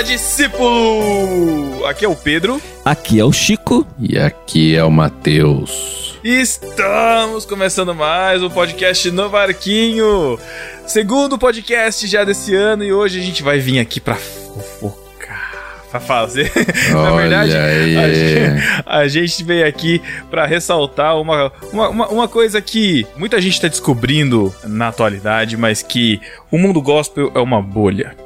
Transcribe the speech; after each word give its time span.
Fala 0.00 0.08
discípulo! 0.08 1.84
Aqui 1.84 2.06
é 2.06 2.08
o 2.08 2.16
Pedro. 2.16 2.60
Aqui 2.82 3.20
é 3.20 3.24
o 3.24 3.30
Chico. 3.30 3.86
E 3.98 4.18
aqui 4.18 4.74
é 4.74 4.82
o 4.82 4.90
Matheus. 4.90 6.18
Estamos 6.24 7.44
começando 7.44 7.94
mais 7.94 8.42
um 8.42 8.48
podcast 8.48 9.10
no 9.10 9.28
Barquinho. 9.28 10.38
Segundo 10.86 11.38
podcast 11.38 12.06
já 12.06 12.24
desse 12.24 12.54
ano 12.54 12.82
e 12.82 12.94
hoje 12.94 13.20
a 13.20 13.22
gente 13.22 13.42
vai 13.42 13.58
vir 13.58 13.78
aqui 13.78 14.00
pra 14.00 14.14
fofocar, 14.14 15.84
pra 15.90 16.00
fazer. 16.00 16.50
Na 16.92 17.14
verdade, 17.16 17.52
a 17.54 18.08
gente, 18.08 18.82
a 18.86 19.08
gente, 19.08 19.44
veio 19.44 19.66
aqui 19.66 20.00
para 20.30 20.46
ressaltar 20.46 21.20
uma, 21.20 21.52
uma, 21.70 21.88
uma, 21.90 22.08
uma, 22.08 22.28
coisa 22.28 22.62
que 22.62 23.06
muita 23.18 23.38
gente 23.38 23.52
está 23.52 23.68
descobrindo 23.68 24.54
na 24.64 24.88
atualidade, 24.88 25.58
mas 25.58 25.82
que 25.82 26.18
o 26.50 26.56
mundo 26.56 26.80
gospel 26.80 27.30
é 27.34 27.38
uma 27.38 27.60
bolha. 27.60 28.16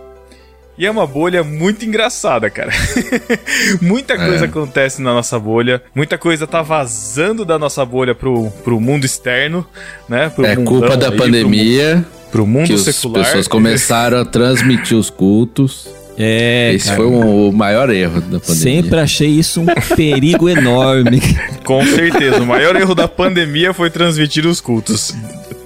E 0.77 0.86
é 0.86 0.91
uma 0.91 1.06
bolha 1.06 1.45
muito 1.45 1.84
engraçada, 1.84 2.50
cara. 2.50 2.72
muita 3.80 4.16
coisa 4.16 4.45
é. 4.45 4.48
acontece 4.48 5.01
na 5.01 5.15
nossa 5.15 5.38
bolha, 5.38 5.82
muita 5.95 6.19
coisa 6.19 6.46
tá 6.46 6.62
vazando 6.62 7.45
da 7.45 7.59
nossa 7.59 7.84
bolha 7.84 8.15
pro, 8.15 8.51
pro 8.65 8.80
mundo 8.80 9.05
externo, 9.05 9.65
né? 10.09 10.30
Pro 10.30 10.45
é 10.45 10.56
culpa 10.56 10.96
da 10.96 11.10
aí, 11.10 11.16
pandemia. 11.16 12.05
Pro, 12.23 12.30
pro 12.32 12.46
mundo 12.46 12.66
que 12.66 12.79
secular. 12.79 13.20
As 13.20 13.29
pessoas 13.29 13.48
começaram 13.48 14.18
a 14.18 14.24
transmitir 14.24 14.96
os 14.96 15.10
cultos. 15.10 15.88
É, 16.16 16.73
Esse 16.73 16.86
cara. 16.86 16.96
foi 16.96 17.06
um, 17.06 17.48
o 17.48 17.52
maior 17.52 17.91
erro 17.91 18.20
da 18.20 18.38
pandemia. 18.38 18.82
Sempre 18.82 19.00
achei 19.00 19.28
isso 19.28 19.60
um 19.60 19.66
perigo 19.96 20.48
enorme. 20.48 21.20
Com 21.64 21.84
certeza, 21.84 22.40
o 22.42 22.46
maior 22.46 22.77
erro 22.77 22.95
da 22.95 23.09
pandemia 23.09 23.74
foi 23.74 23.90
transmitir 23.90 24.46
os 24.46 24.60
cultos. 24.60 25.12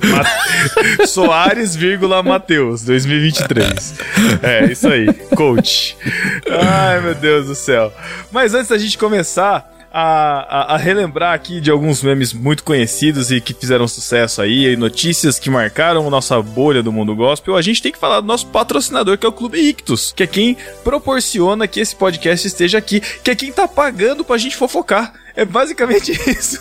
Soares, 1.06 1.74
vírgula, 1.76 2.22
Matheus, 2.22 2.82
2023. 2.82 3.94
É, 4.42 4.64
isso 4.72 4.88
aí, 4.88 5.12
coach. 5.34 5.96
Ai, 6.48 7.00
meu 7.00 7.14
Deus 7.14 7.46
do 7.46 7.54
céu. 7.54 7.92
Mas 8.30 8.54
antes 8.54 8.68
da 8.68 8.78
gente 8.78 8.96
começar, 8.96 9.68
a, 9.92 10.72
a, 10.72 10.74
a, 10.74 10.76
relembrar 10.76 11.34
aqui 11.34 11.60
de 11.60 11.70
alguns 11.70 12.02
memes 12.02 12.32
muito 12.32 12.62
conhecidos 12.62 13.30
e 13.30 13.40
que 13.40 13.54
fizeram 13.54 13.88
sucesso 13.88 14.42
aí, 14.42 14.66
e 14.66 14.76
notícias 14.76 15.38
que 15.38 15.50
marcaram 15.50 16.06
a 16.06 16.10
nossa 16.10 16.40
bolha 16.42 16.82
do 16.82 16.92
mundo 16.92 17.16
gospel, 17.16 17.56
a 17.56 17.62
gente 17.62 17.82
tem 17.82 17.92
que 17.92 17.98
falar 17.98 18.20
do 18.20 18.26
nosso 18.26 18.46
patrocinador, 18.48 19.16
que 19.16 19.26
é 19.26 19.28
o 19.28 19.32
Clube 19.32 19.58
Ictus, 19.58 20.12
que 20.12 20.22
é 20.22 20.26
quem 20.26 20.56
proporciona 20.84 21.66
que 21.66 21.80
esse 21.80 21.96
podcast 21.96 22.46
esteja 22.46 22.78
aqui, 22.78 23.00
que 23.00 23.30
é 23.30 23.34
quem 23.34 23.50
tá 23.50 23.66
pagando 23.66 24.24
pra 24.24 24.38
gente 24.38 24.56
fofocar. 24.56 25.14
É 25.34 25.44
basicamente 25.44 26.12
isso. 26.28 26.60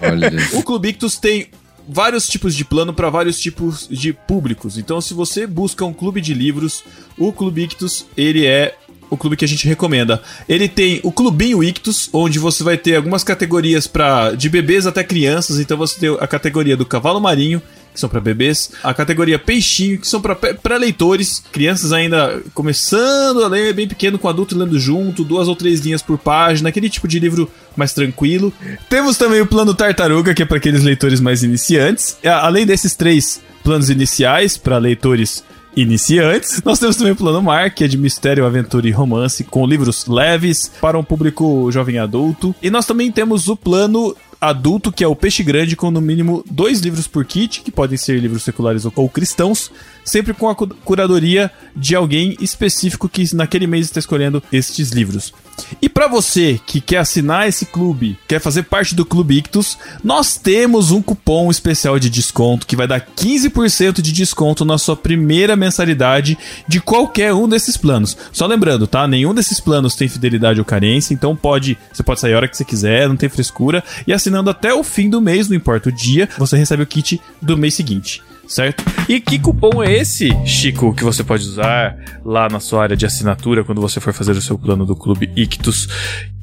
Olha. 0.00 0.30
o 0.54 0.62
Clube 0.62 0.88
Ictus 0.88 1.18
tem 1.18 1.50
vários 1.88 2.26
tipos 2.26 2.54
de 2.54 2.64
plano 2.64 2.92
para 2.92 3.10
vários 3.10 3.38
tipos 3.38 3.86
de 3.88 4.12
públicos. 4.12 4.76
Então, 4.78 5.00
se 5.00 5.14
você 5.14 5.46
busca 5.46 5.84
um 5.84 5.92
clube 5.92 6.20
de 6.20 6.34
livros, 6.34 6.82
o 7.18 7.32
Clube 7.32 7.62
Ictus, 7.62 8.06
ele 8.16 8.46
é 8.46 8.74
o 9.10 9.16
clube 9.16 9.36
que 9.36 9.44
a 9.44 9.48
gente 9.48 9.66
recomenda. 9.68 10.22
Ele 10.48 10.68
tem 10.68 11.00
o 11.02 11.12
Clubinho 11.12 11.62
Ictus, 11.62 12.08
onde 12.12 12.38
você 12.38 12.62
vai 12.62 12.76
ter 12.76 12.96
algumas 12.96 13.22
categorias 13.24 13.86
para 13.86 14.32
de 14.32 14.48
bebês 14.48 14.86
até 14.86 15.02
crianças. 15.04 15.58
Então 15.58 15.76
você 15.76 15.98
tem 15.98 16.16
a 16.20 16.26
categoria 16.26 16.76
do 16.76 16.84
cavalo 16.86 17.20
marinho, 17.20 17.62
que 17.92 18.00
são 18.00 18.10
para 18.10 18.20
bebês, 18.20 18.72
a 18.84 18.92
categoria 18.92 19.38
peixinho, 19.38 19.98
que 19.98 20.06
são 20.06 20.20
para 20.20 20.76
leitores, 20.76 21.42
crianças 21.50 21.94
ainda 21.94 22.42
começando 22.52 23.42
a 23.42 23.48
ler, 23.48 23.72
bem 23.72 23.88
pequeno, 23.88 24.18
com 24.18 24.28
adulto 24.28 24.58
lendo 24.58 24.78
junto, 24.78 25.24
duas 25.24 25.48
ou 25.48 25.56
três 25.56 25.80
linhas 25.80 26.02
por 26.02 26.18
página, 26.18 26.68
aquele 26.68 26.90
tipo 26.90 27.08
de 27.08 27.18
livro 27.18 27.50
mais 27.74 27.94
tranquilo. 27.94 28.52
Temos 28.90 29.16
também 29.16 29.40
o 29.40 29.46
plano 29.46 29.72
Tartaruga, 29.72 30.34
que 30.34 30.42
é 30.42 30.44
para 30.44 30.58
aqueles 30.58 30.82
leitores 30.82 31.20
mais 31.20 31.42
iniciantes. 31.42 32.18
Além 32.22 32.66
desses 32.66 32.94
três 32.94 33.40
planos 33.64 33.88
iniciais 33.88 34.58
para 34.58 34.76
leitores 34.76 35.42
iniciantes. 35.76 36.62
Nós 36.64 36.78
temos 36.78 36.96
também 36.96 37.12
o 37.12 37.16
Plano 37.16 37.42
Mar, 37.42 37.70
que 37.70 37.84
é 37.84 37.88
de 37.88 37.98
mistério, 37.98 38.46
aventura 38.46 38.88
e 38.88 38.90
romance, 38.90 39.44
com 39.44 39.66
livros 39.66 40.06
leves 40.06 40.70
para 40.80 40.98
um 40.98 41.04
público 41.04 41.70
jovem 41.70 41.98
adulto. 41.98 42.54
E 42.62 42.70
nós 42.70 42.86
também 42.86 43.12
temos 43.12 43.46
o 43.48 43.56
plano 43.56 44.16
adulto, 44.40 44.92
que 44.92 45.04
é 45.04 45.06
o 45.06 45.16
Peixe 45.16 45.42
Grande, 45.42 45.76
com 45.76 45.90
no 45.90 46.00
mínimo 46.00 46.44
dois 46.50 46.80
livros 46.80 47.06
por 47.06 47.24
kit, 47.24 47.60
que 47.60 47.70
podem 47.70 47.98
ser 47.98 48.18
livros 48.18 48.42
seculares 48.42 48.84
ou 48.84 49.08
cristãos, 49.08 49.70
sempre 50.04 50.32
com 50.32 50.48
a 50.48 50.54
curadoria 50.54 51.50
de 51.74 51.94
alguém 51.94 52.36
específico 52.40 53.08
que 53.08 53.34
naquele 53.34 53.66
mês 53.66 53.86
está 53.86 53.98
escolhendo 53.98 54.42
estes 54.52 54.90
livros. 54.90 55.32
E 55.80 55.88
para 55.88 56.08
você 56.08 56.60
que 56.66 56.80
quer 56.80 56.98
assinar 56.98 57.48
esse 57.48 57.66
clube, 57.66 58.18
quer 58.28 58.40
fazer 58.40 58.64
parte 58.64 58.94
do 58.94 59.04
Clube 59.04 59.38
Ictus, 59.38 59.78
nós 60.02 60.36
temos 60.36 60.90
um 60.90 61.02
cupom 61.02 61.50
especial 61.50 61.98
de 61.98 62.10
desconto 62.10 62.66
que 62.66 62.76
vai 62.76 62.86
dar 62.86 63.00
15% 63.00 64.00
de 64.00 64.12
desconto 64.12 64.64
na 64.64 64.78
sua 64.78 64.96
primeira 64.96 65.56
mensalidade 65.56 66.36
de 66.66 66.80
qualquer 66.80 67.32
um 67.32 67.48
desses 67.48 67.76
planos. 67.76 68.16
Só 68.32 68.46
lembrando, 68.46 68.86
tá? 68.86 69.06
Nenhum 69.06 69.34
desses 69.34 69.60
planos 69.60 69.94
tem 69.94 70.08
fidelidade 70.08 70.58
ou 70.58 70.64
carência, 70.64 71.14
então 71.14 71.34
pode, 71.34 71.78
você 71.92 72.02
pode 72.02 72.20
sair 72.20 72.34
a 72.34 72.36
hora 72.36 72.48
que 72.48 72.56
você 72.56 72.64
quiser, 72.64 73.08
não 73.08 73.16
tem 73.16 73.28
frescura, 73.28 73.82
e 74.06 74.12
assinando 74.12 74.50
até 74.50 74.72
o 74.74 74.82
fim 74.82 75.08
do 75.08 75.20
mês, 75.20 75.48
não 75.48 75.56
importa 75.56 75.88
o 75.88 75.92
dia, 75.92 76.28
você 76.38 76.56
recebe 76.56 76.82
o 76.82 76.86
kit 76.86 77.20
do 77.40 77.56
mês 77.56 77.74
seguinte 77.74 78.22
certo? 78.48 78.84
E 79.08 79.20
que 79.20 79.38
cupom 79.38 79.82
é 79.82 79.92
esse, 79.92 80.30
Chico, 80.44 80.94
que 80.94 81.04
você 81.04 81.22
pode 81.22 81.44
usar 81.44 81.96
lá 82.24 82.48
na 82.48 82.60
sua 82.60 82.82
área 82.82 82.96
de 82.96 83.06
assinatura 83.06 83.64
quando 83.64 83.80
você 83.80 84.00
for 84.00 84.12
fazer 84.12 84.32
o 84.32 84.42
seu 84.42 84.58
plano 84.58 84.84
do 84.84 84.96
Clube 84.96 85.30
Ictus? 85.36 85.88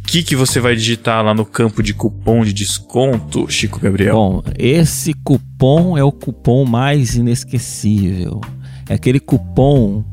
Que, 0.06 0.22
que 0.22 0.36
você 0.36 0.60
vai 0.60 0.76
digitar 0.76 1.24
lá 1.24 1.34
no 1.34 1.46
campo 1.46 1.82
de 1.82 1.94
cupom 1.94 2.44
de 2.44 2.54
desconto, 2.54 3.50
Chico 3.50 3.80
Gabriel? 3.80 4.14
Bom, 4.14 4.44
esse 4.60 5.14
cupom 5.14 5.98
é 5.98 6.04
o 6.04 6.12
cupom 6.12 6.66
mais 6.66 7.16
inesquecível. 7.16 8.40
É 8.88 8.94
aquele 8.94 9.20
cupom, 9.20 10.04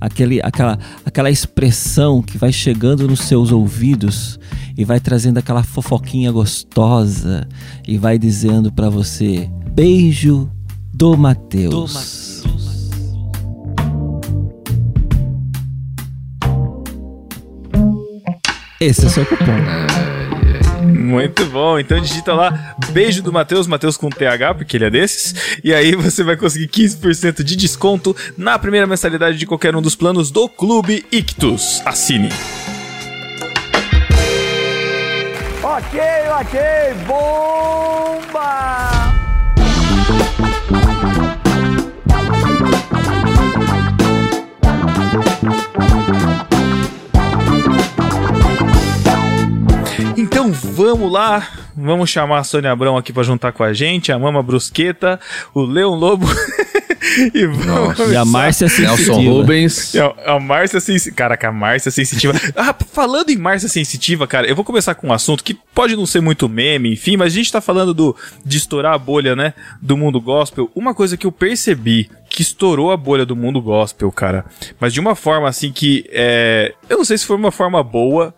aquele, 0.00 0.40
aquela, 0.42 0.78
aquela 1.04 1.30
expressão 1.30 2.22
que 2.22 2.38
vai 2.38 2.52
chegando 2.52 3.06
nos 3.06 3.20
seus 3.20 3.52
ouvidos 3.52 4.38
e 4.78 4.84
vai 4.84 5.00
trazendo 5.00 5.38
aquela 5.38 5.62
fofoquinha 5.62 6.32
gostosa 6.32 7.46
e 7.86 7.98
vai 7.98 8.18
dizendo 8.18 8.72
para 8.72 8.88
você: 8.88 9.50
beijo 9.72 10.50
do 11.00 11.16
Mateus. 11.16 12.44
Esse 18.78 19.04
é 19.04 19.06
o 19.06 19.10
seu 19.10 19.24
cupom. 19.24 19.46
Muito 20.92 21.46
bom. 21.46 21.78
Então 21.78 21.98
digita 21.98 22.34
lá 22.34 22.76
beijo 22.92 23.22
do 23.22 23.32
Matheus, 23.32 23.66
Matheus 23.66 23.96
com 23.96 24.10
TH, 24.10 24.56
porque 24.56 24.76
ele 24.76 24.84
é 24.84 24.90
desses. 24.90 25.58
E 25.64 25.72
aí 25.72 25.96
você 25.96 26.22
vai 26.22 26.36
conseguir 26.36 26.68
15% 26.68 27.42
de 27.42 27.56
desconto 27.56 28.14
na 28.36 28.58
primeira 28.58 28.86
mensalidade 28.86 29.38
de 29.38 29.46
qualquer 29.46 29.74
um 29.74 29.80
dos 29.80 29.94
planos 29.94 30.30
do 30.30 30.50
Clube 30.50 31.06
Ictus. 31.10 31.80
Assine. 31.86 32.28
Ok, 35.62 36.00
ok, 36.38 36.60
bomba! 37.06 39.19
Então 50.30 50.52
vamos 50.52 51.10
lá, 51.10 51.46
vamos 51.76 52.08
chamar 52.08 52.38
a 52.38 52.44
Sônia 52.44 52.70
Abrão 52.70 52.96
aqui 52.96 53.12
para 53.12 53.24
juntar 53.24 53.50
com 53.50 53.64
a 53.64 53.72
gente, 53.72 54.12
a 54.12 54.18
Mama 54.18 54.40
Brusqueta, 54.40 55.18
o 55.52 55.60
Leão 55.62 55.96
Lobo. 55.96 56.24
e, 57.34 57.46
vamos 57.46 57.98
e 58.12 58.16
a 58.16 58.24
Márcia 58.24 58.68
Sensitiva. 58.68 59.16
Nelson 59.16 59.28
Rubens. 59.28 59.96
A, 59.96 60.36
a 60.36 60.40
Márcia 60.40 60.78
Sensitiva. 60.78 61.16
Caraca, 61.16 61.48
a 61.48 61.52
Márcia 61.52 61.90
Sensitiva. 61.90 62.32
ah, 62.54 62.72
falando 62.92 63.30
em 63.30 63.36
Márcia 63.36 63.68
Sensitiva, 63.68 64.24
cara, 64.24 64.46
eu 64.46 64.54
vou 64.54 64.64
começar 64.64 64.94
com 64.94 65.08
um 65.08 65.12
assunto 65.12 65.42
que 65.42 65.52
pode 65.74 65.96
não 65.96 66.06
ser 66.06 66.20
muito 66.20 66.48
meme, 66.48 66.92
enfim, 66.92 67.16
mas 67.16 67.32
a 67.32 67.36
gente 67.36 67.50
tá 67.50 67.60
falando 67.60 67.92
do, 67.92 68.16
de 68.46 68.56
estourar 68.56 68.94
a 68.94 68.98
bolha, 68.98 69.34
né, 69.34 69.52
do 69.82 69.96
mundo 69.96 70.20
gospel. 70.20 70.70
Uma 70.76 70.94
coisa 70.94 71.16
que 71.16 71.26
eu 71.26 71.32
percebi 71.32 72.08
que 72.28 72.40
estourou 72.40 72.92
a 72.92 72.96
bolha 72.96 73.26
do 73.26 73.34
mundo 73.34 73.60
gospel, 73.60 74.12
cara, 74.12 74.44
mas 74.78 74.94
de 74.94 75.00
uma 75.00 75.16
forma 75.16 75.48
assim 75.48 75.72
que 75.72 76.08
é. 76.08 76.72
Eu 76.88 76.98
não 76.98 77.04
sei 77.04 77.18
se 77.18 77.26
foi 77.26 77.34
uma 77.34 77.50
forma 77.50 77.82
boa. 77.82 78.32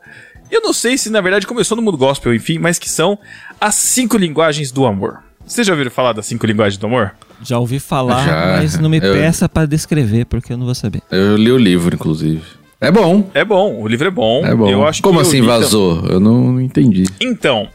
Eu 0.52 0.60
não 0.60 0.74
sei 0.74 0.98
se 0.98 1.08
na 1.08 1.22
verdade 1.22 1.46
começou 1.46 1.74
no 1.74 1.82
mundo 1.82 1.96
gospel, 1.96 2.34
enfim, 2.34 2.58
mas 2.58 2.78
que 2.78 2.90
são 2.90 3.18
as 3.58 3.74
cinco 3.74 4.18
linguagens 4.18 4.70
do 4.70 4.84
amor. 4.84 5.20
Vocês 5.46 5.66
já 5.66 5.72
ouviram 5.72 5.90
falar 5.90 6.12
das 6.12 6.26
cinco 6.26 6.44
linguagens 6.44 6.76
do 6.76 6.86
amor? 6.86 7.12
Já 7.42 7.58
ouvi 7.58 7.80
falar, 7.80 8.26
já, 8.26 8.46
mas 8.58 8.78
não 8.78 8.90
me 8.90 8.98
eu... 8.98 9.14
peça 9.14 9.48
para 9.48 9.66
descrever, 9.66 10.26
porque 10.26 10.52
eu 10.52 10.58
não 10.58 10.66
vou 10.66 10.74
saber. 10.74 11.00
Eu 11.10 11.38
li 11.38 11.50
o 11.50 11.56
livro, 11.56 11.94
inclusive. 11.94 12.42
É 12.78 12.90
bom. 12.90 13.30
É 13.32 13.46
bom, 13.46 13.80
o 13.80 13.88
livro 13.88 14.08
é 14.08 14.10
bom. 14.10 14.44
É 14.44 14.54
bom. 14.54 14.68
Eu 14.68 14.86
acho 14.86 15.02
Como 15.02 15.20
assim 15.20 15.40
vazou? 15.40 16.00
Então... 16.00 16.10
Eu 16.10 16.20
não 16.20 16.60
entendi. 16.60 17.04
Então, 17.18 17.66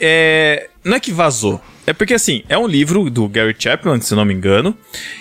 é... 0.00 0.68
não 0.82 0.96
é 0.96 1.00
que 1.00 1.12
vazou. 1.12 1.60
É 1.90 1.92
porque, 1.92 2.14
assim, 2.14 2.44
é 2.48 2.56
um 2.56 2.68
livro 2.68 3.10
do 3.10 3.28
Gary 3.28 3.52
Chapman, 3.58 4.00
se 4.00 4.14
não 4.14 4.24
me 4.24 4.32
engano. 4.32 4.78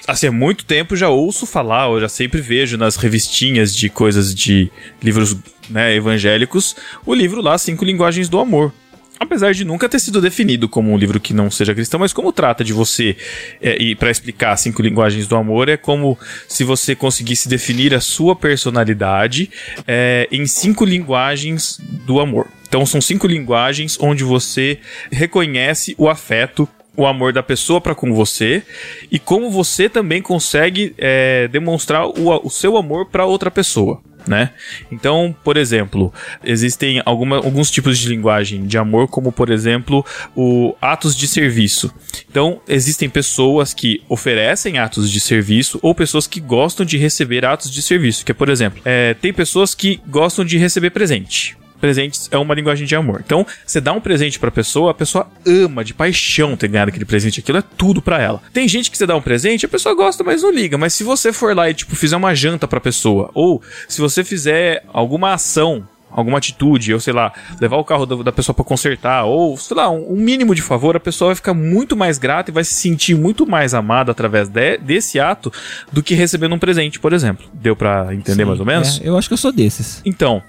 Assim, 0.07 0.27
há 0.27 0.31
muito 0.31 0.63
tempo 0.65 0.95
já 0.95 1.09
ouço 1.09 1.47
falar, 1.47 1.89
eu 1.89 1.99
já 1.99 2.07
sempre 2.07 2.39
vejo 2.41 2.77
nas 2.77 2.95
revistinhas 2.95 3.75
de 3.75 3.89
coisas 3.89 4.35
de 4.35 4.69
livros 5.01 5.35
né, 5.67 5.95
evangélicos, 5.95 6.75
o 7.03 7.15
livro 7.15 7.41
lá, 7.41 7.57
Cinco 7.57 7.83
Linguagens 7.83 8.29
do 8.29 8.37
Amor. 8.37 8.71
apesar 9.19 9.51
de 9.51 9.65
nunca 9.65 9.89
ter 9.89 9.99
sido 9.99 10.21
definido 10.21 10.69
como 10.69 10.91
um 10.91 10.97
livro 10.97 11.19
que 11.19 11.33
não 11.33 11.49
seja 11.49 11.73
cristão, 11.73 11.99
mas 11.99 12.13
como 12.13 12.31
trata 12.31 12.63
de 12.63 12.71
você, 12.71 13.17
é, 13.59 13.75
e 13.81 13.95
para 13.95 14.11
explicar 14.11 14.55
cinco 14.55 14.83
linguagens 14.83 15.27
do 15.27 15.35
amor, 15.35 15.69
é 15.69 15.75
como 15.75 16.19
se 16.47 16.63
você 16.63 16.95
conseguisse 16.95 17.49
definir 17.49 17.95
a 17.95 17.99
sua 17.99 18.35
personalidade 18.35 19.49
é, 19.87 20.27
em 20.31 20.45
cinco 20.45 20.85
linguagens 20.85 21.79
do 22.05 22.19
amor. 22.19 22.47
Então 22.69 22.85
são 22.85 23.01
cinco 23.01 23.27
linguagens 23.27 23.97
onde 23.99 24.23
você 24.23 24.79
reconhece 25.11 25.93
o 25.97 26.07
afeto 26.07 26.69
o 26.95 27.05
amor 27.05 27.31
da 27.31 27.41
pessoa 27.41 27.79
para 27.79 27.95
com 27.95 28.13
você 28.13 28.61
e 29.09 29.17
como 29.17 29.49
você 29.49 29.87
também 29.87 30.21
consegue 30.21 30.93
é, 30.97 31.47
demonstrar 31.47 32.05
o, 32.05 32.45
o 32.45 32.49
seu 32.49 32.75
amor 32.75 33.05
para 33.05 33.25
outra 33.25 33.49
pessoa 33.49 34.01
né? 34.27 34.51
Então, 34.91 35.35
por 35.43 35.57
exemplo, 35.57 36.13
existem 36.43 37.01
alguma, 37.03 37.37
alguns 37.37 37.71
tipos 37.71 37.97
de 37.97 38.07
linguagem 38.09 38.65
de 38.65 38.77
amor, 38.77 39.07
como 39.07 39.31
por 39.31 39.49
exemplo, 39.49 40.05
o 40.35 40.75
atos 40.79 41.15
de 41.15 41.27
serviço. 41.27 41.91
Então, 42.29 42.61
existem 42.67 43.09
pessoas 43.09 43.73
que 43.73 44.03
oferecem 44.07 44.77
atos 44.77 45.09
de 45.09 45.19
serviço 45.19 45.79
ou 45.81 45.95
pessoas 45.95 46.27
que 46.27 46.39
gostam 46.39 46.85
de 46.85 46.97
receber 46.97 47.43
atos 47.43 47.71
de 47.71 47.81
serviço. 47.81 48.23
Que, 48.23 48.33
por 48.33 48.49
exemplo, 48.49 48.79
é, 48.85 49.15
tem 49.15 49.33
pessoas 49.33 49.73
que 49.73 49.99
gostam 50.07 50.45
de 50.45 50.57
receber 50.57 50.91
presente 50.91 51.57
presentes 51.79 52.27
é 52.31 52.37
uma 52.37 52.53
linguagem 52.53 52.85
de 52.85 52.95
amor. 52.95 53.21
Então, 53.25 53.45
você 53.65 53.81
dá 53.81 53.93
um 53.93 54.01
presente 54.01 54.39
pra 54.39 54.51
pessoa, 54.51 54.91
a 54.91 54.93
pessoa 54.93 55.27
ama 55.45 55.83
de 55.83 55.93
paixão 55.93 56.55
ter 56.55 56.67
ganhado 56.67 56.89
aquele 56.89 57.05
presente, 57.05 57.39
aquilo 57.39 57.57
é 57.57 57.63
tudo 57.77 58.01
para 58.01 58.21
ela. 58.21 58.41
Tem 58.53 58.67
gente 58.67 58.91
que 58.91 58.97
você 58.97 59.05
dá 59.05 59.15
um 59.15 59.21
presente, 59.21 59.65
a 59.65 59.69
pessoa 59.69 59.95
gosta, 59.95 60.23
mas 60.23 60.43
não 60.43 60.51
liga. 60.51 60.77
Mas 60.77 60.93
se 60.93 61.03
você 61.03 61.33
for 61.33 61.55
lá 61.55 61.69
e, 61.69 61.73
tipo, 61.73 61.95
fizer 61.95 62.15
uma 62.15 62.35
janta 62.35 62.67
pra 62.67 62.79
pessoa, 62.79 63.31
ou 63.33 63.61
se 63.87 64.01
você 64.01 64.23
fizer 64.23 64.83
alguma 64.93 65.33
ação 65.33 65.87
alguma 66.11 66.37
atitude, 66.37 66.93
ou 66.93 66.99
sei 66.99 67.13
lá, 67.13 67.31
levar 67.59 67.77
o 67.77 67.83
carro 67.83 68.05
da, 68.05 68.31
pessoa 68.31 68.53
para 68.53 68.65
consertar, 68.65 69.25
ou 69.25 69.57
sei 69.57 69.77
lá, 69.77 69.89
um, 69.89 70.15
mínimo 70.15 70.53
de 70.53 70.61
favor, 70.61 70.95
a 70.95 70.99
pessoa 70.99 71.29
vai 71.29 71.35
ficar 71.35 71.53
muito 71.53 71.95
mais 71.95 72.17
grata 72.17 72.51
e 72.51 72.53
vai 72.53 72.63
se 72.63 72.73
sentir 72.73 73.15
muito 73.15 73.45
mais 73.47 73.73
amada 73.73 74.11
através 74.11 74.49
de, 74.49 74.77
desse 74.77 75.19
ato 75.19 75.51
do 75.91 76.01
que 76.03 76.13
recebendo 76.13 76.55
um 76.55 76.59
presente, 76.59 76.99
por 76.99 77.13
exemplo. 77.13 77.45
Deu 77.53 77.75
para 77.75 78.13
entender 78.13 78.43
Sim, 78.43 78.47
mais 78.47 78.59
ou 78.59 78.65
menos? 78.65 78.99
É, 79.01 79.07
eu 79.07 79.17
acho 79.17 79.27
que 79.27 79.33
eu 79.33 79.37
sou 79.37 79.51
desses. 79.51 80.01
Então, 80.03 80.41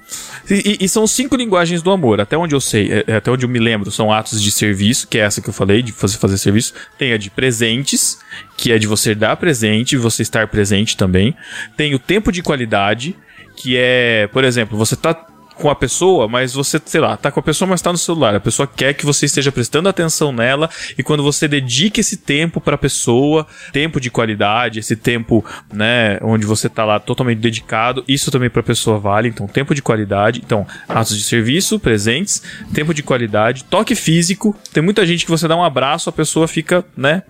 e, 0.51 0.79
e, 0.81 0.89
são 0.89 1.07
cinco 1.07 1.37
linguagens 1.37 1.83
do 1.83 1.91
amor, 1.91 2.21
até 2.21 2.37
onde 2.37 2.55
eu 2.55 2.61
sei, 2.61 2.91
é, 2.91 3.05
é, 3.07 3.17
até 3.17 3.31
onde 3.31 3.45
eu 3.45 3.49
me 3.49 3.59
lembro, 3.59 3.91
são 3.91 4.13
atos 4.13 4.43
de 4.43 4.51
serviço, 4.51 5.07
que 5.07 5.19
é 5.19 5.23
essa 5.23 5.41
que 5.41 5.49
eu 5.49 5.55
falei, 5.55 5.83
de 5.83 5.93
fazer, 5.93 6.19
fazer 6.19 6.39
serviço. 6.39 6.75
Tem 6.99 7.13
a 7.13 7.19
de 7.19 7.31
presentes, 7.31 8.19
que 8.57 8.73
é 8.73 8.79
de 8.79 8.87
você 8.87 9.15
dar 9.15 9.37
presente 9.37 9.97
você 10.01 10.23
estar 10.23 10.49
presente 10.49 10.97
também. 10.97 11.35
Tem 11.77 11.95
o 11.95 11.99
tempo 11.99 12.33
de 12.33 12.43
qualidade, 12.43 13.17
que 13.57 13.77
é, 13.77 14.29
por 14.33 14.43
exemplo, 14.45 14.77
você 14.77 14.97
tá 14.97 15.15
com 15.61 15.69
a 15.69 15.75
pessoa, 15.75 16.27
mas 16.27 16.55
você, 16.55 16.81
sei 16.85 17.01
lá, 17.01 17.17
tá 17.17 17.31
com 17.31 17.39
a 17.39 17.43
pessoa, 17.43 17.69
mas 17.69 17.83
tá 17.83 17.93
no 17.93 17.99
celular. 17.99 18.35
A 18.35 18.41
pessoa 18.41 18.67
quer 18.67 18.95
que 18.95 19.05
você 19.05 19.27
esteja 19.27 19.53
prestando 19.53 19.89
atenção 19.89 20.33
nela 20.33 20.71
e 20.97 21.03
quando 21.03 21.23
você 21.23 21.47
dedica 21.47 22.01
esse 22.01 22.17
tempo 22.17 22.61
para 22.61 22.77
a 22.77 22.79
pessoa, 22.79 23.47
tempo 23.71 24.01
de 24.01 24.11
qualidade, 24.11 24.79
esse 24.79 24.97
tempo, 24.97 25.45
né, 25.73 26.19
onde 26.23 26.47
você 26.47 26.69
tá 26.69 26.85
lá 26.85 26.99
totalmente 26.99 27.39
dedicado, 27.39 28.03
isso 28.09 28.31
também 28.31 28.49
para 28.49 28.61
a 28.61 28.65
pessoa 28.65 28.99
vale. 28.99 29.29
Então, 29.29 29.47
tempo 29.47 29.75
de 29.75 29.83
qualidade, 29.83 30.41
então, 30.43 30.67
atos 30.89 31.17
de 31.17 31.25
serviço, 31.25 31.79
presentes, 31.79 32.43
tempo 32.73 32.95
de 32.95 33.03
qualidade, 33.03 33.65
toque 33.65 33.95
físico. 33.95 34.57
Tem 34.73 34.83
muita 34.83 35.05
gente 35.05 35.27
que 35.27 35.31
você 35.31 35.47
dá 35.47 35.55
um 35.55 35.63
abraço, 35.63 36.09
a 36.09 36.13
pessoa 36.13 36.49
fica, 36.49 36.83
né, 36.97 37.23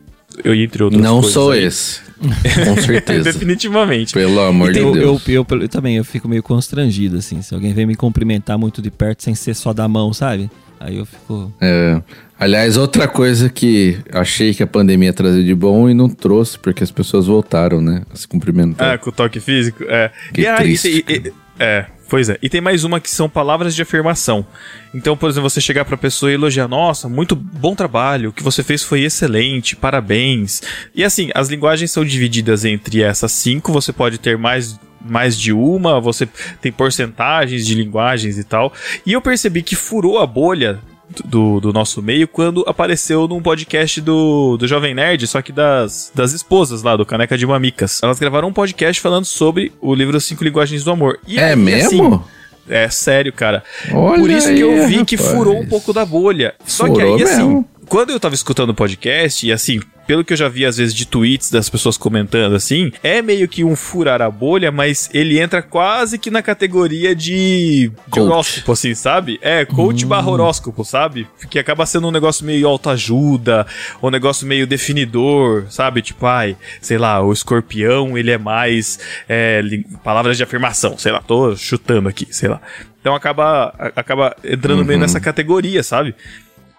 eu, 0.45 0.55
entre 0.55 0.83
outras 0.83 1.03
Não 1.03 1.23
sou 1.23 1.53
aí. 1.53 1.65
esse. 1.65 2.01
Com 2.21 2.77
certeza. 2.81 3.33
Definitivamente. 3.33 4.13
Pelo 4.13 4.41
amor 4.41 4.73
de 4.73 4.81
Deus. 4.81 4.97
Eu, 4.97 5.21
eu, 5.27 5.47
eu, 5.61 5.69
também 5.69 5.97
eu 5.97 6.05
fico 6.05 6.29
meio 6.29 6.43
constrangido, 6.43 7.17
assim. 7.17 7.41
Se 7.43 7.55
alguém 7.55 7.73
vem 7.73 7.87
me 7.87 7.95
cumprimentar 7.95 8.59
muito 8.59 8.83
de 8.83 8.91
perto 8.91 9.23
sem 9.23 9.35
ser 9.35 9.55
só 9.55 9.73
da 9.73 9.89
mão, 9.89 10.13
sabe? 10.13 10.51
Aí 10.79 10.97
eu 10.97 11.07
fico. 11.07 11.53
É. 11.61 12.01
Aliás, 12.39 12.77
outra 12.79 13.07
coisa 13.07 13.51
que 13.51 13.99
achei 14.13 14.55
que 14.55 14.63
a 14.63 14.67
pandemia 14.67 15.13
trazia 15.13 15.45
de 15.45 15.55
bom 15.55 15.91
e 15.91 15.95
não 15.95 16.09
trouxe, 16.09 16.59
porque 16.59 16.83
as 16.83 16.91
pessoas 16.91 17.27
voltaram, 17.27 17.83
né? 17.83 18.03
A 18.13 18.17
se 18.17 18.27
cumprimentar. 18.27 18.95
É, 18.95 18.99
com 18.99 19.11
o 19.11 19.13
toque 19.13 19.41
físico. 19.41 19.85
É. 19.85 20.11
Que 20.33 20.43
e, 20.43 20.57
triste. 20.57 21.05
e, 21.07 21.13
e, 21.13 21.33
é. 21.59 21.87
Pois 22.11 22.29
é. 22.29 22.37
E 22.43 22.49
tem 22.49 22.61
mais 22.61 22.83
uma 22.83 22.99
que 22.99 23.09
são 23.09 23.29
palavras 23.29 23.73
de 23.73 23.83
afirmação. 23.83 24.45
Então, 24.93 25.17
por 25.17 25.31
exemplo, 25.31 25.49
você 25.49 25.61
chegar 25.61 25.85
pra 25.85 25.97
pessoa 25.97 26.29
e 26.29 26.35
elogiar: 26.35 26.67
Nossa, 26.67 27.09
muito 27.09 27.37
bom 27.37 27.73
trabalho, 27.73 28.31
o 28.31 28.33
que 28.33 28.43
você 28.43 28.65
fez 28.65 28.83
foi 28.83 29.03
excelente, 29.03 29.77
parabéns. 29.77 30.61
E 30.93 31.05
assim, 31.05 31.31
as 31.37 31.49
linguagens 31.49 31.93
são 31.93 32.05
divididas 32.05 32.65
entre 32.65 33.01
essas 33.01 33.31
cinco, 33.31 33.73
você 33.73 33.93
pode 33.93 34.19
ter 34.19 34.37
mais 34.37 34.79
mais 35.01 35.39
de 35.39 35.51
uma, 35.51 35.99
você 35.99 36.29
tem 36.61 36.71
porcentagens 36.71 37.65
de 37.65 37.75
linguagens 37.75 38.37
e 38.37 38.45
tal. 38.45 38.73
E 39.07 39.13
eu 39.13 39.23
percebi 39.23 39.63
que 39.63 39.77
furou 39.77 40.19
a 40.19 40.27
bolha 40.27 40.81
do, 41.25 41.61
do 41.61 41.73
nosso 41.73 42.03
meio 42.03 42.29
quando 42.29 42.65
apareceu 42.67 43.27
num 43.27 43.43
podcast 43.43 44.01
do, 44.01 44.57
do 44.57 44.67
Jovem 44.67 44.95
Nerd, 44.95 45.27
só 45.27 45.43
que 45.43 45.53
das, 45.53 46.11
das 46.15 46.33
esposas 46.33 46.83
lá, 46.83 46.97
do 46.97 47.05
Caneca 47.07 47.37
de 47.37 47.47
Mamicas. 47.47 48.01
Elas 48.03 48.19
gravaram 48.19 48.49
um 48.49 48.53
podcast 48.53 49.01
falando 49.01 49.25
sobre 49.25 49.73
o 49.81 49.95
livro 49.95 50.21
Cinco 50.21 50.45
Linguagens 50.45 50.85
do 50.85 50.91
Amor. 50.91 51.19
E 51.27 51.39
é 51.39 51.51
aí, 51.51 51.57
mesmo? 51.57 52.15
Assim, 52.15 52.23
é 52.69 52.89
sério, 52.89 53.33
cara. 53.33 53.65
Olha 53.93 54.21
Por 54.21 54.31
isso 54.31 54.49
aí, 54.49 54.55
que 54.57 54.61
eu 54.61 54.87
vi 54.87 54.93
rapaz. 54.93 55.09
que 55.09 55.17
furou 55.17 55.59
um 55.59 55.67
pouco 55.67 55.93
da 55.93 56.05
bolha. 56.05 56.55
Só 56.65 56.87
Furou 56.87 56.97
que 56.97 57.03
aí, 57.03 57.23
assim, 57.23 57.37
mesmo. 57.37 57.69
Quando 57.91 58.11
eu 58.11 58.21
tava 58.21 58.37
escutando 58.37 58.71
o 58.71 58.75
podcast, 58.75 59.45
e 59.45 59.51
assim, 59.51 59.81
pelo 60.07 60.25
que 60.25 60.33
eu 60.33 60.37
já 60.37 60.49
vi 60.49 60.65
às 60.65 60.77
vezes 60.77 60.95
de 60.95 61.05
tweets 61.05 61.51
das 61.51 61.69
pessoas 61.69 61.99
comentando 61.99 62.55
assim, 62.55 62.93
é 63.03 63.21
meio 63.21 63.49
que 63.49 63.65
um 63.65 63.75
furar 63.75 64.23
a 64.23 64.31
bolha, 64.31 64.71
mas 64.71 65.11
ele 65.13 65.41
entra 65.41 65.61
quase 65.61 66.17
que 66.17 66.31
na 66.31 66.41
categoria 66.41 67.17
de, 67.17 67.91
de 68.07 68.21
horóscopo, 68.21 68.71
assim, 68.71 68.95
sabe? 68.95 69.41
É, 69.43 69.65
coach 69.65 70.07
barra 70.07 70.31
horóscopo, 70.31 70.85
sabe? 70.85 71.27
Que 71.51 71.59
acaba 71.59 71.85
sendo 71.85 72.07
um 72.07 72.13
negócio 72.13 72.47
meio 72.47 72.69
autoajuda, 72.69 73.67
um 74.01 74.09
negócio 74.09 74.47
meio 74.47 74.69
definidor, 74.69 75.67
sabe? 75.69 76.01
Tipo, 76.01 76.27
ai, 76.27 76.57
sei 76.81 76.97
lá, 76.97 77.21
o 77.21 77.33
escorpião, 77.33 78.17
ele 78.17 78.31
é 78.31 78.39
mais 78.39 79.01
é, 79.29 79.61
palavras 80.05 80.37
de 80.37 80.45
afirmação, 80.45 80.97
sei 80.97 81.11
lá, 81.11 81.21
tô 81.21 81.57
chutando 81.57 82.09
aqui, 82.09 82.29
sei 82.31 82.49
lá. 82.49 82.61
Então 83.01 83.15
acaba, 83.15 83.75
acaba 83.97 84.37
entrando 84.45 84.85
meio 84.85 85.01
nessa 85.01 85.19
categoria, 85.19 85.83
sabe? 85.83 86.15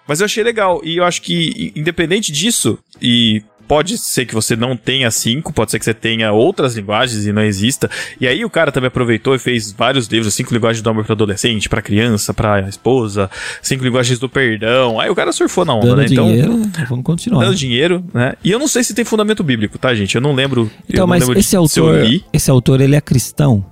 Mas 0.07 0.19
eu 0.19 0.25
achei 0.25 0.43
legal. 0.43 0.81
E 0.83 0.97
eu 0.97 1.03
acho 1.03 1.21
que, 1.21 1.71
independente 1.75 2.31
disso, 2.31 2.77
e 3.01 3.43
pode 3.71 3.97
ser 3.97 4.25
que 4.25 4.33
você 4.33 4.53
não 4.53 4.75
tenha 4.75 5.09
cinco, 5.09 5.53
pode 5.53 5.71
ser 5.71 5.79
que 5.79 5.85
você 5.85 5.93
tenha 5.93 6.33
outras 6.33 6.75
linguagens 6.75 7.25
e 7.25 7.31
não 7.31 7.41
exista. 7.41 7.89
E 8.19 8.27
aí 8.27 8.43
o 8.43 8.49
cara 8.49 8.69
também 8.69 8.89
aproveitou 8.89 9.33
e 9.33 9.39
fez 9.39 9.71
vários 9.71 10.07
livros, 10.07 10.33
cinco 10.33 10.53
linguagens 10.53 10.81
do 10.81 10.89
amor 10.89 11.05
para 11.05 11.13
adolescente, 11.13 11.69
para 11.69 11.81
criança, 11.81 12.33
para 12.33 12.67
esposa, 12.67 13.31
cinco 13.61 13.85
linguagens 13.85 14.19
do 14.19 14.27
perdão. 14.27 14.99
Aí 14.99 15.09
o 15.09 15.15
cara 15.15 15.31
surfou 15.31 15.63
na 15.63 15.73
onda, 15.73 15.87
Dando 15.87 15.97
né? 15.99 16.05
Então, 16.09 16.25
dinheiro, 16.27 16.61
vamos 16.89 17.05
continuar. 17.05 17.45
dando 17.45 17.55
dinheiro, 17.55 18.03
né? 18.13 18.33
E 18.43 18.51
eu 18.51 18.59
não 18.59 18.67
sei 18.67 18.83
se 18.83 18.93
tem 18.93 19.05
fundamento 19.05 19.41
bíblico, 19.41 19.77
tá, 19.77 19.95
gente? 19.95 20.15
Eu 20.15 20.21
não 20.21 20.33
lembro. 20.33 20.69
Então, 20.89 21.07
mas 21.07 21.21
lembro 21.21 21.39
esse 21.39 21.55
autor, 21.55 22.01
esse 22.33 22.51
autor, 22.51 22.81
ele 22.81 22.97
é 22.97 22.99
cristão? 22.99 23.65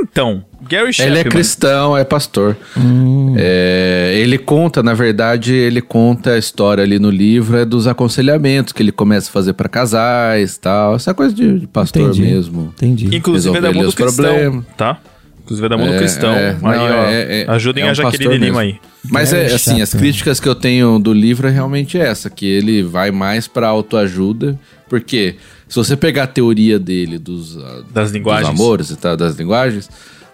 Então, 0.00 0.44
Gary 0.70 0.90
Ele 1.00 1.18
é 1.18 1.24
cristão, 1.24 1.96
é 1.96 2.04
pastor. 2.04 2.56
Hum. 2.76 3.34
É, 3.36 4.12
ele 4.16 4.38
conta, 4.38 4.82
na 4.82 4.94
verdade, 4.94 5.52
ele 5.52 5.80
conta 5.80 6.30
a 6.32 6.38
história 6.38 6.84
ali 6.84 6.98
no 6.98 7.10
livro 7.10 7.56
é 7.58 7.64
dos 7.64 7.86
aconselhamentos 7.86 8.72
que 8.72 8.82
ele 8.82 8.92
começa 8.92 9.28
a 9.28 9.32
fazer 9.32 9.52
pra 9.54 9.68
casais, 9.68 10.56
tal, 10.56 10.94
essa 10.94 11.12
coisa 11.12 11.34
de, 11.34 11.58
de 11.60 11.66
pastor 11.66 12.02
Entendi. 12.02 12.22
mesmo. 12.22 12.72
Entendi. 12.76 13.14
Inclusive 13.16 13.56
é 13.56 13.60
da 13.60 13.72
mundo 13.72 13.92
cristão, 13.92 14.24
problemas. 14.24 14.64
tá? 14.76 14.98
Inclusive 15.42 15.66
é 15.66 15.68
da 15.68 15.76
mundo 15.76 15.94
É, 15.94 15.98
cristão. 15.98 16.32
é, 16.32 16.48
aí, 16.50 16.56
não, 16.60 16.70
ó, 16.84 17.04
é- 17.06 17.40
é- 17.42 17.44
ajudem 17.50 17.82
é 17.82 17.86
um 17.86 17.90
a 17.90 17.94
Jaqueline 17.94 18.24
pastor 18.30 18.46
Lima 18.46 18.60
aí. 18.60 18.76
Mas 19.10 19.32
Gary 19.32 19.50
é 19.50 19.54
assim, 19.54 19.82
as 19.82 19.88
Chapman. 19.90 20.00
críticas 20.02 20.38
que 20.38 20.48
eu 20.48 20.54
tenho 20.54 20.98
do 21.00 21.12
livro 21.12 21.48
é 21.48 21.50
realmente 21.50 21.98
essa, 21.98 22.30
que 22.30 22.46
ele 22.46 22.82
vai 22.84 23.10
mais 23.10 23.48
pra 23.48 23.66
autoajuda, 23.66 24.56
porque 24.88 25.34
se 25.68 25.74
você 25.74 25.96
pegar 25.96 26.24
a 26.24 26.26
teoria 26.28 26.78
dele 26.78 27.18
dos, 27.18 27.56
ah, 27.58 27.82
Das 27.92 28.10
linguagens. 28.12 28.50
dos 28.52 28.60
amores 28.60 28.90
e 28.90 28.96
tal, 28.96 29.16
das 29.16 29.34
linguagens, 29.36 29.88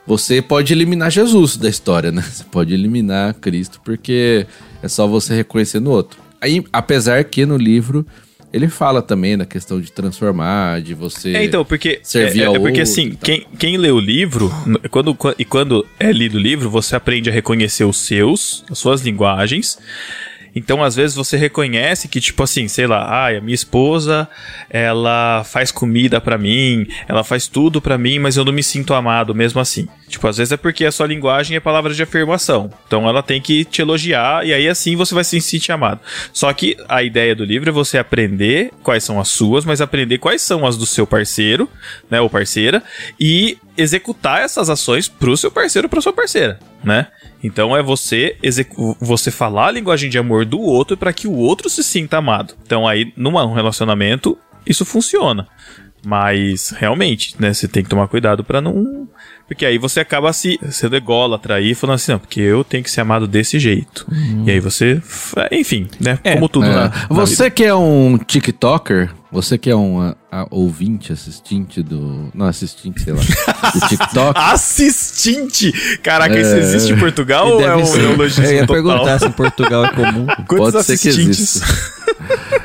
você 0.07 0.41
pode 0.41 0.73
eliminar 0.73 1.11
Jesus 1.11 1.57
da 1.57 1.69
história, 1.69 2.11
né? 2.13 2.23
Você 2.23 2.45
pode 2.45 2.73
eliminar 2.73 3.35
Cristo, 3.35 3.81
porque 3.85 4.47
é 4.83 4.89
só 4.89 5.07
você 5.07 5.35
reconhecer 5.35 5.81
no 5.81 5.91
outro. 5.91 6.19
Aí, 6.41 6.63
apesar 6.73 7.25
que 7.25 7.45
no 7.47 7.57
livro 7.57 8.07
ele 8.53 8.69
fala 8.69 9.03
também 9.03 9.37
da 9.37 9.45
questão 9.45 9.81
de 9.81 9.91
transformar, 9.93 10.81
de 10.81 10.95
você. 10.95 11.35
É, 11.35 11.45
então, 11.45 11.65
porque. 11.65 12.01
servir 12.03 12.41
é, 12.41 12.45
é 12.45 12.47
ao 12.47 12.55
porque 12.55 12.69
outro 12.69 12.83
assim, 12.83 13.19
quem, 13.23 13.47
quem 13.59 13.77
lê 13.77 13.91
o 13.91 13.99
livro, 14.01 14.51
quando, 14.91 15.15
quan- 15.15 15.35
e 15.39 15.45
quando 15.45 15.85
é 15.99 16.11
lido 16.13 16.37
o 16.39 16.41
livro, 16.41 16.71
você 16.71 16.97
aprende 16.97 17.29
a 17.29 17.33
reconhecer 17.33 17.85
os 17.85 17.99
seus, 17.99 18.65
as 18.71 18.79
suas 18.79 19.03
linguagens. 19.03 19.79
Então, 20.57 20.83
às 20.83 20.97
vezes, 20.97 21.15
você 21.15 21.37
reconhece 21.37 22.09
que, 22.09 22.19
tipo 22.19 22.43
assim, 22.43 22.67
sei 22.67 22.87
lá, 22.87 23.07
ai, 23.09 23.37
a 23.37 23.41
minha 23.43 23.55
esposa, 23.55 24.27
ela 24.71 25.45
faz 25.45 25.71
comida 25.71 26.19
pra 26.19 26.39
mim, 26.39 26.87
ela 27.07 27.23
faz 27.23 27.47
tudo 27.47 27.79
pra 27.79 27.99
mim, 27.99 28.19
mas 28.19 28.39
eu 28.39 28.45
não 28.45 28.55
me 28.55 28.63
sinto 28.63 28.95
amado 28.95 29.35
mesmo 29.35 29.61
assim. 29.61 29.87
Tipo, 30.09 30.27
às 30.29 30.39
vezes 30.39 30.53
é 30.53 30.57
porque 30.57 30.87
a 30.87 30.91
sua 30.91 31.07
linguagem 31.07 31.57
é 31.57 31.61
palavra 31.61 31.93
de 31.93 32.03
afirmação. 32.03 32.71
Então, 32.87 33.07
ela 33.07 33.23
tem 33.23 33.39
que 33.39 33.67
te 33.67 33.83
elogiar 33.83 34.47
e 34.47 34.55
aí 34.55 34.67
assim 34.67 34.97
você 34.97 35.15
vai 35.15 35.25
se 35.25 35.39
sentir 35.43 35.73
amado. 35.73 36.01
Só 36.33 36.51
que 36.55 36.75
a 36.89 37.03
ideia 37.03 37.35
do 37.35 37.45
livro 37.45 37.69
é 37.69 37.73
você 37.73 37.99
aprender 37.99 38.71
quais 38.83 39.05
são 39.05 39.21
as 39.21 39.29
suas, 39.29 39.65
mas 39.65 39.83
aprender 39.83 40.17
quais 40.17 40.41
são 40.41 40.67
as 40.67 40.77
do 40.79 40.87
seu 40.87 41.07
parceiro, 41.07 41.69
né, 42.09 42.19
ou 42.19 42.31
parceira, 42.31 42.83
e 43.21 43.59
executar 43.77 44.41
essas 44.41 44.71
ações 44.71 45.07
pro 45.07 45.37
seu 45.37 45.51
parceiro 45.51 45.89
pra 45.89 46.01
sua 46.01 46.13
parceira. 46.13 46.59
Né? 46.83 47.09
Então 47.43 47.77
é 47.77 47.83
você 47.83 48.37
você 49.01 49.31
falar 49.31 49.69
a 49.69 49.73
linguagem 49.73 50.11
de 50.11 50.19
amor 50.19 50.45
do 50.45 50.61
outro 50.61 50.97
para 50.97 51.13
que 51.13 51.27
o 51.27 51.35
outro 51.35 51.69
se 51.69 51.83
sinta 51.83 52.19
amado. 52.19 52.55
Então 52.65 52.87
aí, 52.87 53.13
num 53.17 53.53
relacionamento, 53.53 54.39
isso 54.67 54.85
funciona. 54.85 55.47
Mas 56.05 56.71
realmente, 56.71 57.35
né, 57.39 57.53
você 57.53 57.67
tem 57.67 57.83
que 57.83 57.89
tomar 57.89 58.07
cuidado 58.07 58.45
para 58.45 58.61
não 58.61 59.09
porque 59.47 59.65
aí 59.65 59.79
você 59.79 60.01
acaba 60.01 60.33
se 60.33 60.59
sendo 60.71 60.97
ególatra 60.97 61.55
aí, 61.55 61.75
falando 61.75 61.97
assim, 61.97 62.13
não, 62.13 62.19
porque 62.19 62.41
eu 62.41 62.65
tenho 62.65 62.83
que 62.83 62.91
ser 62.91 63.01
amado 63.01 63.27
desse 63.29 63.59
jeito. 63.59 64.07
Uhum. 64.11 64.45
E 64.47 64.51
aí 64.51 64.61
você, 64.61 65.01
enfim, 65.53 65.89
né? 66.01 66.19
É, 66.25 66.35
como 66.35 66.49
tudo 66.49 66.67
é. 66.67 66.75
na, 66.75 66.89
na, 66.89 67.07
Você 67.11 67.45
vida. 67.45 67.51
que 67.51 67.65
é 67.65 67.75
um 67.75 68.19
TikToker, 68.19 69.11
você 69.31 69.57
que 69.57 69.71
é 69.71 69.77
um 69.77 70.01
a, 70.01 70.17
a, 70.33 70.47
ouvinte, 70.51 71.13
assistente 71.13 71.83
do. 71.83 72.31
Não, 72.35 72.47
assistente, 72.47 73.03
sei 73.03 73.13
lá. 73.13 73.21
do 73.21 73.81
TikTok. 73.89 74.33
assistente! 74.35 75.99
Caraca, 76.03 76.35
é... 76.35 76.41
isso 76.41 76.57
existe 76.57 76.93
em 76.93 76.99
Portugal 76.99 77.49
ou 77.49 77.61
é 77.61 77.77
um 77.77 77.97
neologismo? 77.97 78.45
Eu 78.47 78.53
ia 78.53 78.67
total? 78.67 78.83
perguntar 78.83 79.19
se 79.19 79.27
em 79.27 79.33
Portugal 79.33 79.85
é 79.85 79.93
comum. 79.93 80.27
Quantos 80.49 80.73
Pode 80.73 80.85
ser 80.85 80.99
que 80.99 81.09
exista. 81.09 81.67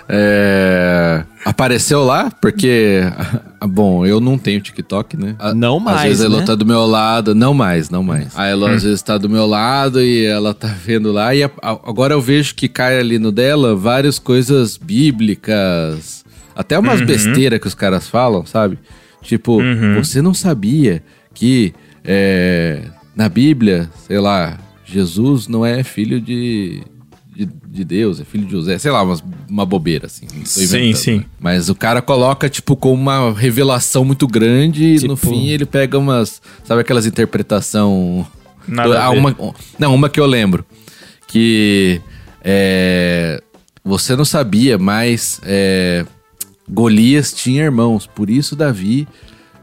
é... 0.10 1.26
Apareceu 1.44 2.04
lá, 2.04 2.30
porque. 2.30 3.02
Bom, 3.68 4.06
eu 4.06 4.20
não 4.20 4.38
tenho 4.38 4.62
TikTok, 4.62 5.18
né? 5.18 5.36
Não 5.56 5.80
mais. 5.80 5.98
Às 5.98 6.04
vezes 6.04 6.20
né? 6.22 6.26
a 6.26 6.38
Elo 6.38 6.46
tá 6.46 6.56
do 6.56 6.66
meu 6.66 6.86
lado. 6.86 7.36
Não 7.36 7.54
mais, 7.54 7.90
não 7.90 8.04
mais. 8.04 8.38
A 8.38 8.48
Elo 8.48 8.66
hum. 8.66 8.70
às 8.70 8.84
vezes 8.84 9.02
tá 9.02 9.18
do 9.18 9.30
meu 9.30 9.46
lado 9.46 10.02
e 10.02 10.26
ela 10.26 10.54
tá 10.54 10.68
vendo 10.68 11.12
lá. 11.12 11.34
E 11.34 11.44
a, 11.44 11.52
a, 11.62 11.72
agora 11.72 12.14
eu 12.14 12.22
vejo 12.22 12.56
que 12.56 12.68
cai 12.68 13.00
ali 13.00 13.20
no 13.20 13.32
dela 13.32 13.76
várias 13.76 14.20
coisas 14.20 14.78
bíblicas. 14.78 16.24
Até 16.56 16.78
umas 16.78 17.00
uhum. 17.00 17.06
besteiras 17.06 17.60
que 17.60 17.68
os 17.68 17.76
caras 17.76 18.08
falam, 18.08 18.46
sabe? 18.46 18.78
Tipo, 19.22 19.62
uhum. 19.62 19.96
você 19.96 20.22
não 20.22 20.34
sabia 20.34 21.04
que 21.34 21.74
é, 22.04 22.84
na 23.16 23.30
Bíblia, 23.30 23.90
sei 24.08 24.20
lá, 24.20 24.58
Jesus 24.86 25.48
não 25.48 25.66
é 25.66 25.84
filho 25.84 26.20
de 26.20 26.82
de, 27.34 27.46
de, 27.46 27.84
Deus, 27.86 28.20
é 28.20 28.26
filho 28.26 28.46
de 28.46 28.52
José, 28.52 28.78
sei 28.78 28.92
lá, 28.92 29.02
uma, 29.02 29.18
uma 29.50 29.66
bobeira, 29.66 30.08
assim. 30.08 30.28
Sim, 30.44 30.94
sim. 30.94 31.18
Né? 31.20 31.26
Mas 31.40 31.70
o 31.70 31.76
cara 31.76 32.02
coloca, 32.02 32.50
tipo, 32.50 32.76
com 32.76 32.94
uma 32.94 33.34
revelação 33.34 34.04
muito 34.04 34.28
grande 34.28 34.96
tipo... 34.96 35.06
e 35.06 35.08
no 35.08 35.16
tipo- 35.16 35.30
fim 35.30 35.48
ele 35.48 35.66
pega 35.66 35.98
umas. 35.98 36.42
Sabe 36.64 36.82
aquelas 36.82 37.06
interpretação. 37.06 38.28
Nada 38.68 39.02
ah, 39.02 39.10
uma, 39.10 39.36
não, 39.80 39.96
uma 39.96 40.10
que 40.10 40.20
eu 40.20 40.26
lembro. 40.26 40.66
Que. 41.28 42.02
É, 42.44 43.42
você 43.84 44.16
não 44.16 44.26
sabia, 44.26 44.78
mas. 44.78 45.40
É, 45.44 46.06
Golias 46.70 47.34
tinha 47.34 47.64
irmãos, 47.64 48.08
por 48.08 48.30
isso 48.30 48.56
Davi 48.56 49.08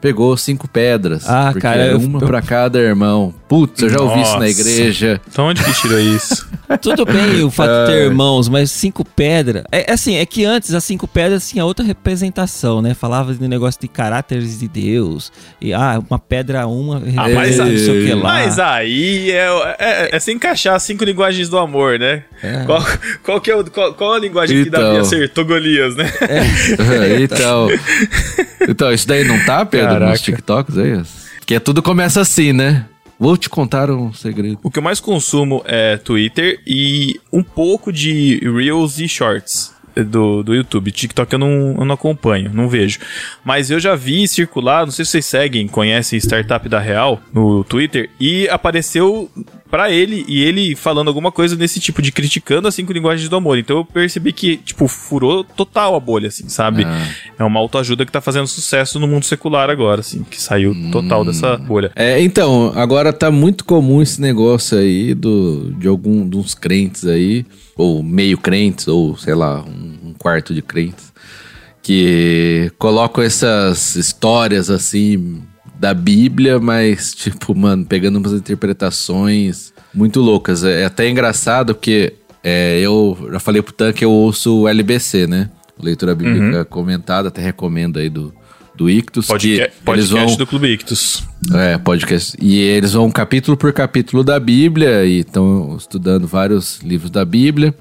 pegou 0.01 0.37
cinco 0.37 0.69
pedras. 0.69 1.29
Ah, 1.29 1.53
cara. 1.59 1.97
Uma 1.97 2.21
eu... 2.21 2.27
para 2.27 2.43
cada 2.43 2.79
irmão. 2.79 3.35
Putz, 3.49 3.83
eu 3.83 3.89
já 3.89 4.01
ouvi 4.01 4.19
Nossa. 4.19 4.31
isso 4.31 4.39
na 4.39 4.49
igreja. 4.49 5.21
Então 5.31 5.47
onde 5.47 5.65
que 5.65 5.73
tirou 5.73 5.99
isso? 5.99 6.47
Tudo 6.83 7.07
bem 7.07 7.43
o 7.43 7.51
fato 7.51 7.71
de 7.71 7.93
ter 7.93 8.05
irmãos, 8.05 8.49
mas 8.49 8.71
cinco 8.71 9.03
pedras. 9.05 9.65
É, 9.73 9.91
é 9.91 9.95
assim, 9.95 10.17
é 10.17 10.27
que 10.27 10.45
antes 10.45 10.75
as 10.75 10.85
cinco 10.85 11.09
pedras 11.09 11.49
tinha 11.49 11.65
outra 11.65 11.85
representação, 11.85 12.83
né? 12.83 12.93
Falava 12.93 13.35
de 13.35 13.49
negócio 13.49 13.81
de 13.81 13.89
caráteres 13.89 14.59
de 14.59 14.69
Deus. 14.69 15.33
E 15.61 15.73
ah, 15.73 16.03
uma 16.09 16.19
pedra 16.19 16.67
uma. 16.67 17.03
Ah, 17.17 17.29
mas, 17.31 17.59
aí, 17.59 17.79
sei 17.79 18.03
o 18.03 18.07
que 18.07 18.15
lá. 18.15 18.23
mas 18.23 18.59
aí 18.59 19.31
é, 19.31 19.49
é, 19.79 20.17
é, 20.17 20.21
se 20.21 20.31
encaixar 20.31 20.79
cinco 20.79 21.05
linguagens 21.05 21.49
do 21.49 21.57
amor, 21.57 21.99
né? 21.99 22.25
É. 22.43 22.65
Qual, 22.65 22.85
qual, 23.23 23.41
que 23.41 23.51
é 23.51 23.57
o, 23.57 23.65
qual, 23.65 23.95
qual 23.95 24.13
a 24.13 24.19
linguagem 24.19 24.61
então. 24.61 24.81
que 24.81 24.87
Davi 24.87 24.99
acertou 24.99 25.47
Golias, 25.47 25.97
né? 25.97 26.11
É. 26.21 27.21
então. 27.25 27.69
Então, 28.69 28.93
isso 28.93 29.09
daí 29.09 29.25
não 29.25 29.39
tá, 29.47 29.65
Pedro, 29.65 29.88
Caraca. 29.93 30.13
nos 30.13 30.21
TikToks 30.21 30.79
aí? 30.79 31.03
Que 31.47 31.55
é 31.55 31.61
tudo 31.61 31.83
começa 31.83 32.21
assim, 32.21 32.53
né? 32.53 32.87
Vou 33.19 33.37
te 33.37 33.49
contar 33.51 33.91
um 33.91 34.13
segredo. 34.13 34.61
O 34.63 34.71
que 34.71 34.79
eu 34.79 34.83
mais 34.83 35.01
consumo 35.01 35.63
é 35.65 35.97
Twitter 35.97 36.61
e 36.67 37.21
um 37.33 37.43
pouco 37.43 37.93
de 37.93 38.39
Reels 38.45 38.99
e 38.99 39.09
Shorts 39.09 39.73
do, 40.05 40.43
do 40.43 40.55
YouTube. 40.55 40.91
TikTok 40.91 41.33
eu 41.33 41.39
não, 41.39 41.77
eu 41.79 41.85
não 41.85 41.95
acompanho, 41.95 42.51
não 42.53 42.69
vejo. 42.69 42.99
Mas 43.45 43.71
eu 43.71 43.81
já 43.81 43.95
vi 43.95 44.27
circular, 44.27 44.85
não 44.85 44.93
sei 44.93 45.05
se 45.05 45.13
vocês 45.13 45.27
seguem, 45.27 45.67
conhecem 45.67 46.19
Startup 46.19 46.69
da 46.69 46.79
Real 46.79 47.21
no 47.33 47.65
Twitter, 47.65 48.11
e 48.21 48.49
apareceu 48.49 49.31
para 49.71 49.91
ele 49.91 50.25
e 50.27 50.43
ele 50.43 50.75
falando 50.75 51.09
alguma 51.09 51.31
coisa 51.31 51.55
nesse 51.55 51.79
tipo 51.79 52.01
de 52.01 52.11
criticando 52.11 52.69
assim 52.69 52.85
com 52.85 52.93
linguagem 52.93 53.29
do 53.29 53.37
amor. 53.37 53.59
Então 53.59 53.79
eu 53.79 53.85
percebi 53.85 54.33
que, 54.33 54.57
tipo, 54.57 54.89
furou 54.89 55.45
total 55.45 55.95
a 55.95 56.01
bolha, 56.01 56.29
assim, 56.29 56.49
sabe? 56.49 56.85
Ah. 56.85 57.09
É 57.39 57.45
uma 57.45 57.61
autoajuda 57.61 58.05
que 58.07 58.13
tá 58.13 58.21
fazendo 58.21 58.47
sucesso 58.47 58.99
no 58.99 59.07
mundo 59.07 59.25
secular 59.25 59.71
agora, 59.71 60.01
assim, 60.01 60.25
que 60.25 60.41
saiu 60.41 60.73
hum. 60.73 60.91
total 60.91 61.25
dessa 61.25 61.57
bolha. 61.57 61.91
É, 61.95 62.21
então, 62.21 62.73
agora 62.75 63.13
tá 63.13 63.31
muito 63.31 63.65
comum 63.65 64.01
esse 64.01 64.21
negócio 64.21 64.79
aí 64.79 65.15
do, 65.15 65.73
de 65.79 65.87
algum 65.87 66.27
dos 66.27 66.55
crentes 66.55 67.07
aí, 67.07 67.45
ou 67.79 68.03
meio 68.03 68.37
crentes, 68.37 68.89
ou 68.89 69.17
sei 69.17 69.35
lá, 69.35 69.63
um, 69.63 70.09
um 70.09 70.15
quarto 70.19 70.53
de 70.53 70.61
crentes, 70.61 71.13
que 71.81 72.71
colocam 72.77 73.23
essas 73.23 73.95
histórias 73.95 74.69
assim 74.69 75.41
da 75.79 75.95
Bíblia, 75.95 76.59
mas, 76.59 77.15
tipo, 77.15 77.55
mano, 77.55 77.87
pegando 77.87 78.17
umas 78.17 78.33
interpretações 78.33 79.73
muito 79.95 80.21
loucas. 80.21 80.65
É, 80.65 80.83
é 80.83 80.85
até 80.85 81.09
engraçado 81.09 81.75
porque 81.75 82.15
é, 82.43 82.81
eu 82.81 83.17
já 83.31 83.39
falei 83.39 83.63
pro 83.63 83.73
Tan 83.73 83.93
que 83.93 84.05
eu 84.05 84.11
ouço 84.11 84.63
o 84.63 84.69
LBC, 84.69 85.29
né? 85.29 85.49
Leitura 85.81 86.15
Bíblica 86.15 86.59
uhum. 86.59 86.65
comentada, 86.65 87.29
até 87.29 87.41
recomendo 87.41 88.01
aí 88.01 88.11
do, 88.11 88.35
do 88.79 88.89
Ictus. 88.89 89.27
Podca 89.27 89.69
que 89.69 89.71
podcast 89.85 90.27
vão, 90.27 90.37
do 90.37 90.47
Clube 90.47 90.69
Ictus. 90.69 91.25
É, 91.53 91.77
podcast. 91.77 92.37
E 92.41 92.61
eles 92.61 92.93
vão 92.93 93.11
capítulo 93.11 93.57
por 93.57 93.73
capítulo 93.73 94.23
da 94.23 94.39
Bíblia 94.39 95.05
e 95.05 95.19
estão 95.19 95.77
estudando 95.77 96.29
vários 96.29 96.79
livros 96.79 97.11
da 97.11 97.25
Bíblia. 97.25 97.75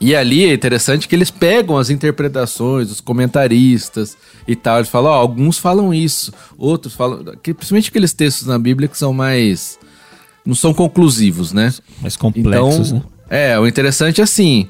E 0.00 0.16
ali 0.16 0.46
é 0.46 0.54
interessante 0.54 1.06
que 1.06 1.14
eles 1.14 1.30
pegam 1.30 1.76
as 1.76 1.90
interpretações 1.90 2.88
dos 2.88 3.00
comentaristas 3.00 4.16
e 4.46 4.56
tal. 4.56 4.78
Eles 4.78 4.88
falam, 4.88 5.12
ó, 5.12 5.14
alguns 5.14 5.58
falam 5.58 5.92
isso, 5.92 6.32
outros 6.56 6.94
falam. 6.94 7.22
Que, 7.42 7.52
principalmente 7.52 7.90
aqueles 7.90 8.14
textos 8.14 8.46
na 8.46 8.58
Bíblia 8.58 8.88
que 8.88 8.96
são 8.96 9.12
mais. 9.12 9.78
não 10.46 10.54
são 10.54 10.72
conclusivos, 10.72 11.52
né? 11.52 11.74
Mais 12.00 12.16
complexos, 12.16 12.92
então, 12.92 12.98
né? 12.98 13.50
É, 13.52 13.58
o 13.58 13.66
interessante 13.66 14.22
é 14.22 14.24
assim. 14.24 14.68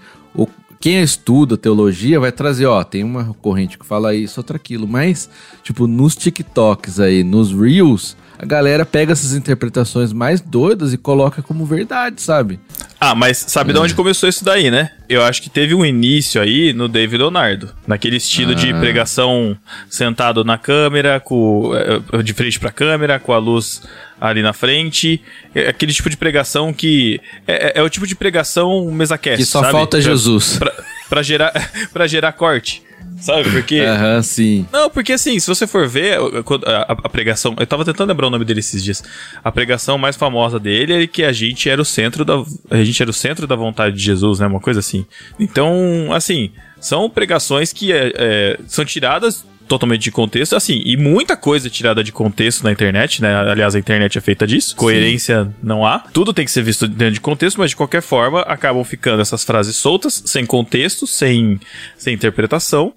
Quem 0.80 1.02
estuda 1.02 1.56
teologia 1.56 2.20
vai 2.20 2.30
trazer, 2.30 2.66
ó, 2.66 2.84
tem 2.84 3.02
uma 3.02 3.34
corrente 3.42 3.76
que 3.76 3.84
fala 3.84 4.14
isso, 4.14 4.38
outra 4.38 4.56
aquilo. 4.56 4.86
Mas, 4.86 5.28
tipo, 5.62 5.86
nos 5.86 6.14
TikToks 6.14 7.00
aí, 7.00 7.24
nos 7.24 7.52
Reels 7.52 8.16
a 8.38 8.46
galera 8.46 8.86
pega 8.86 9.12
essas 9.12 9.32
interpretações 9.32 10.12
mais 10.12 10.40
doidas 10.40 10.92
e 10.92 10.96
coloca 10.96 11.42
como 11.42 11.66
verdade, 11.66 12.22
sabe? 12.22 12.60
Ah, 13.00 13.12
mas 13.12 13.38
sabe 13.38 13.70
é. 13.70 13.72
de 13.72 13.80
onde 13.80 13.94
começou 13.94 14.28
isso 14.28 14.44
daí, 14.44 14.70
né? 14.70 14.92
Eu 15.08 15.24
acho 15.24 15.42
que 15.42 15.50
teve 15.50 15.74
um 15.74 15.84
início 15.84 16.40
aí 16.40 16.72
no 16.72 16.88
David 16.88 17.18
Leonardo, 17.18 17.74
naquele 17.84 18.16
estilo 18.16 18.52
ah. 18.52 18.54
de 18.54 18.72
pregação 18.74 19.58
sentado 19.90 20.44
na 20.44 20.56
câmera, 20.56 21.18
com, 21.18 21.72
eh, 21.74 22.22
de 22.22 22.32
frente 22.32 22.60
pra 22.60 22.70
câmera, 22.70 23.18
com 23.18 23.32
a 23.32 23.38
luz 23.38 23.82
ali 24.20 24.40
na 24.40 24.52
frente. 24.52 25.20
É 25.52 25.68
aquele 25.68 25.92
tipo 25.92 26.08
de 26.08 26.16
pregação 26.16 26.72
que. 26.72 27.20
É, 27.44 27.66
é, 27.66 27.80
é 27.80 27.82
o 27.82 27.90
tipo 27.90 28.06
de 28.06 28.14
pregação 28.14 28.88
mesacast. 28.92 29.38
Que 29.38 29.44
só 29.44 29.60
sabe? 29.62 29.72
falta 29.72 30.00
Jesus. 30.00 30.58
Pra, 30.58 30.70
pra, 30.70 30.84
pra 31.08 31.22
gerar, 31.22 31.70
pra 31.92 32.06
gerar 32.06 32.32
corte. 32.32 32.84
Sabe? 33.20 33.50
Porque. 33.50 33.80
Aham, 33.80 34.16
uhum, 34.16 34.22
sim. 34.22 34.66
Não, 34.72 34.90
porque 34.90 35.12
assim, 35.12 35.38
se 35.38 35.46
você 35.46 35.66
for 35.66 35.88
ver 35.88 36.18
a, 36.18 36.70
a, 36.70 36.92
a, 36.92 37.08
pregação. 37.08 37.54
Eu 37.58 37.66
tava 37.66 37.84
tentando 37.84 38.08
lembrar 38.08 38.28
o 38.28 38.30
nome 38.30 38.44
dele 38.44 38.60
esses 38.60 38.82
dias. 38.82 39.02
A 39.42 39.50
pregação 39.50 39.98
mais 39.98 40.16
famosa 40.16 40.58
dele 40.58 41.04
é 41.04 41.06
que 41.06 41.24
a 41.24 41.32
gente 41.32 41.68
era 41.68 41.80
o 41.80 41.84
centro 41.84 42.24
da. 42.24 42.42
A 42.70 42.84
gente 42.84 43.00
era 43.02 43.10
o 43.10 43.14
centro 43.14 43.46
da 43.46 43.56
vontade 43.56 43.96
de 43.96 44.02
Jesus, 44.02 44.38
né? 44.38 44.46
Uma 44.46 44.60
coisa 44.60 44.80
assim. 44.80 45.04
Então, 45.38 46.12
assim, 46.12 46.50
são 46.80 47.10
pregações 47.10 47.72
que 47.72 47.92
é, 47.92 48.12
é, 48.14 48.60
são 48.66 48.84
tiradas 48.84 49.44
totalmente 49.68 50.00
de 50.00 50.10
contexto, 50.10 50.56
assim, 50.56 50.82
e 50.84 50.96
muita 50.96 51.36
coisa 51.36 51.68
tirada 51.68 52.02
de 52.02 52.10
contexto 52.10 52.64
na 52.64 52.72
internet, 52.72 53.20
né? 53.20 53.34
Aliás, 53.36 53.74
a 53.74 53.78
internet 53.78 54.16
é 54.16 54.20
feita 54.20 54.46
disso. 54.46 54.74
Coerência 54.74 55.44
Sim. 55.44 55.54
não 55.62 55.86
há. 55.86 55.98
Tudo 55.98 56.32
tem 56.32 56.44
que 56.44 56.50
ser 56.50 56.62
visto 56.62 56.88
dentro 56.88 57.14
de 57.14 57.20
contexto, 57.20 57.58
mas 57.58 57.70
de 57.70 57.76
qualquer 57.76 58.00
forma 58.00 58.40
acabam 58.42 58.82
ficando 58.82 59.20
essas 59.20 59.44
frases 59.44 59.76
soltas, 59.76 60.22
sem 60.24 60.46
contexto, 60.46 61.06
sem, 61.06 61.60
sem 61.96 62.14
interpretação. 62.14 62.94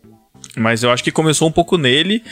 Mas 0.56 0.84
eu 0.84 0.92
acho 0.92 1.04
que 1.04 1.12
começou 1.12 1.48
um 1.48 1.52
pouco 1.52 1.78
nele 1.78 2.24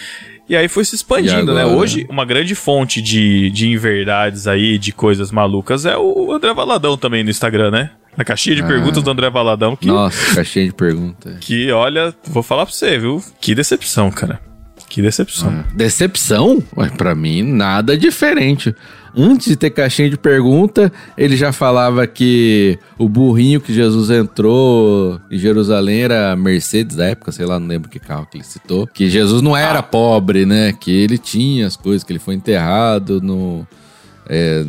e 0.49 0.55
aí 0.55 0.67
foi 0.67 0.83
se 0.83 0.95
expandindo, 0.95 1.53
né? 1.53 1.63
Hoje, 1.63 2.07
uma 2.09 2.25
grande 2.25 2.55
fonte 2.55 3.01
de, 3.01 3.51
de 3.51 3.69
inverdades 3.69 4.47
aí, 4.47 4.79
de 4.79 4.91
coisas 4.91 5.31
malucas, 5.31 5.85
é 5.85 5.95
o 5.95 6.33
André 6.33 6.53
Valadão 6.53 6.97
também 6.97 7.23
no 7.23 7.29
Instagram, 7.29 7.69
né? 7.69 7.91
Na 8.17 8.25
caixinha 8.25 8.55
de 8.55 8.63
ah, 8.63 8.67
perguntas 8.67 9.03
do 9.03 9.11
André 9.11 9.29
Valadão. 9.29 9.75
Que, 9.75 9.87
nossa, 9.87 10.35
caixinha 10.35 10.65
de 10.65 10.73
perguntas. 10.73 11.37
Que, 11.39 11.71
olha, 11.71 12.13
vou 12.25 12.41
falar 12.41 12.65
pra 12.65 12.73
você, 12.73 12.97
viu? 12.97 13.23
Que 13.39 13.53
decepção, 13.53 14.09
cara. 14.09 14.41
Que 14.89 15.03
decepção. 15.03 15.49
Ah, 15.49 15.71
decepção? 15.75 16.63
Ué, 16.75 16.89
pra 16.89 17.13
mim, 17.13 17.43
nada 17.43 17.95
diferente. 17.95 18.75
Antes 19.15 19.47
de 19.47 19.55
ter 19.55 19.69
caixinha 19.69 20.09
de 20.09 20.17
pergunta, 20.17 20.91
ele 21.17 21.35
já 21.35 21.51
falava 21.51 22.05
que 22.05 22.77
o 22.97 23.07
burrinho 23.09 23.61
que 23.61 23.73
Jesus 23.73 24.09
entrou 24.09 25.19
em 25.29 25.37
Jerusalém 25.37 26.03
era 26.03 26.35
Mercedes 26.35 26.95
da 26.95 27.05
época, 27.05 27.31
sei 27.31 27.45
lá, 27.45 27.59
não 27.59 27.67
lembro 27.67 27.89
que 27.89 27.99
carro 27.99 28.27
que 28.29 28.37
ele 28.37 28.43
citou. 28.43 28.87
Que 28.87 29.09
Jesus 29.09 29.41
não 29.41 29.55
era 29.55 29.81
pobre, 29.81 30.45
né? 30.45 30.73
Que 30.73 30.91
ele 30.91 31.17
tinha 31.17 31.67
as 31.67 31.75
coisas, 31.75 32.03
que 32.03 32.11
ele 32.11 32.19
foi 32.19 32.35
enterrado 32.35 33.21
no 33.21 33.67
é, 34.29 34.63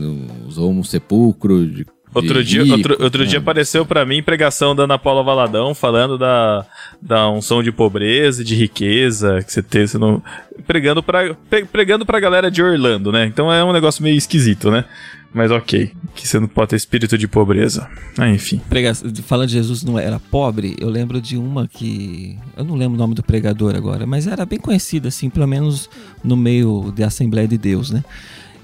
usou 0.46 0.72
um 0.72 0.82
sepulcro 0.82 1.66
de 1.66 1.86
Outro 2.12 2.42
dia, 2.42 2.62
rico, 2.62 2.76
outro, 2.76 2.96
outro 3.04 3.26
dia 3.26 3.38
apareceu 3.38 3.86
para 3.86 4.04
mim 4.04 4.22
pregação 4.22 4.74
da 4.74 4.82
Ana 4.82 4.98
Paula 4.98 5.22
Valadão 5.22 5.74
falando 5.74 6.18
da, 6.18 6.66
da 7.00 7.30
unção 7.30 7.62
de 7.62 7.70
pobreza 7.70 8.42
e 8.42 8.44
de 8.44 8.56
riqueza 8.56 9.42
que 9.44 9.52
você 9.52 9.62
tem, 9.62 9.86
você 9.86 9.96
não, 9.96 10.20
pregando 10.66 11.02
para 11.02 11.36
pregando 11.70 12.04
pra 12.04 12.18
galera 12.18 12.50
de 12.50 12.62
Orlando, 12.62 13.12
né? 13.12 13.26
Então 13.26 13.52
é 13.52 13.62
um 13.62 13.72
negócio 13.72 14.02
meio 14.02 14.16
esquisito, 14.16 14.70
né? 14.70 14.84
Mas 15.32 15.52
ok, 15.52 15.92
que 16.16 16.26
você 16.26 16.40
não 16.40 16.48
pode 16.48 16.70
ter 16.70 16.76
espírito 16.76 17.16
de 17.16 17.28
pobreza. 17.28 17.88
Ah, 18.18 18.28
enfim. 18.28 18.60
Prega 18.68 18.92
falando 19.22 19.46
de 19.46 19.54
Jesus 19.54 19.84
não 19.84 19.96
era 19.96 20.18
pobre, 20.18 20.74
eu 20.80 20.88
lembro 20.88 21.20
de 21.20 21.36
uma 21.36 21.68
que. 21.68 22.36
Eu 22.56 22.64
não 22.64 22.74
lembro 22.74 22.96
o 22.96 22.98
nome 22.98 23.14
do 23.14 23.22
pregador 23.22 23.76
agora, 23.76 24.04
mas 24.06 24.26
era 24.26 24.44
bem 24.44 24.58
conhecida, 24.58 25.06
assim, 25.06 25.30
pelo 25.30 25.46
menos 25.46 25.88
no 26.24 26.36
meio 26.36 26.92
da 26.96 27.06
Assembleia 27.06 27.46
de 27.46 27.56
Deus, 27.56 27.90
né? 27.90 28.02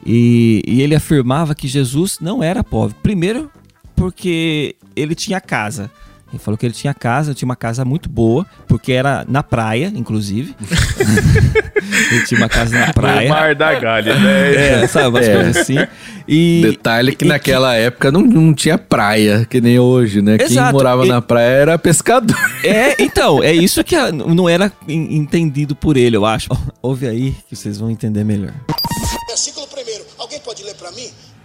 E, 0.06 0.62
e 0.64 0.80
ele 0.82 0.94
afirmava 0.94 1.54
que 1.54 1.66
Jesus 1.66 2.18
não 2.20 2.40
era 2.42 2.62
pobre. 2.62 2.94
Primeiro, 3.02 3.50
porque 3.96 4.76
ele 4.94 5.16
tinha 5.16 5.40
casa. 5.40 5.90
Ele 6.32 6.42
falou 6.42 6.58
que 6.58 6.66
ele 6.66 6.74
tinha 6.74 6.92
casa, 6.92 7.32
tinha 7.32 7.46
uma 7.46 7.56
casa 7.56 7.84
muito 7.84 8.08
boa, 8.08 8.44
porque 8.66 8.92
era 8.92 9.24
na 9.28 9.42
praia, 9.42 9.92
inclusive. 9.94 10.54
ele 12.12 12.24
tinha 12.26 12.40
uma 12.40 12.48
casa 12.48 12.78
na 12.78 12.92
praia. 12.92 13.28
No 13.28 13.34
Mar 13.34 13.54
da 13.54 13.78
Galha, 13.78 14.18
né? 14.18 14.82
É, 14.82 14.86
sabe, 14.86 15.08
umas 15.08 15.26
é. 15.26 15.34
coisas 15.34 15.56
assim. 15.56 15.78
E, 16.26 16.62
Detalhe 16.62 17.14
que 17.14 17.24
e, 17.24 17.28
naquela 17.28 17.72
que... 17.74 17.80
época 17.80 18.12
não, 18.12 18.22
não 18.22 18.52
tinha 18.52 18.76
praia, 18.76 19.46
que 19.48 19.60
nem 19.60 19.78
hoje, 19.78 20.20
né? 20.20 20.36
Exato. 20.40 20.70
Quem 20.70 20.72
morava 20.72 21.06
e... 21.06 21.08
na 21.08 21.22
praia 21.22 21.46
era 21.46 21.78
pescador. 21.78 22.36
É, 22.64 23.00
então, 23.00 23.44
é 23.44 23.52
isso 23.52 23.84
que 23.84 23.94
não 24.12 24.48
era 24.48 24.72
entendido 24.88 25.76
por 25.76 25.96
ele, 25.96 26.16
eu 26.16 26.26
acho. 26.26 26.48
Ouve 26.82 27.06
aí 27.06 27.36
que 27.48 27.54
vocês 27.54 27.78
vão 27.78 27.88
entender 27.88 28.24
melhor. 28.24 28.52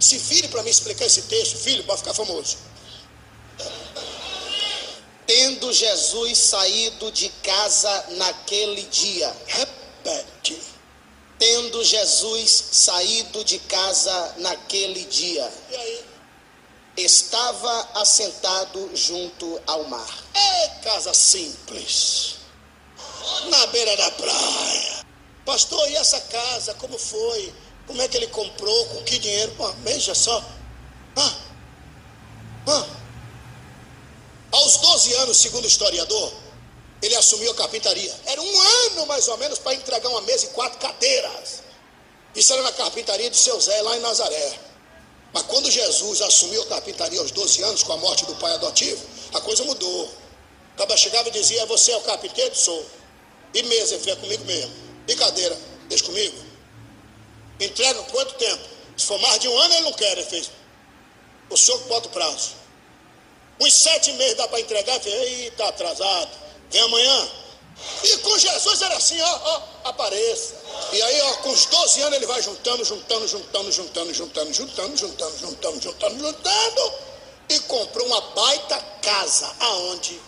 Se 0.02 0.18
vire 0.18 0.48
para 0.48 0.64
mim 0.64 0.70
explicar 0.70 1.06
esse 1.06 1.22
texto, 1.22 1.56
filho, 1.58 1.84
para 1.84 1.96
ficar 1.96 2.12
famoso. 2.12 2.58
Tendo 5.24 5.72
Jesus 5.72 6.38
saído 6.38 7.12
de 7.12 7.28
casa 7.28 8.06
naquele 8.10 8.82
dia. 8.82 9.32
Repete. 9.46 10.60
Tendo 11.38 11.84
Jesus 11.84 12.64
saído 12.72 13.44
de 13.44 13.60
casa 13.60 14.34
naquele 14.38 15.04
dia. 15.04 15.52
E 15.70 15.76
aí? 15.76 16.04
Estava 16.96 17.88
assentado 17.94 18.90
junto 18.94 19.62
ao 19.68 19.84
mar. 19.84 20.24
É 20.34 20.68
casa 20.82 21.14
simples. 21.14 22.38
Na 23.48 23.66
beira 23.68 23.96
da 23.96 24.10
praia. 24.10 25.06
Pastor, 25.44 25.88
e 25.90 25.94
essa 25.94 26.20
casa, 26.22 26.74
como 26.74 26.98
foi? 26.98 27.54
Como 27.86 28.00
é 28.00 28.08
que 28.08 28.16
ele 28.16 28.28
comprou? 28.28 28.86
Com 28.86 29.02
que 29.04 29.18
dinheiro? 29.18 29.52
Pô, 29.56 29.70
veja 29.84 30.14
só. 30.14 30.44
Ah, 31.16 31.34
ah. 32.68 32.86
Aos 34.52 34.76
12 34.76 35.12
anos, 35.14 35.36
segundo 35.38 35.64
o 35.64 35.68
historiador, 35.68 36.32
ele 37.00 37.14
assumiu 37.16 37.50
a 37.50 37.54
carpintaria. 37.54 38.14
Era 38.26 38.40
um 38.40 38.60
ano 38.60 39.06
mais 39.06 39.26
ou 39.28 39.36
menos 39.38 39.58
para 39.58 39.74
entregar 39.74 40.08
uma 40.08 40.20
mesa 40.22 40.46
e 40.46 40.48
quatro 40.48 40.78
cadeiras. 40.78 41.62
Isso 42.34 42.52
era 42.52 42.62
na 42.62 42.72
carpintaria 42.72 43.28
de 43.28 43.36
seu 43.36 43.60
Zé, 43.60 43.82
lá 43.82 43.96
em 43.96 44.00
Nazaré. 44.00 44.58
Mas 45.32 45.42
quando 45.44 45.70
Jesus 45.70 46.20
assumiu 46.22 46.62
a 46.62 46.66
carpintaria 46.66 47.18
aos 47.18 47.30
12 47.30 47.62
anos, 47.62 47.82
com 47.82 47.92
a 47.94 47.96
morte 47.96 48.24
do 48.26 48.34
pai 48.36 48.52
adotivo, 48.52 49.02
a 49.32 49.40
coisa 49.40 49.64
mudou. 49.64 50.04
O 50.04 50.76
cara 50.76 50.96
chegava 50.96 51.28
e 51.28 51.32
dizia: 51.32 51.64
Você 51.66 51.92
é 51.92 51.96
o 51.96 52.02
carpinteiro? 52.02 52.54
Sou. 52.54 52.86
E 53.54 53.62
mesa, 53.64 53.96
ele 53.96 54.10
é 54.10 54.16
comigo 54.16 54.44
mesmo. 54.44 54.72
E 55.08 55.14
cadeira, 55.14 55.58
deixa 55.88 56.04
comigo. 56.04 56.51
Entrega 57.64 58.02
quanto 58.04 58.34
tempo? 58.34 58.62
Se 58.96 59.06
for 59.06 59.18
mais 59.20 59.38
de 59.38 59.48
um 59.48 59.56
ano, 59.58 59.74
ele 59.74 59.84
não 59.84 59.92
quer, 59.92 60.12
ele 60.12 60.24
fez. 60.24 60.50
O 61.48 61.56
senhor 61.56 61.78
bota 61.82 62.08
o 62.08 62.10
prazo. 62.10 62.52
Uns 63.60 63.74
sete 63.74 64.12
meses 64.12 64.36
dá 64.36 64.48
para 64.48 64.60
entregar, 64.60 64.98
fez, 65.00 65.14
Ei, 65.14 65.50
tá 65.52 65.68
atrasado. 65.68 66.30
Vem 66.70 66.82
amanhã. 66.82 67.30
E 68.04 68.16
com 68.18 68.38
Jesus 68.38 68.82
era 68.82 68.96
assim, 68.96 69.20
ó, 69.20 69.40
ó, 69.44 69.62
apareça. 69.88 70.54
E 70.92 71.02
aí, 71.02 71.20
ó, 71.22 71.34
com 71.36 71.50
os 71.50 71.66
12 71.66 72.00
anos 72.02 72.16
ele 72.16 72.26
vai 72.26 72.42
juntando, 72.42 72.84
juntando, 72.84 73.28
juntando, 73.28 73.72
juntando, 73.72 74.14
juntando, 74.14 74.52
juntando, 74.52 74.96
juntando, 74.96 75.38
juntando, 75.38 75.80
juntando, 75.82 76.18
juntando. 76.18 76.92
E 77.48 77.60
comprou 77.60 78.06
uma 78.06 78.20
baita 78.20 78.78
casa. 79.02 79.54
Aonde? 79.60 80.20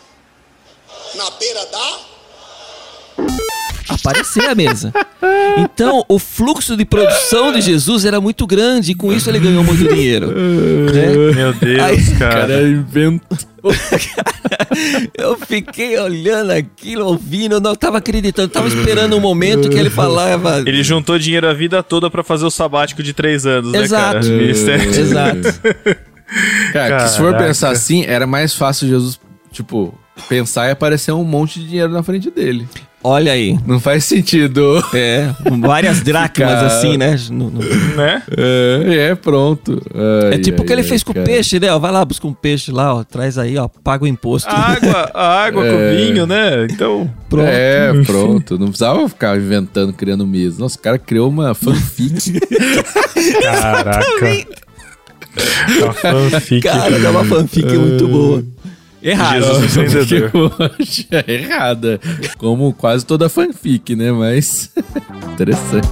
Na 1.15 1.31
beira 1.33 1.67
da 1.67 2.14
aparecer 3.89 4.49
a 4.49 4.55
mesa. 4.55 4.93
Então, 5.59 6.05
o 6.09 6.19
fluxo 6.19 6.77
de 6.77 6.85
produção 6.85 7.53
de 7.53 7.61
Jesus 7.61 8.05
era 8.05 8.21
muito 8.21 8.47
grande 8.47 8.93
e 8.93 8.95
com 8.95 9.13
isso 9.13 9.29
ele 9.31 9.39
ganhou 9.39 9.63
muito 9.63 9.87
dinheiro. 9.89 10.29
Né? 10.29 11.33
Meu 11.35 11.53
Deus, 11.53 11.83
Aí, 11.83 12.19
cara. 12.19 12.41
cara 12.41 12.63
inventou. 12.69 13.39
eu 15.17 15.39
fiquei 15.39 15.99
olhando 15.99 16.51
aquilo, 16.51 17.07
ouvindo, 17.07 17.55
eu 17.55 17.61
não 17.61 17.75
tava 17.75 17.99
acreditando, 17.99 18.49
tava 18.49 18.69
esperando 18.69 19.17
um 19.17 19.21
momento 19.21 19.71
que 19.71 19.77
ele 19.77 19.89
falava. 19.89 20.63
Ele 20.67 20.83
juntou 20.83 21.19
dinheiro 21.19 21.49
a 21.49 21.55
vida 21.55 21.83
toda 21.83 22.11
para 22.11 22.23
fazer 22.23 22.45
o 22.45 22.51
sabático 22.51 23.03
de 23.03 23.15
três 23.15 23.47
anos, 23.47 23.73
Exato. 23.73 24.29
né, 24.29 24.53
cara? 24.53 24.85
Exato. 24.85 25.61
Cara, 26.73 27.05
que 27.05 27.09
se 27.11 27.19
for 27.19 27.37
pensar 27.37 27.71
assim, 27.71 28.05
era 28.05 28.27
mais 28.27 28.55
fácil 28.55 28.89
Jesus, 28.89 29.21
tipo, 29.51 29.97
pensar 30.29 30.69
e 30.69 30.71
aparecer 30.71 31.13
um 31.13 31.25
monte 31.25 31.61
de 31.61 31.69
dinheiro 31.69 31.93
na 31.93 32.03
frente 32.03 32.31
dele. 32.31 32.69
Olha 33.07 33.33
aí. 33.33 33.59
Não 33.67 33.79
faz 33.79 34.05
sentido. 34.05 34.83
É, 34.95 35.29
várias 35.61 36.01
dracmas 36.03 36.63
assim, 36.63 36.97
né? 36.97 37.15
No, 37.31 37.51
no... 37.51 37.61
Né? 37.61 38.23
É, 38.35 39.11
é 39.11 39.15
pronto. 39.15 39.79
Ai, 39.95 40.37
é 40.37 40.39
tipo 40.39 40.63
o 40.63 40.65
que 40.65 40.73
ele 40.73 40.83
fez 40.83 41.03
com 41.03 41.13
o 41.13 41.15
peixe, 41.15 41.61
né? 41.61 41.69
Vai 41.79 41.93
lá, 41.93 42.03
busca 42.03 42.27
um 42.27 42.33
peixe 42.33 42.73
lá, 42.73 42.95
ó, 42.95 43.05
traz 43.05 43.37
aí, 43.37 43.59
ó, 43.59 43.69
paga 43.69 44.05
o 44.05 44.07
imposto. 44.07 44.49
A 44.49 44.55
água, 44.55 45.11
a 45.13 45.45
água 45.45 45.67
é... 45.67 45.71
com 45.71 45.97
vinho, 45.97 46.27
né? 46.27 46.67
Então, 46.71 47.13
pronto. 47.29 47.47
É, 47.47 47.93
pronto. 48.05 48.59
Não 48.59 48.69
precisava 48.69 49.07
ficar 49.07 49.37
inventando, 49.37 49.93
criando 49.93 50.27
mesmo. 50.27 50.61
Nossa, 50.61 50.79
o 50.79 50.81
cara 50.81 50.99
criou 50.99 51.29
uma 51.29 51.55
fanfic. 51.55 52.41
Caraca. 53.43 54.47
uma 55.83 55.93
fanfic. 55.93 56.63
Cara, 56.63 56.99
dá 56.99 57.11
uma 57.11 57.25
fanfic 57.27 57.71
muito 57.77 58.09
boa. 58.09 58.54
Jesus 59.05 61.05
é 61.11 61.33
errada. 61.33 62.01
Como 62.39 62.73
quase 62.73 63.05
toda 63.05 63.29
fanfic, 63.29 63.95
né? 63.95 64.11
Mas 64.11 64.71
interessante. 65.33 65.89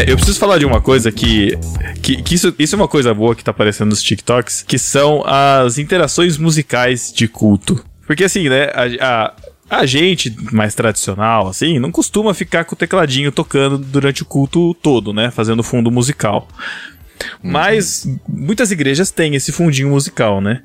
É, 0.00 0.10
eu 0.10 0.16
preciso 0.16 0.38
falar 0.38 0.56
de 0.56 0.64
uma 0.64 0.80
coisa 0.80 1.12
que. 1.12 1.58
que, 2.02 2.22
que 2.22 2.34
isso, 2.34 2.54
isso 2.58 2.74
é 2.74 2.78
uma 2.78 2.88
coisa 2.88 3.12
boa 3.12 3.34
que 3.34 3.44
tá 3.44 3.50
aparecendo 3.50 3.90
nos 3.90 4.02
TikToks, 4.02 4.64
que 4.66 4.78
são 4.78 5.22
as 5.26 5.76
interações 5.76 6.38
musicais 6.38 7.12
de 7.12 7.28
culto. 7.28 7.84
Porque 8.06 8.24
assim, 8.24 8.48
né, 8.48 8.70
a, 8.74 9.34
a, 9.68 9.80
a 9.82 9.86
gente 9.86 10.34
mais 10.52 10.74
tradicional, 10.74 11.48
assim, 11.48 11.78
não 11.78 11.92
costuma 11.92 12.32
ficar 12.32 12.64
com 12.64 12.74
o 12.74 12.78
tecladinho 12.78 13.30
tocando 13.30 13.76
durante 13.76 14.22
o 14.22 14.24
culto 14.24 14.74
todo, 14.74 15.12
né? 15.12 15.30
Fazendo 15.30 15.62
fundo 15.62 15.90
musical. 15.90 16.48
Uhum. 17.44 17.50
Mas 17.50 18.08
muitas 18.26 18.70
igrejas 18.70 19.10
têm 19.10 19.34
esse 19.34 19.52
fundinho 19.52 19.90
musical, 19.90 20.40
né? 20.40 20.62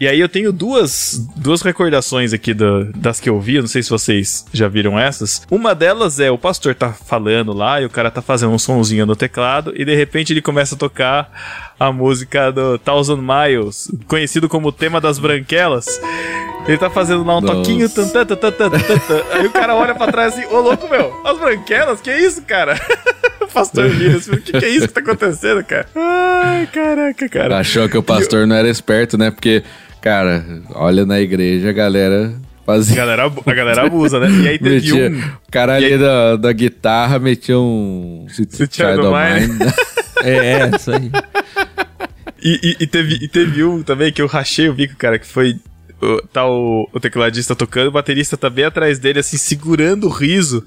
E 0.00 0.08
aí 0.08 0.18
eu 0.18 0.28
tenho 0.28 0.52
duas, 0.52 1.28
duas 1.36 1.62
recordações 1.62 2.32
aqui 2.32 2.52
do, 2.52 2.92
das 2.92 3.20
que 3.20 3.28
eu 3.28 3.40
vi, 3.40 3.60
não 3.60 3.68
sei 3.68 3.82
se 3.82 3.90
vocês 3.90 4.44
já 4.52 4.66
viram 4.66 4.98
essas. 4.98 5.42
Uma 5.50 5.74
delas 5.74 6.18
é 6.18 6.30
o 6.30 6.38
pastor 6.38 6.74
tá 6.74 6.92
falando 6.92 7.52
lá 7.52 7.80
e 7.80 7.84
o 7.84 7.90
cara 7.90 8.10
tá 8.10 8.20
fazendo 8.20 8.52
um 8.52 8.58
sonzinho 8.58 9.06
no 9.06 9.14
teclado 9.14 9.72
e 9.76 9.84
de 9.84 9.94
repente 9.94 10.32
ele 10.32 10.42
começa 10.42 10.74
a 10.74 10.78
tocar 10.78 11.72
a 11.78 11.92
música 11.92 12.50
do 12.50 12.78
Thousand 12.78 13.18
Miles, 13.18 13.90
conhecido 14.08 14.48
como 14.48 14.68
o 14.68 14.72
tema 14.72 15.00
das 15.00 15.18
branquelas. 15.18 15.86
Ele 16.66 16.78
tá 16.78 16.88
fazendo 16.88 17.24
lá 17.24 17.38
um 17.38 17.40
Nossa. 17.40 17.56
toquinho. 17.56 17.88
Tan, 17.88 18.08
tan, 18.08 18.24
tan, 18.24 18.36
tan, 18.36 18.52
tan, 18.52 18.70
Aí 19.32 19.46
o 19.46 19.50
cara 19.50 19.74
olha 19.74 19.94
pra 19.94 20.10
trás 20.10 20.34
assim, 20.34 20.46
ô 20.46 20.60
louco, 20.60 20.88
meu, 20.88 21.12
as 21.24 21.38
branquelas? 21.38 22.00
Que 22.00 22.12
isso, 22.14 22.42
cara? 22.42 22.80
pastor 23.52 23.90
Minas, 23.90 24.28
o 24.28 24.36
que, 24.38 24.52
que 24.52 24.64
é 24.64 24.68
isso 24.68 24.88
que 24.88 24.94
tá 24.94 25.00
acontecendo, 25.00 25.62
cara? 25.64 25.86
Ai, 25.94 26.66
caraca, 26.66 27.28
cara. 27.28 27.58
Achou 27.58 27.88
que 27.88 27.96
o 27.98 28.02
pastor 28.02 28.46
não 28.46 28.56
era 28.56 28.68
esperto, 28.68 29.18
né? 29.18 29.30
Porque 29.30 29.62
Cara, 30.02 30.44
olha 30.74 31.06
na 31.06 31.20
igreja, 31.20 31.70
a 31.70 31.72
galera 31.72 32.34
fazia. 32.66 32.94
A 32.94 33.06
galera, 33.06 33.32
a 33.46 33.54
galera 33.54 33.86
abusa, 33.86 34.18
né? 34.18 34.28
E 34.30 34.48
aí 34.48 34.58
teve 34.58 34.74
metia, 34.74 35.10
um. 35.10 35.18
O 35.20 35.50
cara 35.50 35.76
ali 35.76 35.92
aí... 35.92 35.98
da, 35.98 36.34
da 36.34 36.52
guitarra 36.52 37.20
metia 37.20 37.56
um. 37.56 38.26
Child 38.28 39.00
of 39.00 39.14
Mine. 39.14 39.72
é, 40.24 40.54
é, 40.54 40.70
isso 40.74 40.90
aí. 40.90 41.08
E, 42.42 42.60
e, 42.60 42.76
e, 42.80 42.86
teve, 42.88 43.14
e 43.22 43.28
teve 43.28 43.62
um 43.62 43.80
também 43.84 44.12
que 44.12 44.20
eu 44.20 44.26
rachei 44.26 44.68
o 44.68 44.74
bico, 44.74 44.96
cara, 44.96 45.20
que 45.20 45.26
foi 45.26 45.56
tá 46.32 46.46
o, 46.46 46.88
o, 46.92 47.00
tecladista 47.00 47.54
tocando, 47.54 47.88
o 47.88 47.92
baterista 47.92 48.36
tá 48.36 48.50
bem 48.50 48.64
atrás 48.64 48.98
dele, 48.98 49.20
assim, 49.20 49.36
segurando 49.36 50.06
o 50.06 50.10
riso, 50.10 50.64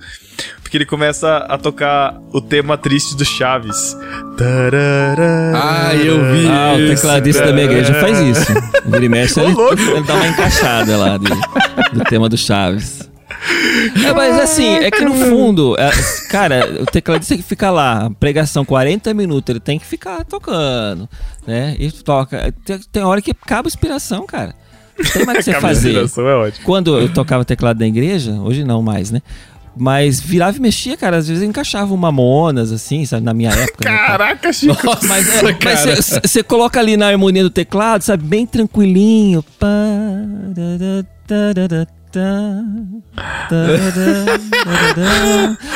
porque 0.62 0.78
ele 0.78 0.86
começa 0.86 1.38
a 1.38 1.58
tocar 1.58 2.17
o 2.32 2.39
tema 2.39 2.78
triste 2.78 3.15
do 3.15 3.26
Chaves. 3.26 3.98
Ah, 5.54 5.95
eu 5.95 6.34
vi. 6.34 6.48
Ah, 6.48 6.76
o 6.76 6.88
tecladista 6.88 7.45
da 7.45 7.54
minha 7.54 7.65
igreja 7.65 7.93
faz 7.95 8.19
isso. 8.19 8.52
O 8.86 8.91
Vira 8.91 9.06
e 9.06 9.10
mexe, 9.10 9.39
ele, 9.41 9.52
ele 9.52 10.04
dá 10.04 10.13
uma 10.15 10.28
encaixada 10.28 10.98
lá 10.98 11.17
de- 11.17 11.98
do 11.98 12.04
tema 12.06 12.30
do 12.30 12.38
Chaves. 12.38 13.10
É, 14.04 14.13
mas 14.13 14.39
assim, 14.39 14.76
é 14.78 14.89
que 14.89 15.04
no 15.04 15.13
fundo, 15.13 15.76
é, 15.78 15.91
cara, 16.30 16.82
o 16.82 16.86
tecladista 16.86 17.36
que 17.36 17.43
fica 17.43 17.69
lá, 17.69 18.10
pregação 18.19 18.65
40 18.65 19.13
minutos, 19.13 19.50
ele 19.50 19.60
tem 19.60 19.78
que 19.78 19.86
ficar 19.86 20.24
tocando, 20.24 21.08
né? 21.45 21.76
E 21.78 21.91
toca. 21.91 22.54
Tem, 22.63 22.80
tem 22.91 23.04
hora 23.04 23.21
que 23.21 23.32
acaba 23.32 23.67
a 23.67 23.69
inspiração, 23.69 24.26
cara. 24.26 24.56
Tem 25.13 25.25
mais 25.25 25.39
o 25.39 25.43
que 25.43 25.43
você 25.43 25.60
fazer. 25.60 26.05
É 26.05 26.51
Quando 26.63 26.97
eu 26.97 27.10
tocava 27.12 27.43
teclado 27.43 27.79
na 27.79 27.88
igreja, 27.88 28.31
hoje 28.34 28.63
não 28.63 28.81
mais, 28.81 29.12
né? 29.12 29.21
Mas 29.77 30.21
virava 30.21 30.55
e 30.58 30.62
mexia, 30.62 30.95
cara. 30.95 31.17
Às 31.17 31.27
vezes 31.27 31.43
encaixava 31.43 31.93
uma 31.93 32.12
Monas, 32.12 32.71
assim, 32.71 33.05
sabe? 33.05 33.25
Na 33.25 33.34
minha 33.34 33.51
época. 33.51 33.84
Caraca, 33.84 34.47
né, 34.47 34.53
Chico! 34.53 34.86
Nossa, 34.86 35.08
mas 35.08 35.27
você 36.23 36.39
é, 36.39 36.43
coloca 36.43 36.79
ali 36.79 36.95
na 36.95 37.08
harmonia 37.08 37.43
do 37.43 37.49
teclado, 37.49 38.01
sabe? 38.01 38.23
Bem 38.23 38.45
tranquilinho. 38.45 39.43
Pá, 39.60 39.67
da, 40.47 40.77
da, 41.27 41.53
da, 41.53 41.88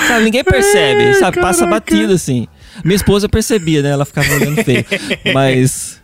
sabe, 0.08 0.24
ninguém 0.24 0.44
percebe, 0.44 1.16
sabe? 1.16 1.42
Passa 1.42 1.68
batido 1.68 2.14
assim. 2.14 2.48
Minha 2.84 2.96
esposa 2.96 3.28
percebia, 3.28 3.82
né? 3.82 3.90
Ela 3.90 4.06
ficava 4.06 4.32
olhando 4.34 4.64
feio. 4.64 4.86
Mas 5.34 5.99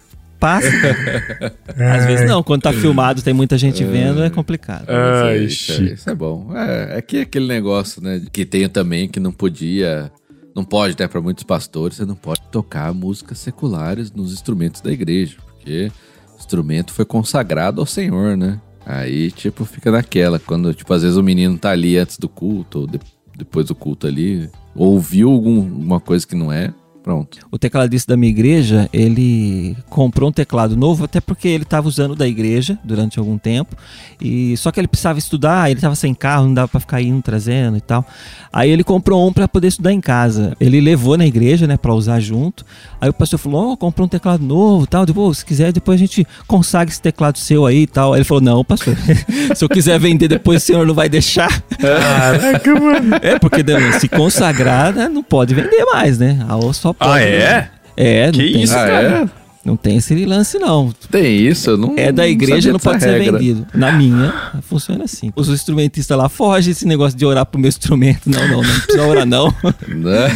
passa. 0.45 0.67
Às 1.95 2.05
vezes 2.05 2.27
não, 2.27 2.43
quando 2.43 2.62
tá 2.62 2.71
filmado, 2.73 3.21
tem 3.21 3.34
muita 3.34 3.58
gente 3.58 3.84
vendo, 3.84 4.23
é 4.23 4.29
complicado. 4.29 4.86
Ai, 4.89 5.45
isso, 5.45 5.71
é, 5.71 5.86
isso 5.86 6.10
é 6.10 6.13
bom. 6.15 6.51
É, 6.55 6.97
é 6.97 7.01
que 7.01 7.21
aquele 7.21 7.47
negócio, 7.47 8.01
né? 8.01 8.21
Que 8.31 8.45
tem 8.45 8.67
também 8.69 9.08
que 9.08 9.19
não 9.19 9.31
podia. 9.31 10.12
Não 10.55 10.63
pode, 10.63 10.95
né? 10.99 11.08
Pra 11.08 11.19
muitos 11.19 11.43
pastores, 11.43 11.97
você 11.97 12.05
não 12.05 12.15
pode 12.15 12.41
tocar 12.51 12.93
músicas 12.93 13.39
seculares 13.39 14.12
nos 14.12 14.31
instrumentos 14.31 14.81
da 14.81 14.91
igreja. 14.91 15.38
Porque 15.45 15.91
o 16.34 16.38
instrumento 16.39 16.93
foi 16.93 17.05
consagrado 17.05 17.81
ao 17.81 17.88
Senhor, 17.88 18.38
né? 18.38 18.60
Aí, 18.86 19.31
tipo, 19.31 19.65
fica 19.65 19.91
naquela. 19.91 20.38
Quando, 20.39 20.73
tipo, 20.73 20.93
às 20.93 21.01
vezes 21.01 21.17
o 21.17 21.23
menino 21.23 21.58
tá 21.58 21.71
ali 21.71 21.97
antes 21.97 22.17
do 22.19 22.29
culto, 22.29 22.81
ou 22.81 22.88
de- 22.88 22.99
depois 23.36 23.65
do 23.65 23.75
culto 23.75 24.05
ali, 24.08 24.49
ouviu 24.75 25.31
alguma 25.31 25.99
coisa 25.99 26.25
que 26.25 26.36
não 26.36 26.51
é, 26.51 26.71
pronto. 27.06 27.38
O 27.52 27.60
tecladista 27.60 28.13
da 28.13 28.18
minha 28.18 28.32
igreja, 28.32 28.89
ele 28.91 29.78
comprou 29.91 30.30
um 30.30 30.32
teclado 30.32 30.76
novo, 30.76 31.06
até 31.06 31.22
porque 31.22 31.48
ele 31.48 31.62
estava 31.62 31.88
usando 31.88 32.15
da 32.15 32.28
igreja 32.28 32.80
durante 32.84 33.20
algum 33.20 33.38
tempo. 33.38 33.76
E 34.20 34.58
só 34.58 34.72
que 34.72 34.80
ele 34.80 34.88
precisava 34.88 35.20
estudar, 35.20 35.70
ele 35.70 35.78
estava 35.78 35.94
sem 35.94 36.15
carro, 36.15 36.48
não 36.48 36.56
dava 36.56 36.68
para 36.68 36.80
ficar 36.80 37.04
indo 37.04 37.22
trazendo 37.22 37.78
e 37.78 37.82
tal. 37.82 38.04
Aí 38.52 38.72
ele 38.72 38.84
comprou 38.84 39.28
um 39.28 39.32
para 39.32 39.48
poder 39.48 39.68
estudar 39.68 39.94
em 39.94 40.02
casa. 40.02 40.58
Ele 40.60 40.82
levou 40.82 41.15
na 41.15 41.28
igreja, 41.28 41.68
né, 41.68 41.78
para 41.78 41.94
usar 41.94 42.20
junto. 42.20 42.65
Aí 43.00 43.08
o 43.08 43.13
pastor 43.13 43.38
falou: 43.38 43.74
"Ó, 43.74 43.78
comprou 43.78 44.08
um 44.08 44.10
teclado 44.10 44.44
novo, 44.44 44.86
e 44.86 44.88
tal. 44.88 45.06
Depois, 45.06 45.38
se 45.38 45.46
quiser, 45.46 45.72
depois 45.72 46.00
a 46.00 46.04
gente 46.04 46.26
consagra 46.48 46.91
esse 46.91 47.02
teclado 47.02 47.38
seu 47.38 47.68
aí 47.68 47.84
e 47.84 47.88
tal". 47.88 48.13
Aí 48.13 48.18
ele 48.18 48.26
falou: 48.26 48.41
"Não, 48.41 48.65
pastor. 48.65 48.96
se 49.56 49.63
eu 49.63 49.70
quiser 49.70 50.00
vender 50.00 50.28
depois 50.28 50.63
o 50.63 50.65
senhor 50.65 50.88
não 50.88 50.96
vai 50.96 51.08
deixar". 51.08 51.62
Caraca, 51.78 52.80
mano. 52.80 53.15
É, 53.22 53.38
porque 53.38 53.63
se 54.00 54.08
consagrar, 54.10 54.91
né, 54.91 55.08
não 55.08 55.22
pode 55.22 55.54
vender 55.54 55.86
mais, 55.86 56.18
né? 56.18 56.44
A 56.50 56.56
só 56.74 56.94
Ah, 56.99 57.21
é? 57.21 57.69
É, 57.97 58.25
não 58.27 58.31
Que 58.34 58.51
tem, 58.53 58.63
isso, 58.63 58.73
Ah, 58.73 58.88
cara? 58.88 59.08
é? 59.31 59.45
não 59.63 59.75
tem 59.75 59.97
esse 59.97 60.25
lance, 60.25 60.60
não. 60.60 60.93
Tem 61.10 61.36
isso, 61.47 61.71
eu 61.71 61.77
não. 61.77 61.93
É 61.97 62.12
da 62.12 62.23
não 62.23 62.29
igreja, 62.29 62.67
não 62.69 62.77
dessa 62.77 62.89
pode 62.91 63.03
ser 63.03 63.17
regra. 63.19 63.39
vendido. 63.39 63.65
Na 63.73 63.91
minha, 63.91 64.34
funciona 64.62 65.05
assim. 65.05 65.31
Os 65.36 65.49
instrumentistas 65.49 66.15
lá 66.17 66.29
fogem 66.29 66.71
esse 66.71 66.86
negócio 66.88 67.17
de 67.17 67.25
orar 67.25 67.45
pro 67.45 67.60
meu 67.60 67.69
instrumento. 67.69 68.29
Não, 68.29 68.47
não, 68.47 68.62
não 68.62 68.79
precisa 68.79 69.03
orar, 69.03 69.25
não. 69.25 69.47
Né? 69.88 70.27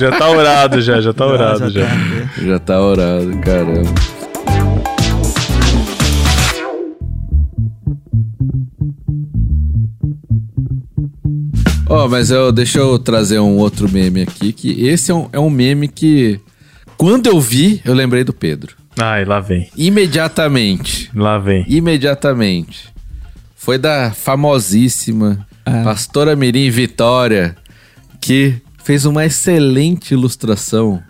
Já 0.00 0.10
tá 0.18 0.28
orado, 0.30 0.80
já, 0.80 1.00
já 1.00 1.12
tá 1.12 1.26
orado, 1.26 1.70
já. 1.70 1.86
tá, 1.86 1.94
né? 1.94 2.30
Já 2.42 2.58
tá 2.58 2.80
orado, 2.80 3.38
caramba. 3.38 3.94
Ó, 11.94 12.08
mas 12.08 12.30
eu, 12.30 12.50
deixa 12.50 12.78
eu 12.80 12.98
trazer 12.98 13.38
um 13.38 13.56
outro 13.56 13.88
meme 13.88 14.22
aqui, 14.22 14.52
que 14.52 14.84
esse 14.84 15.12
é 15.12 15.14
um, 15.14 15.28
é 15.32 15.38
um 15.38 15.48
meme 15.48 15.86
que, 15.86 16.40
quando 16.96 17.28
eu 17.28 17.40
vi, 17.40 17.80
eu 17.84 17.94
lembrei 17.94 18.24
do 18.24 18.32
Pedro. 18.32 18.74
Ai, 18.98 19.24
lá 19.24 19.38
vem. 19.38 19.70
Imediatamente. 19.76 21.08
Lá 21.14 21.38
vem. 21.38 21.64
Imediatamente. 21.68 22.92
Foi 23.54 23.78
da 23.78 24.10
famosíssima 24.12 25.46
Ah. 25.64 25.82
pastora 25.84 26.34
Mirim 26.36 26.68
Vitória, 26.68 27.56
que 28.20 28.54
fez 28.82 29.06
uma 29.06 29.24
excelente 29.24 30.12
ilustração 30.14 31.00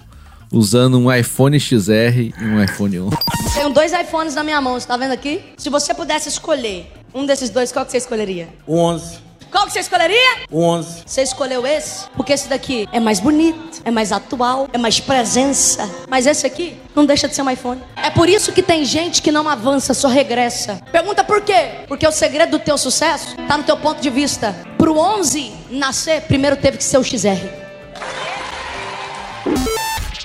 usando 0.53 0.99
um 0.99 1.12
iPhone 1.12 1.59
XR 1.59 2.31
e 2.38 2.44
um 2.44 2.62
iPhone 2.62 3.01
11. 3.01 3.16
Tenho 3.55 3.70
dois 3.70 3.90
iPhones 3.92 4.35
na 4.35 4.44
minha 4.44 4.61
mão, 4.61 4.75
você 4.79 4.87
tá 4.87 4.97
vendo 4.97 5.12
aqui? 5.12 5.40
Se 5.57 5.70
você 5.70 5.92
pudesse 5.94 6.29
escolher 6.29 6.92
um 7.14 7.25
desses 7.27 7.49
dois, 7.51 7.73
qual 7.73 7.85
que 7.87 7.90
você 7.92 7.99
escolheria? 7.99 8.49
O 8.66 8.77
11. 8.79 9.24
Qual 9.55 9.67
que 9.67 9.73
você 9.73 9.79
escolheria? 9.79 10.38
O 10.51 10.64
11. 10.64 11.05
Você 11.07 11.23
escolheu 11.23 11.64
esse? 11.64 12.09
Porque 12.17 12.33
esse 12.33 12.49
daqui 12.49 12.88
é 12.90 12.99
mais 12.99 13.21
bonito, 13.21 13.83
é 13.85 13.90
mais 13.90 14.11
atual, 14.11 14.69
é 14.73 14.79
mais 14.79 14.99
presença. 14.99 15.88
Mas 16.09 16.27
esse 16.27 16.45
aqui 16.45 16.77
não 16.93 17.07
deixa 17.07 17.29
de 17.29 17.37
ser 17.37 17.43
um 17.43 17.49
iPhone. 17.49 17.81
É 17.95 18.11
por 18.11 18.29
isso 18.29 18.53
que 18.53 18.61
tem 18.61 18.85
gente 18.85 19.23
que 19.23 19.31
não 19.31 19.49
avança, 19.49 19.95
só 19.95 20.09
regressa. 20.09 20.81
Pergunta 20.90 21.23
por 21.23 21.40
quê? 21.40 21.85
Porque 21.87 22.05
o 22.05 22.11
segredo 22.11 22.51
do 22.51 22.59
teu 22.59 22.77
sucesso 22.77 23.37
tá 23.47 23.57
no 23.57 23.62
teu 23.62 23.77
ponto 23.77 24.01
de 24.01 24.11
vista. 24.11 24.57
Pro 24.77 24.99
11 24.99 25.55
nascer, 25.71 26.23
primeiro 26.23 26.57
teve 26.57 26.79
que 26.79 26.85
ser 26.85 26.99
o 26.99 27.05
XR. 27.05 27.47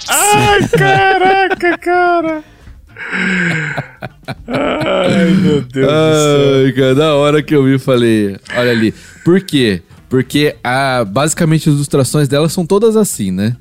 Ai, 0.07 0.67
caraca, 0.75 1.77
cara. 1.77 2.43
Ai, 4.47 5.31
meu 5.41 5.61
Deus 5.61 5.63
do 5.63 5.71
céu. 5.71 6.65
Ai, 6.65 6.71
cara, 6.73 6.95
da 6.95 7.15
hora 7.15 7.43
que 7.43 7.55
eu 7.55 7.63
vi, 7.63 7.79
falei, 7.79 8.37
olha 8.55 8.71
ali. 8.71 8.93
Por 9.23 9.41
quê? 9.41 9.81
Porque 10.09 10.55
a, 10.63 11.05
basicamente 11.05 11.69
as 11.69 11.75
ilustrações 11.75 12.27
dela 12.27 12.49
são 12.49 12.65
todas 12.65 12.95
assim, 12.97 13.31
né? 13.31 13.55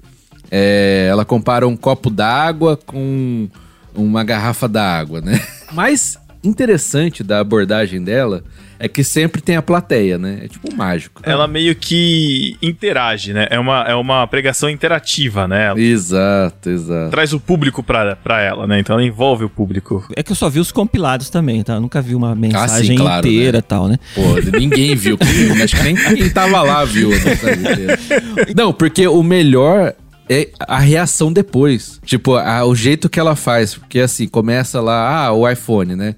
É, 0.50 1.08
ela 1.10 1.24
compara 1.24 1.68
um 1.68 1.76
copo 1.76 2.08
d'água 2.08 2.76
com 2.76 3.48
uma 3.94 4.24
garrafa 4.24 4.66
d'água, 4.66 5.20
né? 5.20 5.40
Mais 5.72 6.18
interessante 6.42 7.22
da 7.22 7.40
abordagem 7.40 8.02
dela 8.02 8.42
é 8.78 8.88
que 8.88 9.02
sempre 9.02 9.40
tem 9.42 9.56
a 9.56 9.62
plateia, 9.62 10.18
né? 10.18 10.40
É 10.44 10.48
tipo 10.48 10.72
um 10.72 10.76
mágico. 10.76 11.20
Ela 11.24 11.46
meio 11.48 11.74
que 11.74 12.56
interage, 12.62 13.32
né? 13.32 13.46
É 13.50 13.58
uma, 13.58 13.82
é 13.82 13.94
uma 13.94 14.26
pregação 14.26 14.70
interativa, 14.70 15.48
né? 15.48 15.66
Ela 15.66 15.80
Exato, 15.80 16.70
exato. 16.70 17.10
traz 17.10 17.32
o 17.32 17.40
público 17.40 17.82
pra, 17.82 18.14
pra 18.16 18.40
ela, 18.40 18.66
né? 18.66 18.78
Então 18.80 18.96
ela 18.96 19.04
envolve 19.06 19.44
o 19.44 19.48
público. 19.50 20.04
É 20.14 20.22
que 20.22 20.32
eu 20.32 20.36
só 20.36 20.48
vi 20.48 20.60
os 20.60 20.70
compilados 20.72 21.28
também, 21.30 21.62
tá? 21.62 21.74
Eu 21.74 21.80
nunca 21.80 22.00
vi 22.00 22.14
uma 22.14 22.34
mensagem 22.34 22.96
Ah, 22.96 23.00
claro, 23.00 23.26
inteira 23.26 23.52
né? 23.52 23.58
e 23.58 23.62
tal, 23.62 23.88
né? 23.88 23.98
Pô, 24.14 24.22
ninguém 24.58 24.94
viu. 24.94 25.18
Acho 25.62 25.76
que 25.76 25.82
nem 25.82 25.94
quem 25.96 26.30
tava 26.30 26.62
lá 26.62 26.84
viu. 26.84 27.08
a 27.12 27.14
mensagem 27.18 27.60
inteira. 27.60 27.98
Não, 28.56 28.72
porque 28.72 29.06
o 29.06 29.22
melhor 29.22 29.94
é 30.28 30.48
a 30.60 30.78
reação 30.78 31.32
depois. 31.32 32.00
Tipo, 32.04 32.36
a- 32.36 32.64
o 32.64 32.74
jeito 32.74 33.08
que 33.08 33.18
ela 33.18 33.34
faz. 33.34 33.74
Porque 33.74 34.00
assim, 34.00 34.28
começa 34.28 34.80
lá, 34.80 35.24
ah, 35.26 35.32
o 35.32 35.48
iPhone, 35.48 35.96
né? 35.96 36.14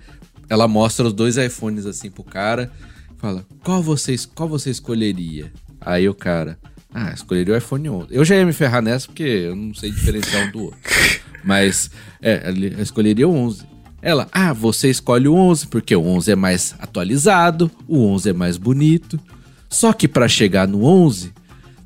Ela 0.51 0.69
mostra 0.69 1.07
os 1.07 1.13
dois 1.15 1.37
iPhones 1.39 1.87
assim 1.87 2.11
pro 2.11 2.23
cara. 2.25 2.71
Fala, 3.17 3.47
qual 3.65 3.83
você, 3.83 4.17
qual 4.35 4.49
você 4.49 4.69
escolheria? 4.71 5.53
Aí 5.81 6.09
o 6.09 6.15
cara, 6.15 6.59
ah, 6.93 7.13
escolheria 7.15 7.55
o 7.55 7.57
iPhone 7.57 7.89
11. 7.89 8.07
Eu 8.11 8.25
já 8.25 8.35
ia 8.37 8.45
me 8.45 8.53
ferrar 8.53 8.83
nessa 8.83 9.07
porque 9.07 9.23
eu 9.23 9.55
não 9.57 9.73
sei 9.73 9.91
diferenciar 9.91 10.49
um 10.49 10.51
do 10.51 10.63
outro. 10.65 10.79
Mas, 11.45 11.91
é, 12.21 12.49
ele- 12.49 12.75
escolheria 12.83 13.27
o 13.29 13.33
11. 13.35 13.63
Ela, 14.03 14.27
ah, 14.33 14.53
você 14.53 14.91
escolhe 14.91 15.29
o 15.29 15.35
11 15.35 15.69
porque 15.69 15.95
o 15.95 16.05
11 16.05 16.33
é 16.33 16.37
mais 16.37 16.75
atualizado, 16.79 17.71
o 17.87 18.05
11 18.07 18.31
é 18.31 18.33
mais 18.33 18.57
bonito. 18.57 19.21
Só 19.69 19.93
que 19.93 20.09
pra 20.09 20.27
chegar 20.27 20.67
no 20.67 20.85
11, 20.85 21.33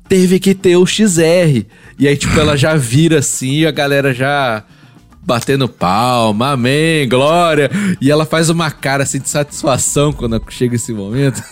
teve 0.09 0.39
que 0.39 0.55
ter 0.55 0.75
o 0.77 0.85
XR. 0.85 1.65
E 1.99 2.07
aí, 2.07 2.17
tipo, 2.17 2.37
ela 2.39 2.55
já 2.57 2.75
vira 2.75 3.19
assim 3.19 3.59
e 3.59 3.67
a 3.67 3.71
galera 3.71 4.13
já 4.13 4.63
batendo 5.25 5.67
palma, 5.67 6.51
amém, 6.51 7.09
glória. 7.09 7.69
E 7.99 8.11
ela 8.11 8.25
faz 8.25 8.49
uma 8.49 8.69
cara 8.69 9.03
assim 9.03 9.19
de 9.19 9.29
satisfação 9.29 10.13
quando 10.13 10.41
chega 10.49 10.75
esse 10.75 10.93
momento. 10.93 11.41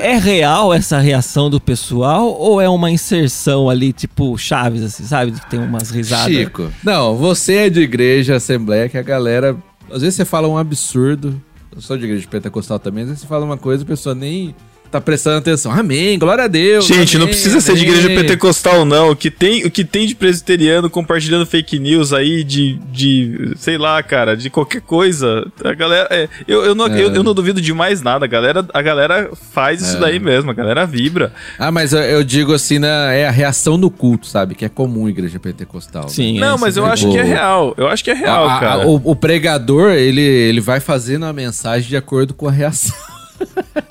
É 0.00 0.16
real 0.16 0.72
essa 0.72 1.00
reação 1.00 1.50
do 1.50 1.60
pessoal 1.60 2.28
ou 2.28 2.60
é 2.60 2.68
uma 2.68 2.92
inserção 2.92 3.68
ali, 3.68 3.92
tipo 3.92 4.38
Chaves, 4.38 4.84
assim, 4.84 5.02
sabe? 5.02 5.32
Que 5.32 5.50
tem 5.50 5.58
umas 5.58 5.90
risadas. 5.90 6.32
Chico, 6.32 6.70
não, 6.84 7.16
você 7.16 7.54
é 7.54 7.70
de 7.70 7.80
igreja, 7.80 8.36
assembleia, 8.36 8.88
que 8.88 8.96
a 8.96 9.02
galera. 9.02 9.56
Às 9.90 10.02
vezes 10.02 10.14
você 10.14 10.24
fala 10.24 10.46
um 10.46 10.56
absurdo. 10.56 11.42
Eu 11.74 11.82
sou 11.82 11.98
de 11.98 12.04
igreja 12.04 12.24
pentecostal 12.30 12.78
também, 12.78 13.02
às 13.02 13.08
vezes 13.08 13.22
você 13.22 13.26
fala 13.26 13.44
uma 13.44 13.56
coisa 13.56 13.82
e 13.82 13.84
a 13.84 13.88
pessoa 13.88 14.14
nem 14.14 14.54
tá 14.94 15.00
prestando 15.00 15.38
atenção. 15.38 15.72
Amém, 15.72 16.18
glória 16.18 16.44
a 16.44 16.48
Deus. 16.48 16.86
Gente, 16.86 17.16
não 17.16 17.24
amém, 17.24 17.34
precisa 17.34 17.60
ser 17.60 17.74
de 17.74 17.80
amém. 17.84 17.98
igreja 17.98 18.20
pentecostal, 18.20 18.84
não. 18.84 19.10
O 19.10 19.16
que 19.16 19.30
tem, 19.30 19.64
o 19.64 19.70
que 19.70 19.84
tem 19.84 20.06
de 20.06 20.14
presbiteriano 20.14 20.88
compartilhando 20.88 21.44
fake 21.46 21.78
news 21.78 22.12
aí, 22.12 22.44
de, 22.44 22.74
de 22.92 23.52
sei 23.56 23.76
lá, 23.76 24.02
cara, 24.02 24.36
de 24.36 24.48
qualquer 24.50 24.80
coisa. 24.80 25.46
A 25.64 25.74
galera. 25.74 26.08
é, 26.10 26.28
eu, 26.46 26.64
eu, 26.64 26.74
não, 26.74 26.86
eu, 26.88 27.12
eu 27.12 27.22
não 27.22 27.34
duvido 27.34 27.60
de 27.60 27.72
mais 27.72 28.02
nada. 28.02 28.24
A 28.24 28.28
galera, 28.28 28.66
a 28.72 28.82
galera 28.82 29.30
faz 29.52 29.82
isso 29.82 29.98
daí 29.98 30.18
mesmo, 30.20 30.50
a 30.50 30.54
galera 30.54 30.86
vibra. 30.86 31.32
Ah, 31.58 31.70
mas 31.72 31.92
eu, 31.92 32.00
eu 32.00 32.24
digo 32.24 32.52
assim, 32.54 32.78
né, 32.78 33.20
é 33.20 33.26
a 33.26 33.30
reação 33.30 33.76
no 33.76 33.90
culto, 33.90 34.26
sabe? 34.26 34.54
Que 34.54 34.64
é 34.64 34.68
comum 34.68 35.08
em 35.08 35.10
igreja 35.10 35.38
pentecostal. 35.40 36.04
né? 36.04 36.08
Sim, 36.08 36.38
não, 36.38 36.56
é, 36.56 36.60
mas 36.60 36.76
eu 36.76 36.86
é 36.86 36.90
acho 36.90 37.10
que 37.10 37.18
é 37.18 37.22
real. 37.22 37.74
Eu 37.76 37.88
acho 37.88 38.04
que 38.04 38.10
é 38.10 38.14
real, 38.14 38.48
A- 38.48 38.56
a- 38.56 38.60
cara. 38.60 38.86
o, 38.86 39.00
o 39.04 39.16
pregador, 39.16 39.92
ele, 39.92 40.20
ele 40.20 40.60
vai 40.60 40.80
fazendo 40.80 41.26
a 41.26 41.32
mensagem 41.32 41.88
de 41.88 41.96
acordo 41.96 42.32
com 42.34 42.46
a 42.48 42.52
reação. 42.52 42.94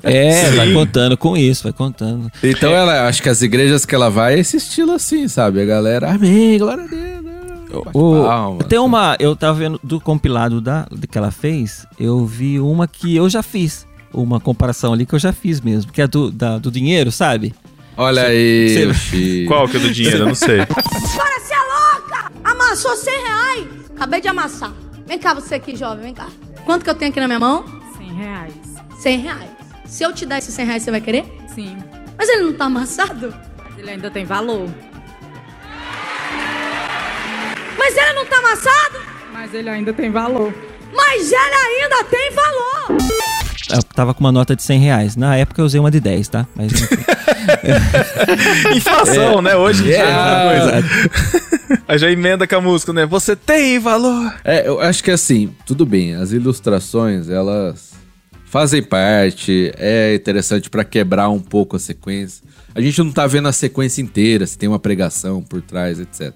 É, 0.02 0.50
Sim. 0.50 0.56
vai 0.58 0.74
contando 0.74 1.18
com 1.18 1.36
isso, 1.38 1.64
vai 1.64 1.74
contando. 1.74 2.32
Então, 2.44 2.72
ela, 2.74 3.08
acho 3.08 3.22
que 3.22 3.30
as 3.30 3.42
igrejas 3.42 3.86
que 3.86 3.96
ela 3.96 4.10
vai 4.10 4.36
é 4.36 4.40
esse 4.40 4.58
estilo 4.58 4.92
assim, 4.94 5.28
sabe? 5.28 5.62
A 5.62 5.66
galera, 5.66 6.12
amém, 6.12 6.58
glória 6.58 6.84
a 6.84 6.88
Deus. 6.88 7.24
né? 7.24 7.32
O, 7.94 8.24
palma, 8.24 8.60
tem 8.66 8.78
sabe? 8.78 8.86
uma. 8.88 9.16
Eu 9.20 9.36
tava 9.36 9.58
vendo 9.58 9.80
do 9.84 10.00
compilado 10.00 10.62
da, 10.62 10.88
que 11.10 11.18
ela 11.18 11.32
fez, 11.32 11.88
eu 12.00 12.24
vi 12.26 12.60
uma 12.60 12.88
que 12.88 13.16
eu 13.16 13.28
já 13.30 13.42
fiz. 13.42 13.88
Uma 14.14 14.40
comparação 14.40 14.94
ali 14.94 15.08
que 15.08 15.16
eu 15.16 15.20
já 15.20 15.34
fiz 15.34 15.60
mesmo, 15.60 15.92
que 15.92 16.00
é 16.00 16.08
do, 16.08 16.30
da- 16.30 16.60
do 16.60 16.70
dinheiro, 16.70 17.12
sabe? 17.12 17.52
Olha 17.98 18.24
aí, 18.28 18.70
Cê- 18.70 18.86
o 18.86 18.94
Chico. 18.94 19.48
Qual 19.52 19.68
que 19.68 19.78
é 19.78 19.80
do 19.80 19.90
dinheiro? 19.92 20.20
Eu 20.20 20.26
não 20.28 20.36
sei. 20.36 20.60
Agora 20.62 21.40
você 21.40 21.54
é 21.54 21.58
louca! 21.58 22.32
Amassou 22.44 22.96
100 22.96 23.14
reais! 23.24 23.68
Acabei 23.96 24.22
de 24.22 24.28
amassar. 24.28 24.72
Vem 25.08 25.18
cá, 25.18 25.34
você 25.34 25.56
aqui, 25.56 25.76
jovem, 25.76 26.04
vem 26.04 26.14
cá. 26.14 26.28
Quanto 26.66 26.84
que 26.84 26.90
eu 26.92 26.96
tenho 26.96 27.10
aqui 27.10 27.20
na 27.20 27.26
minha 27.28 27.40
mão? 27.40 27.66
100 27.98 28.14
reais. 28.14 28.54
100 29.04 29.20
reais. 29.20 29.50
Se 29.86 30.02
eu 30.02 30.14
te 30.14 30.26
dar 30.26 30.38
esses 30.38 30.54
100 30.56 30.66
reais, 30.66 30.82
você 30.84 30.90
vai 30.90 31.02
querer? 31.02 31.26
Sim. 31.54 31.76
Mas 32.18 32.30
ele 32.30 32.44
não 32.44 32.54
tá 32.54 32.64
amassado? 32.66 33.36
Mas 33.66 33.78
ele 33.78 33.92
ainda 33.92 34.10
tem 34.10 34.24
valor. 34.24 34.70
Mas 37.78 37.98
ele 37.98 38.14
não 38.14 38.26
tá 38.26 38.38
amassado? 38.38 39.00
Mas 39.34 39.54
ele 39.54 39.70
ainda 39.70 39.92
tem 39.92 40.10
valor. 40.10 40.54
Mas 40.96 41.30
ele 41.34 41.84
ainda 41.84 42.02
tem 42.06 42.32
valor! 42.32 42.98
Eu 43.76 43.84
tava 43.84 44.14
com 44.14 44.22
uma 44.22 44.32
nota 44.32 44.56
de 44.56 44.64
100 44.64 44.80
reais. 44.80 45.16
Na 45.18 45.36
época 45.36 45.62
eu 45.62 45.66
usei 45.66 45.82
uma 45.82 45.92
de 45.92 46.00
10, 46.00 46.28
tá? 46.30 46.48
Mas. 46.56 46.72
Inflação, 48.74 49.42
né? 49.42 49.54
Hoje 49.56 49.82
em 49.82 49.86
dia 49.88 49.98
é 49.98 50.06
outra 50.06 50.22
Ah, 50.22 50.82
coisa. 50.82 51.82
Aí 51.90 51.98
já 51.98 52.10
emenda 52.10 52.48
com 52.48 52.56
a 52.56 52.62
música, 52.62 52.94
né? 52.94 53.06
Você 53.06 53.36
tem 53.36 53.80
valor. 53.80 54.34
É, 54.46 54.66
eu 54.66 54.80
acho 54.80 55.04
que 55.04 55.12
assim, 55.12 55.54
tudo 55.66 55.86
bem, 55.86 56.16
as 56.16 56.32
ilustrações, 56.32 57.28
elas 57.30 57.92
fazem 58.54 58.84
parte, 58.84 59.72
é 59.78 60.14
interessante 60.14 60.70
pra 60.70 60.84
quebrar 60.84 61.28
um 61.28 61.40
pouco 61.40 61.76
a 61.76 61.80
sequência. 61.80 62.44
A 62.76 62.80
gente 62.80 63.02
não 63.02 63.12
tá 63.12 63.26
vendo 63.26 63.48
a 63.48 63.52
sequência 63.52 64.00
inteira, 64.00 64.46
se 64.46 64.56
tem 64.56 64.70
uma 64.70 64.78
pregação 64.78 65.42
por 65.42 65.60
trás, 65.60 66.00
etc. 66.00 66.32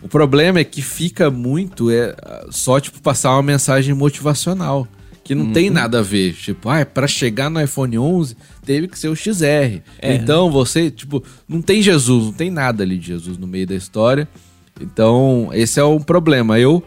O 0.00 0.08
problema 0.08 0.60
é 0.60 0.64
que 0.64 0.80
fica 0.80 1.30
muito 1.30 1.90
é 1.90 2.16
só 2.48 2.80
tipo 2.80 2.98
passar 3.02 3.32
uma 3.32 3.42
mensagem 3.42 3.92
motivacional, 3.92 4.88
que 5.22 5.34
não 5.34 5.52
tem 5.52 5.68
nada 5.68 5.98
a 5.98 6.02
ver, 6.02 6.32
tipo, 6.32 6.70
ah, 6.70 6.86
para 6.86 7.06
chegar 7.06 7.50
no 7.50 7.60
iPhone 7.60 7.98
11 7.98 8.34
teve 8.64 8.88
que 8.88 8.98
ser 8.98 9.08
o 9.08 9.14
XR. 9.14 9.82
Então 10.02 10.50
você, 10.50 10.90
tipo, 10.90 11.22
não 11.46 11.60
tem 11.60 11.82
Jesus, 11.82 12.24
não 12.24 12.32
tem 12.32 12.50
nada 12.50 12.82
ali 12.82 12.96
de 12.96 13.08
Jesus 13.08 13.36
no 13.36 13.46
meio 13.46 13.66
da 13.66 13.74
história. 13.74 14.26
Então, 14.80 15.50
esse 15.52 15.78
é 15.78 15.84
um 15.84 16.00
problema. 16.00 16.58
Eu 16.58 16.82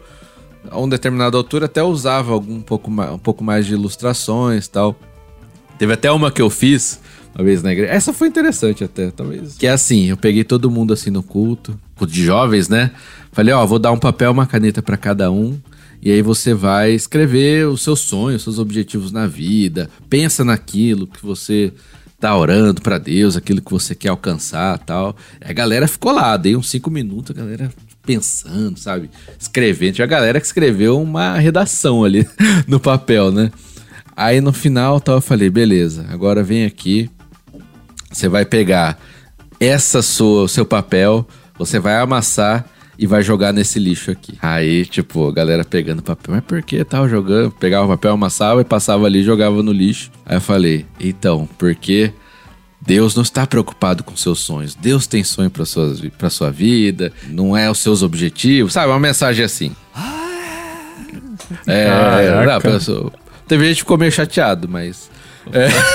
a 0.70 0.78
uma 0.78 0.88
determinada 0.88 1.36
altura 1.36 1.66
até 1.66 1.82
usava 1.82 2.32
algum 2.32 2.56
um 2.56 2.62
pouco 2.62 2.90
mais, 2.90 3.12
um 3.12 3.18
pouco 3.18 3.44
mais 3.44 3.66
de 3.66 3.74
ilustrações 3.74 4.68
tal. 4.68 4.96
Teve 5.78 5.92
até 5.92 6.10
uma 6.10 6.30
que 6.30 6.42
eu 6.42 6.50
fiz 6.50 7.00
uma 7.34 7.44
vez 7.44 7.62
na 7.62 7.72
igreja. 7.72 7.92
Essa 7.92 8.12
foi 8.12 8.28
interessante 8.28 8.82
até, 8.82 9.10
talvez. 9.10 9.56
Que 9.56 9.66
é 9.66 9.70
assim, 9.70 10.06
eu 10.06 10.16
peguei 10.16 10.42
todo 10.42 10.70
mundo 10.70 10.92
assim 10.92 11.10
no 11.10 11.22
culto, 11.22 11.78
culto 11.94 12.12
de 12.12 12.24
jovens, 12.24 12.68
né? 12.68 12.90
Falei, 13.30 13.54
ó, 13.54 13.64
vou 13.64 13.78
dar 13.78 13.92
um 13.92 13.98
papel, 13.98 14.32
uma 14.32 14.46
caneta 14.46 14.82
pra 14.82 14.96
cada 14.96 15.30
um. 15.30 15.58
E 16.00 16.10
aí 16.10 16.22
você 16.22 16.54
vai 16.54 16.92
escrever 16.92 17.66
os 17.66 17.82
seus 17.82 18.00
sonhos, 18.00 18.36
os 18.36 18.42
seus 18.42 18.58
objetivos 18.58 19.12
na 19.12 19.26
vida. 19.26 19.88
Pensa 20.08 20.44
naquilo 20.44 21.06
que 21.06 21.24
você 21.24 21.72
tá 22.20 22.36
orando 22.36 22.80
pra 22.82 22.98
Deus, 22.98 23.36
aquilo 23.36 23.62
que 23.62 23.70
você 23.70 23.94
quer 23.94 24.08
alcançar 24.08 24.78
tal. 24.78 25.16
A 25.40 25.52
galera 25.52 25.86
ficou 25.86 26.12
lá, 26.12 26.36
dei 26.36 26.56
uns 26.56 26.68
cinco 26.68 26.90
minutos, 26.90 27.30
a 27.36 27.38
galera 27.38 27.70
pensando, 28.08 28.78
sabe? 28.78 29.10
Escrevendo. 29.38 29.96
Tinha 29.96 30.06
a 30.06 30.08
galera 30.08 30.40
que 30.40 30.46
escreveu 30.46 30.98
uma 30.98 31.34
redação 31.34 32.02
ali 32.02 32.26
no 32.66 32.80
papel, 32.80 33.30
né? 33.30 33.52
Aí 34.16 34.40
no 34.40 34.50
final 34.50 34.98
tal, 34.98 35.16
eu 35.16 35.20
falei, 35.20 35.50
beleza, 35.50 36.06
agora 36.08 36.42
vem 36.42 36.64
aqui. 36.64 37.10
Você 38.10 38.26
vai 38.26 38.46
pegar 38.46 38.98
essa 39.60 40.00
sua, 40.00 40.44
o 40.44 40.48
seu 40.48 40.64
papel, 40.64 41.28
você 41.58 41.78
vai 41.78 41.96
amassar 41.96 42.64
e 42.98 43.06
vai 43.06 43.22
jogar 43.22 43.52
nesse 43.52 43.78
lixo 43.78 44.10
aqui. 44.10 44.38
Aí, 44.40 44.86
tipo, 44.86 45.28
a 45.28 45.32
galera 45.32 45.62
pegando 45.62 46.02
papel, 46.02 46.34
mas 46.34 46.44
por 46.44 46.62
que 46.62 46.82
tal 46.84 47.06
jogando? 47.10 47.50
Pegava 47.50 47.84
o 47.84 47.88
papel, 47.90 48.12
amassava 48.12 48.62
e 48.62 48.64
passava 48.64 49.04
ali, 49.04 49.22
jogava 49.22 49.62
no 49.62 49.70
lixo. 49.70 50.10
Aí 50.24 50.38
eu 50.38 50.40
falei, 50.40 50.86
então, 50.98 51.46
porque 51.58 52.10
Deus 52.88 53.14
não 53.14 53.22
está 53.22 53.46
preocupado 53.46 54.02
com 54.02 54.16
seus 54.16 54.38
sonhos. 54.40 54.74
Deus 54.74 55.06
tem 55.06 55.22
sonho 55.22 55.50
para 55.50 55.64
suas 55.66 56.00
para 56.16 56.30
sua 56.30 56.50
vida, 56.50 57.12
não 57.28 57.54
é 57.54 57.70
os 57.70 57.78
seus 57.80 58.02
objetivos, 58.02 58.72
sabe? 58.72 58.90
Uma 58.90 58.98
mensagem 58.98 59.44
assim. 59.44 59.76
É, 61.66 61.84
Caraca. 61.86 62.68
não, 62.70 62.74
pessoa- 62.78 63.12
teve 63.46 63.64
gente 63.66 63.76
que 63.76 63.82
ficou 63.82 63.98
meio 63.98 64.10
chateado, 64.12 64.66
mas 64.68 65.10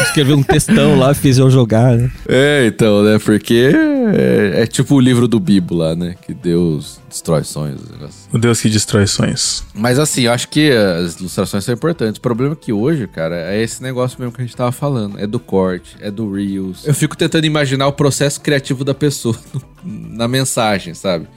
Escreveu 0.01 0.37
um 0.37 0.43
textão 0.43 0.97
lá, 0.97 1.13
fez 1.13 1.37
eu 1.37 1.49
jogar. 1.49 1.95
né? 1.95 2.11
é, 2.27 2.65
então, 2.67 3.03
né? 3.03 3.19
Porque 3.19 3.71
é, 4.13 4.63
é 4.63 4.67
tipo 4.67 4.95
o 4.95 4.99
livro 4.99 5.27
do 5.27 5.39
Bibo 5.39 5.75
lá, 5.75 5.95
né? 5.95 6.15
Que 6.25 6.33
Deus 6.33 6.99
destrói 7.09 7.43
sonhos. 7.43 7.81
negócio. 7.89 8.29
O 8.31 8.37
Deus 8.37 8.61
que 8.61 8.69
destrói 8.69 9.07
sonhos. 9.07 9.63
Mas 9.73 9.99
assim, 9.99 10.23
eu 10.23 10.31
acho 10.31 10.49
que 10.49 10.71
as 10.71 11.19
ilustrações 11.19 11.63
são 11.63 11.73
importantes. 11.73 12.17
O 12.17 12.21
problema 12.21 12.53
é 12.53 12.55
que 12.55 12.73
hoje, 12.73 13.07
cara, 13.07 13.35
é 13.53 13.61
esse 13.61 13.81
negócio 13.81 14.17
mesmo 14.19 14.33
que 14.33 14.41
a 14.41 14.45
gente 14.45 14.55
tava 14.55 14.71
falando. 14.71 15.19
É 15.19 15.27
do 15.27 15.39
corte, 15.39 15.95
é 15.99 16.09
do 16.09 16.31
Reels. 16.31 16.85
Eu 16.85 16.93
fico 16.93 17.15
tentando 17.15 17.45
imaginar 17.45 17.87
o 17.87 17.93
processo 17.93 18.41
criativo 18.41 18.83
da 18.83 18.93
pessoa 18.93 19.37
na 19.83 20.27
mensagem, 20.27 20.93
sabe? 20.93 21.27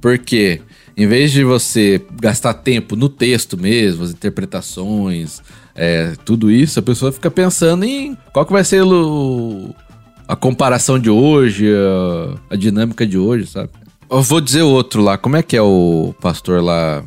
Porque 0.00 0.60
em 0.96 1.06
vez 1.06 1.32
de 1.32 1.42
você 1.42 2.00
gastar 2.20 2.54
tempo 2.54 2.94
no 2.94 3.08
texto 3.08 3.56
mesmo, 3.56 4.04
as 4.04 4.10
interpretações, 4.10 5.42
é, 5.74 6.14
tudo 6.24 6.50
isso, 6.50 6.78
a 6.78 6.82
pessoa 6.82 7.12
fica 7.12 7.30
pensando 7.30 7.84
em 7.84 8.16
qual 8.32 8.46
que 8.46 8.52
vai 8.52 8.64
ser 8.64 8.82
o, 8.82 9.74
a 10.28 10.36
comparação 10.36 10.98
de 10.98 11.10
hoje, 11.10 11.68
a, 11.74 12.54
a 12.54 12.56
dinâmica 12.56 13.06
de 13.06 13.18
hoje, 13.18 13.46
sabe? 13.46 13.70
Eu 14.10 14.22
vou 14.22 14.40
dizer 14.40 14.62
outro 14.62 15.02
lá, 15.02 15.18
como 15.18 15.36
é 15.36 15.42
que 15.42 15.56
é 15.56 15.62
o 15.62 16.14
pastor 16.20 16.62
lá, 16.62 17.02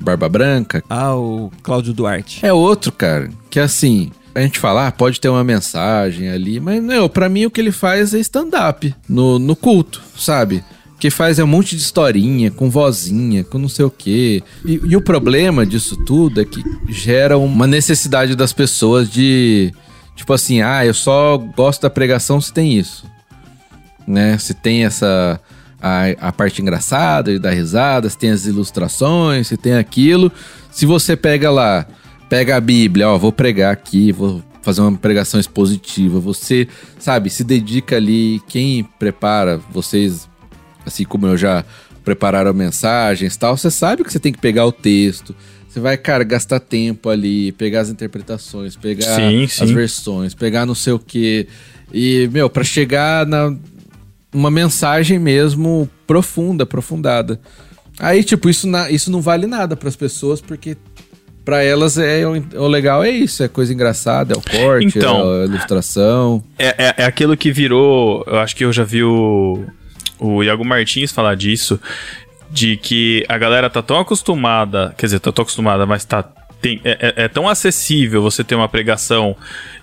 Barba 0.00 0.28
Branca? 0.28 0.82
Ah, 0.88 1.14
o 1.14 1.50
Cláudio 1.62 1.94
Duarte. 1.94 2.44
É 2.44 2.52
outro, 2.52 2.92
cara, 2.92 3.30
que 3.48 3.58
assim, 3.58 4.10
a 4.34 4.40
gente 4.40 4.58
fala, 4.58 4.88
ah, 4.88 4.92
pode 4.92 5.20
ter 5.20 5.28
uma 5.28 5.44
mensagem 5.44 6.28
ali, 6.28 6.60
mas 6.60 6.82
não, 6.82 7.08
pra 7.08 7.28
mim 7.28 7.46
o 7.46 7.50
que 7.50 7.60
ele 7.60 7.72
faz 7.72 8.12
é 8.14 8.18
stand-up 8.18 8.94
no, 9.08 9.38
no 9.38 9.56
culto, 9.56 10.02
sabe? 10.16 10.62
Que 11.00 11.10
faz 11.10 11.38
é 11.38 11.44
um 11.44 11.48
monte 11.48 11.74
de 11.74 11.82
historinha, 11.82 12.50
com 12.50 12.70
vozinha, 12.70 13.42
com 13.42 13.58
não 13.58 13.68
sei 13.68 13.84
o 13.84 13.90
quê. 13.90 14.42
E, 14.64 14.80
e 14.84 14.96
o 14.96 15.00
problema 15.00 15.66
disso 15.66 15.96
tudo 16.04 16.40
é 16.40 16.44
que 16.44 16.62
gera 16.88 17.36
uma 17.38 17.66
necessidade 17.66 18.36
das 18.36 18.52
pessoas 18.52 19.10
de, 19.10 19.72
tipo 20.14 20.32
assim, 20.32 20.60
ah, 20.60 20.84
eu 20.84 20.94
só 20.94 21.38
gosto 21.38 21.82
da 21.82 21.90
pregação 21.90 22.40
se 22.40 22.52
tem 22.52 22.78
isso 22.78 23.10
né? 24.10 24.36
Se 24.38 24.52
tem 24.52 24.84
essa 24.84 25.40
a, 25.80 26.28
a 26.28 26.32
parte 26.32 26.60
engraçada 26.60 27.32
e 27.32 27.38
dar 27.38 27.52
risada, 27.52 28.08
se 28.08 28.18
tem 28.18 28.30
as 28.30 28.44
ilustrações, 28.44 29.46
se 29.46 29.56
tem 29.56 29.74
aquilo. 29.74 30.30
Se 30.70 30.84
você 30.84 31.16
pega 31.16 31.50
lá, 31.50 31.86
pega 32.28 32.56
a 32.56 32.60
Bíblia, 32.60 33.08
ó, 33.08 33.16
vou 33.16 33.32
pregar 33.32 33.72
aqui, 33.72 34.12
vou 34.12 34.42
fazer 34.62 34.82
uma 34.82 34.96
pregação 34.96 35.40
expositiva. 35.40 36.18
Você, 36.20 36.68
sabe, 36.98 37.30
se 37.30 37.44
dedica 37.44 37.96
ali, 37.96 38.42
quem 38.48 38.84
prepara, 38.98 39.60
vocês, 39.70 40.28
assim 40.86 41.04
como 41.04 41.26
eu 41.26 41.36
já 41.36 41.64
prepararam 42.04 42.52
mensagens 42.54 43.34
e 43.34 43.38
tal, 43.38 43.56
você 43.56 43.70
sabe 43.70 44.02
que 44.04 44.12
você 44.12 44.18
tem 44.18 44.32
que 44.32 44.38
pegar 44.38 44.66
o 44.66 44.72
texto. 44.72 45.34
Você 45.68 45.78
vai, 45.78 45.96
cara, 45.96 46.24
gastar 46.24 46.58
tempo 46.58 47.08
ali, 47.08 47.52
pegar 47.52 47.80
as 47.82 47.90
interpretações, 47.90 48.74
pegar 48.74 49.14
Sim, 49.14 49.44
as 49.44 49.52
sim. 49.52 49.66
versões, 49.74 50.34
pegar 50.34 50.66
não 50.66 50.74
sei 50.74 50.92
o 50.94 50.98
quê. 50.98 51.46
E, 51.92 52.28
meu, 52.32 52.50
pra 52.50 52.64
chegar 52.64 53.24
na 53.26 53.54
uma 54.32 54.50
mensagem 54.50 55.18
mesmo 55.18 55.88
profunda, 56.06 56.64
aprofundada. 56.64 57.40
Aí, 57.98 58.24
tipo, 58.24 58.48
isso, 58.48 58.66
na- 58.66 58.90
isso 58.90 59.10
não 59.10 59.20
vale 59.20 59.46
nada 59.46 59.76
pras 59.76 59.94
pessoas, 59.94 60.40
porque 60.40 60.76
pra 61.44 61.62
elas 61.62 61.98
é 61.98 62.24
o, 62.26 62.32
o 62.62 62.66
legal 62.68 63.02
é 63.04 63.10
isso, 63.10 63.42
é 63.42 63.48
coisa 63.48 63.72
engraçada, 63.72 64.34
é 64.34 64.36
o 64.36 64.40
corte, 64.40 64.98
Então. 64.98 65.34
é 65.36 65.42
a 65.42 65.46
ilustração. 65.46 66.42
É, 66.58 66.68
é, 66.86 66.94
é 66.98 67.04
aquilo 67.04 67.36
que 67.36 67.52
virou. 67.52 68.24
Eu 68.26 68.38
acho 68.38 68.54
que 68.56 68.64
eu 68.64 68.72
já 68.72 68.84
vi 68.84 69.02
o, 69.04 69.64
o 70.20 70.42
Iago 70.44 70.64
Martins 70.64 71.10
falar 71.12 71.34
disso. 71.34 71.80
De 72.52 72.76
que 72.76 73.24
a 73.28 73.38
galera 73.38 73.70
tá 73.70 73.80
tão 73.80 73.98
acostumada. 74.00 74.92
Quer 74.98 75.06
dizer, 75.06 75.20
tá 75.20 75.30
tão 75.30 75.42
acostumada, 75.42 75.86
mas 75.86 76.04
tá 76.04 76.22
tem, 76.60 76.78
é, 76.84 77.14
é- 77.16 77.24
é 77.24 77.28
tão 77.28 77.48
acessível 77.48 78.20
você 78.20 78.44
ter 78.44 78.54
uma 78.54 78.68
pregação 78.68 79.34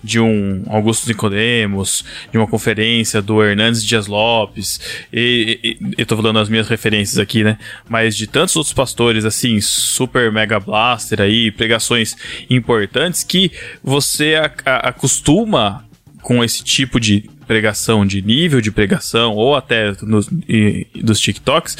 de 0.03 0.19
um 0.19 0.63
Augusto 0.67 1.07
Nicodemos, 1.07 2.05
de 2.31 2.37
uma 2.37 2.45
conferência 2.45 3.19
do 3.19 3.43
Hernandes 3.43 3.83
Dias 3.83 4.05
Lopes, 4.05 4.79
e, 5.11 5.59
e- 5.63 5.77
eu 5.97 6.05
tô 6.05 6.15
falando 6.15 6.37
as 6.37 6.49
minhas 6.49 6.67
referências 6.67 7.17
aqui, 7.17 7.43
né? 7.43 7.57
Mas 7.89 8.15
de 8.15 8.27
tantos 8.27 8.55
outros 8.55 8.73
pastores, 8.73 9.25
assim, 9.25 9.59
super 9.59 10.31
mega 10.31 10.59
blaster 10.59 11.19
aí, 11.19 11.49
pregações 11.51 12.15
importantes, 12.47 13.23
que 13.23 13.51
você 13.83 14.35
acostuma 14.65 15.83
com 16.21 16.43
esse 16.43 16.63
tipo 16.63 16.99
de 16.99 17.27
pregação, 17.47 18.05
de 18.05 18.21
nível 18.21 18.61
de 18.61 18.71
pregação, 18.71 19.33
ou 19.33 19.55
até 19.55 19.93
nos, 20.01 20.29
e- 20.47 20.85
dos 20.95 21.19
TikToks, 21.19 21.77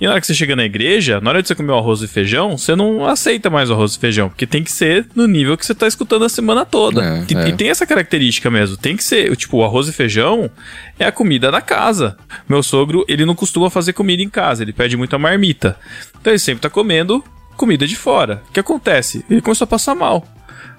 e 0.00 0.04
na 0.04 0.12
hora 0.12 0.20
que 0.20 0.26
você 0.26 0.34
chega 0.34 0.56
na 0.56 0.64
igreja, 0.64 1.20
na 1.20 1.30
hora 1.30 1.42
de 1.42 1.48
você 1.48 1.54
comer 1.54 1.72
o 1.72 1.76
arroz 1.78 2.02
e 2.02 2.08
feijão, 2.08 2.56
você 2.56 2.74
não 2.74 3.04
aceita 3.06 3.50
mais 3.50 3.70
o 3.70 3.74
arroz 3.74 3.94
e 3.94 3.98
feijão, 3.98 4.28
porque 4.28 4.46
tem 4.46 4.64
que 4.64 4.72
ser 4.72 5.06
no 5.14 5.26
nível 5.26 5.56
que 5.56 5.64
você 5.66 5.74
tá 5.74 5.86
escutando 5.86 6.24
a 6.24 6.28
semana 6.28 6.64
toda. 6.64 7.04
É, 7.04 7.26
e, 7.28 7.36
é. 7.36 7.48
e 7.48 7.52
tem 7.52 7.68
essa 7.68 7.86
característica 7.86 8.50
mesmo, 8.50 8.76
tem 8.76 8.96
que 8.96 9.04
ser, 9.04 9.36
tipo, 9.36 9.58
o 9.58 9.64
arroz 9.64 9.88
e 9.88 9.92
feijão 9.92 10.50
é 10.98 11.04
a 11.04 11.12
comida 11.12 11.50
da 11.50 11.60
casa. 11.60 12.16
Meu 12.48 12.62
sogro, 12.62 13.04
ele 13.06 13.24
não 13.24 13.34
costuma 13.34 13.70
fazer 13.70 13.92
comida 13.92 14.22
em 14.22 14.28
casa, 14.28 14.62
ele 14.62 14.72
pede 14.72 14.96
muita 14.96 15.18
marmita. 15.18 15.76
Então 16.20 16.32
ele 16.32 16.38
sempre 16.38 16.62
tá 16.62 16.70
comendo 16.70 17.22
comida 17.56 17.86
de 17.86 17.94
fora. 17.94 18.42
O 18.48 18.52
que 18.52 18.60
acontece? 18.60 19.24
Ele 19.28 19.42
começou 19.42 19.66
a 19.66 19.68
passar 19.68 19.94
mal. 19.94 20.26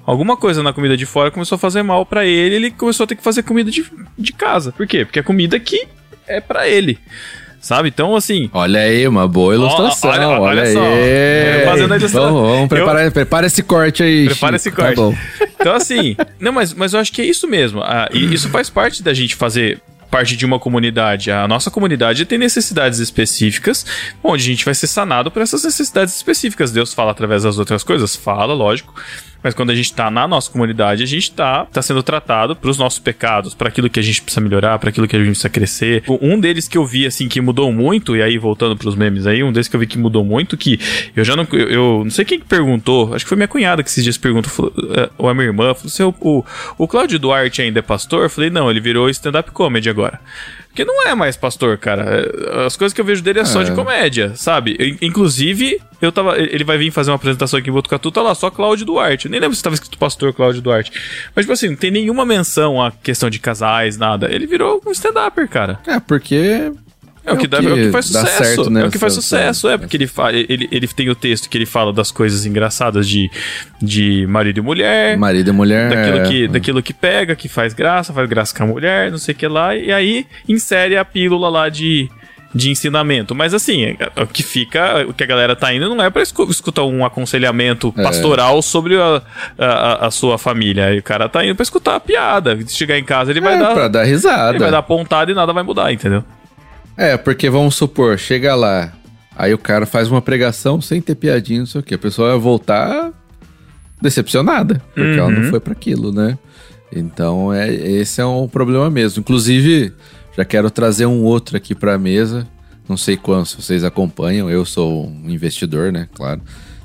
Alguma 0.06 0.36
coisa 0.36 0.64
na 0.64 0.74
comida 0.74 0.98
de 0.98 1.06
fora 1.06 1.30
começou 1.32 1.56
a 1.56 1.60
fazer 1.60 1.84
mal 1.84 2.06
pra 2.06 2.26
ele, 2.26 2.56
ele 2.56 2.72
começou 2.72 3.04
a 3.04 3.08
ter 3.08 3.16
que 3.16 3.24
fazer 3.24 3.44
comida 3.44 3.70
de, 3.70 3.86
de 4.18 4.34
casa. 4.34 4.72
Por 4.72 4.88
quê? 4.88 5.06
Porque 5.06 5.20
a 5.20 5.24
comida 5.24 5.56
aqui 5.58 5.88
é 6.28 6.40
pra 6.42 6.68
ele. 6.68 6.98
Sabe? 7.60 7.90
Então, 7.90 8.16
assim, 8.16 8.50
Olha 8.54 8.80
aí, 8.80 9.08
uma 9.08 9.28
boa 9.28 9.54
ilustração. 9.54 10.10
olha- 10.10 10.28
olha, 10.30 10.42
olha 10.42 10.64
aí. 10.64 10.74
só. 10.74 10.84
Eu 10.84 11.66
fazendo 11.66 11.94
a 11.94 11.98
ilustração. 11.98 12.34
Vamos, 12.34 12.50
vamos 12.52 12.70
preparar, 12.70 13.12
prepara 13.12 13.46
esse 13.46 13.62
corte 13.62 14.02
aí. 14.02 14.26
Prepara 14.26 14.58
Chico. 14.58 14.70
esse 14.70 14.72
corte. 14.76 14.96
Tá 14.96 15.02
bom. 15.02 15.16
Então, 15.62 15.76
assim, 15.76 16.16
não, 16.40 16.52
mas, 16.52 16.74
mas 16.74 16.94
eu 16.94 17.00
acho 17.00 17.12
que 17.14 17.22
é 17.22 17.26
isso 17.26 17.48
mesmo. 17.48 17.84
Ah, 17.84 18.10
isso 18.12 18.50
faz 18.50 18.68
parte 18.68 19.04
da 19.04 19.14
gente 19.14 19.36
fazer 19.36 19.80
parte 20.10 20.36
de 20.36 20.44
uma 20.44 20.58
comunidade. 20.60 21.30
A 21.30 21.48
nossa 21.48 21.70
comunidade 21.70 22.26
tem 22.26 22.40
necessidades 22.40 22.98
específicas, 22.98 23.86
onde 24.24 24.42
a 24.42 24.46
gente 24.48 24.66
vai 24.66 24.74
ser 24.74 24.88
sanado 24.88 25.30
por 25.30 25.40
essas 25.40 25.64
necessidades 25.64 26.16
específicas. 26.16 26.72
Deus 26.72 26.96
fala 26.96 27.12
através 27.12 27.44
das 27.44 27.60
outras 27.60 27.84
coisas? 27.84 28.16
Fala, 28.16 28.56
lógico. 28.56 28.92
Mas 29.44 29.54
quando 29.54 29.72
a 29.72 29.76
gente 29.76 29.94
tá 29.94 30.10
na 30.12 30.28
nossa 30.28 30.52
comunidade, 30.52 31.04
a 31.04 31.06
gente 31.06 31.32
tá, 31.32 31.66
tá 31.66 31.82
sendo 31.82 32.04
tratado 32.04 32.56
pros 32.56 32.78
nossos 32.78 33.00
pecados, 33.00 33.54
para 33.54 33.70
aquilo 33.70 33.90
que 33.90 34.00
a 34.00 34.04
gente 34.04 34.22
precisa 34.22 34.42
melhorar, 34.42 34.78
para 34.80 34.90
aquilo 34.90 35.08
que 35.08 35.16
a 35.16 35.20
gente 35.20 35.30
precisa 35.30 35.50
crescer. 35.50 36.04
Um 36.22 36.40
deles 36.40 36.68
que 36.68 36.78
eu 36.78 36.86
vi, 36.86 37.06
assim, 37.06 37.28
que 37.28 37.42
mudou 37.42 37.72
muito, 37.72 38.16
e 38.16 38.22
aí 38.22 38.38
voltando 38.38 38.76
pros 38.76 38.96
memes 38.96 39.26
aí, 39.26 39.44
um 39.44 39.52
deles 39.52 39.68
que 39.68 39.76
eu 39.76 39.80
vi 39.80 39.88
que 39.88 39.98
mudou 39.98 40.24
muito, 40.24 40.58
que 40.58 40.80
eu 41.16 41.24
já 41.24 41.36
não. 41.36 41.48
Eu, 41.52 41.70
eu 41.70 42.02
não 42.04 42.12
sei 42.12 42.26
quem 42.26 42.40
que 42.40 42.46
perguntou, 42.46 43.14
acho 43.14 43.26
que 43.26 43.30
foi 43.30 43.36
minha 43.36 43.48
cunhada 43.48 43.84
que 43.84 43.90
esses 43.90 44.04
dias 44.04 44.18
perguntou, 44.18 44.74
eh, 44.96 45.10
ou 45.18 45.30
a 45.30 45.34
minha 45.34 45.48
irmã, 45.48 45.74
falou 45.74 45.88
assim: 45.88 46.04
o, 46.04 46.16
o, 46.20 46.46
o 46.78 46.88
Cláudio 46.88 47.20
Duarte 47.20 47.62
ainda 47.62 47.80
é 47.80 47.82
pastor? 47.82 48.24
Eu 48.24 48.30
falei, 48.30 48.50
não, 48.50 48.70
ele 48.70 48.80
virou 48.80 49.10
stand-up 49.10 49.52
comedy 49.52 49.90
agora. 49.90 50.20
Porque 50.72 50.86
não 50.86 51.06
é 51.06 51.14
mais 51.14 51.36
pastor, 51.36 51.78
cara. 51.78 52.26
As 52.66 52.78
coisas 52.78 52.94
que 52.94 53.02
eu 53.02 53.06
vejo 53.06 53.22
dele 53.22 53.40
é 53.42 53.46
só 53.46 53.62
de 53.62 53.72
comédia, 53.74 54.34
sabe? 54.38 54.78
In- 54.80 55.06
Inclusive, 55.08 55.78
eu 56.02 56.14
tava. 56.14 56.40
Ele 56.40 56.64
vai 56.64 56.78
vir 56.78 56.92
fazer 56.92 57.12
uma 57.12 57.18
apresentação 57.18 57.60
aqui 57.60 57.70
em 57.70 57.74
Botucatu, 57.74 58.10
tá 58.10 58.22
lá, 58.22 58.34
só 58.34 58.50
Cláudio 58.50 58.86
Duarte. 58.86 59.26
Eu 59.26 59.32
nem 59.32 59.42
lembro 59.42 59.54
se 59.56 59.62
tava 59.62 59.74
escrito 59.76 59.98
pastor 59.98 60.34
Cláudio 60.34 60.62
Duarte. 60.62 60.92
Mas, 61.36 61.44
tipo 61.44 61.52
assim, 61.52 61.68
não 61.70 61.76
tem 61.76 61.92
nenhuma 61.92 62.26
menção 62.26 62.82
à 62.82 62.90
questão 62.90 63.30
de 63.30 63.38
casais, 63.38 63.98
nada. 63.98 64.34
Ele 64.34 64.48
virou 64.48 64.82
um 64.88 64.92
stand-upper, 64.92 65.48
cara. 65.50 65.78
É, 65.86 66.00
porque. 66.00 66.72
É 67.24 67.32
o 67.34 67.38
que, 67.38 67.46
dá, 67.48 67.58
é 67.58 67.62
o 67.62 67.76
que 67.76 67.92
faz 67.92 68.06
sucesso. 68.08 68.44
certo, 68.44 68.70
né, 68.72 68.82
é 68.82 68.86
o 68.86 68.92
que 68.92 68.98
faz 68.98 69.14
sucesso, 69.14 69.70
é, 69.70 69.78
porque 69.78 69.96
ele, 69.96 70.08
fa 70.08 70.34
ele, 70.34 70.68
ele 70.72 70.88
tem 70.88 71.08
o 71.10 71.14
texto 71.16 71.48
que 71.50 71.58
ele 71.58 71.68
fala 71.68 71.94
das 71.94 72.12
coisas 72.12 72.46
engraçadas 72.48 73.08
de, 73.08 73.30
de 73.82 74.26
marido 74.28 74.58
e 74.58 74.62
mulher. 74.62 75.18
Marido 75.18 75.50
e 75.50 75.54
mulher. 75.54 75.90
Daquilo 75.90 76.24
que, 76.28 76.44
é, 76.46 76.48
daquilo 76.48 76.84
que 76.84 76.94
pega, 76.94 77.36
que 77.36 77.48
faz 77.48 77.74
graça, 77.74 78.12
faz 78.12 78.28
graça 78.28 78.56
com 78.58 78.64
a 78.64 78.68
mulher, 78.68 79.12
não 79.12 79.18
sei 79.20 79.34
o 79.34 79.38
que 79.38 79.48
lá, 79.48 79.76
e 79.76 79.92
aí 79.94 80.26
insere 80.50 80.98
a 80.98 81.06
pílula 81.06 81.48
lá 81.48 81.70
de, 81.70 82.10
de 82.56 82.72
ensinamento. 82.72 83.36
Mas 83.36 83.54
assim, 83.54 83.84
é- 84.00 84.22
o 84.24 84.26
que 84.26 84.42
fica, 84.42 85.06
o 85.08 85.14
que 85.14 85.24
a 85.24 85.28
galera 85.28 85.56
tá 85.56 85.72
indo 85.72 85.88
não 85.94 86.04
é 86.04 86.10
pra 86.10 86.24
escu- 86.24 86.50
escutar 86.50 86.86
um 86.86 87.06
aconselhamento 87.06 87.94
É. 87.98 88.02
pastoral 88.04 88.62
sobre 88.64 88.98
a, 89.00 89.22
a, 89.60 90.08
a 90.08 90.12
sua 90.12 90.40
família. 90.40 90.88
Aí 90.88 90.98
o 90.98 91.04
cara 91.04 91.30
tá 91.30 91.46
indo 91.46 91.54
pra 91.56 91.62
escutar 91.64 91.96
a 91.98 92.00
piada. 92.00 92.58
Se 92.66 92.76
chegar 92.76 92.98
em 92.98 93.04
casa, 93.04 93.30
ele 93.30 93.42
vai 93.42 93.56
é, 93.56 93.60
dar. 93.60 93.74
pra 93.76 93.88
dar 93.88 94.04
risada. 94.06 94.50
Ele 94.54 94.60
vai 94.60 94.72
dar 94.72 94.82
pontada 94.82 95.32
e 95.32 95.36
nada 95.36 95.54
vai 95.54 95.62
mudar, 95.64 95.94
entendeu? 95.94 96.24
É, 97.02 97.18
porque 97.18 97.50
vamos 97.50 97.74
supor, 97.74 98.20
chega 98.20 98.54
lá, 98.54 98.94
aí 99.36 99.52
o 99.56 99.58
cara 99.58 99.88
faz 99.88 100.08
uma 100.08 100.22
pregação 100.22 100.80
sem 100.80 101.02
ter 101.02 101.16
piadinha, 101.16 101.62
não 101.62 101.66
sei 101.66 101.82
o 101.82 101.84
quê. 101.84 101.96
A 101.96 101.98
pessoa 101.98 102.30
vai 102.30 102.40
voltar 102.40 103.12
decepcionada, 104.00 104.80
porque 104.94 105.18
ela 105.20 105.32
não 105.32 105.50
foi 105.50 105.60
pra 105.60 105.74
aquilo, 105.74 106.12
né? 106.14 106.38
Então, 106.96 107.52
é, 107.52 107.74
esse 107.74 108.22
é 108.22 108.26
um 108.28 108.48
problema 108.48 108.88
mesmo. 108.88 109.20
Inclusive, 109.20 109.92
já 110.38 110.46
quero 110.46 110.70
trazer 110.70 111.08
um 111.08 111.24
outro 111.24 111.58
aqui 111.58 111.74
pra 111.74 111.98
mesa. 111.98 112.48
Não 112.88 112.96
sei 112.96 113.18
quantos 113.18 113.56
vocês 113.56 113.84
acompanham, 113.84 114.48
eu 114.48 114.64
sou 114.64 115.08
um 115.08 115.28
investidor, 115.28 115.92
né? 115.92 116.08
Claro. 116.14 116.42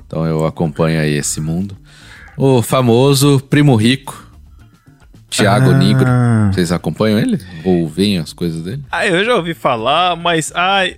Então 0.06 0.24
eu 0.24 0.46
acompanho 0.46 0.98
aí 0.98 1.12
esse 1.12 1.42
mundo. 1.42 1.76
O 2.38 2.62
famoso 2.62 3.38
Primo 3.50 3.76
Rico, 3.76 4.25
Tiago 5.28 5.72
Nigro. 5.72 6.06
Vocês 6.52 6.70
acompanham 6.72 7.18
ele? 7.18 7.38
Ou 7.64 7.88
veem 7.88 8.18
as 8.18 8.32
coisas 8.32 8.62
dele? 8.62 8.82
Ah, 8.90 9.06
eu 9.06 9.24
já 9.24 9.34
ouvi 9.34 9.54
falar, 9.54 10.16
mas 10.16 10.52
ai, 10.54 10.96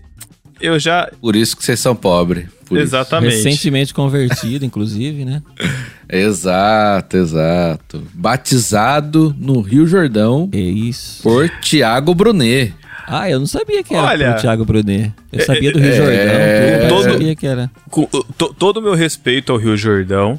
eu 0.60 0.78
já 0.78 1.10
Por 1.20 1.34
isso 1.34 1.56
que 1.56 1.64
vocês 1.64 1.80
são 1.80 1.94
pobres. 1.96 2.46
Por 2.66 2.76
isso. 2.76 2.84
exatamente. 2.88 3.36
Recentemente 3.36 3.94
convertido, 3.94 4.64
inclusive, 4.64 5.24
né? 5.24 5.42
Exato, 6.08 7.16
exato. 7.16 8.02
Batizado 8.14 9.34
no 9.38 9.60
Rio 9.60 9.86
Jordão 9.86 10.48
É 10.52 10.58
isso. 10.58 11.22
por 11.22 11.48
Tiago 11.60 12.14
Brunet. 12.14 12.74
Ah, 13.06 13.28
eu 13.30 13.38
não 13.38 13.46
sabia 13.46 13.82
que 13.82 13.94
era 13.94 14.06
Olha, 14.06 14.32
pro 14.32 14.40
Thiago 14.42 14.64
Brunet. 14.66 15.12
Eu 15.32 15.40
sabia 15.44 15.72
do 15.72 15.78
Rio 15.78 15.88
é, 15.92 15.96
Jordão, 15.96 16.78
mas 16.80 16.88
todo- 16.88 17.06
eu 17.06 17.12
sabia 17.12 17.34
que 17.36 17.46
era. 17.46 17.70
Com 17.90 18.04
to- 18.06 18.54
todo 18.58 18.78
o 18.78 18.82
meu 18.82 18.94
respeito 18.94 19.50
ao 19.52 19.58
Rio 19.58 19.76
Jordão. 19.78 20.38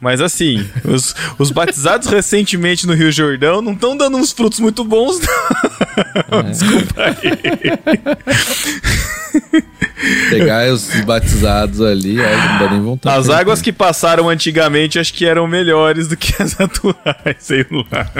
Mas 0.00 0.20
assim, 0.20 0.66
os, 0.84 1.14
os 1.38 1.50
batizados 1.50 2.08
recentemente 2.08 2.86
no 2.86 2.94
Rio 2.94 3.10
Jordão 3.10 3.62
não 3.62 3.72
estão 3.72 3.96
dando 3.96 4.16
uns 4.16 4.32
frutos 4.32 4.60
muito 4.60 4.84
bons, 4.84 5.20
não. 5.20 6.42
Desculpa 6.50 7.02
aí. 7.02 7.14
Pegar 10.30 10.70
os 10.72 10.88
batizados 11.04 11.80
ali, 11.80 12.20
aí 12.20 12.36
não 12.36 12.58
dá 12.58 12.70
nem 12.70 12.82
vontade. 12.82 13.18
As 13.18 13.28
águas 13.30 13.62
que 13.62 13.72
passaram 13.72 14.28
antigamente 14.28 14.98
acho 14.98 15.14
que 15.14 15.24
eram 15.24 15.46
melhores 15.46 16.08
do 16.08 16.16
que 16.16 16.34
as 16.40 16.60
atuais, 16.60 17.36
sei 17.38 17.66
lá. 17.70 18.10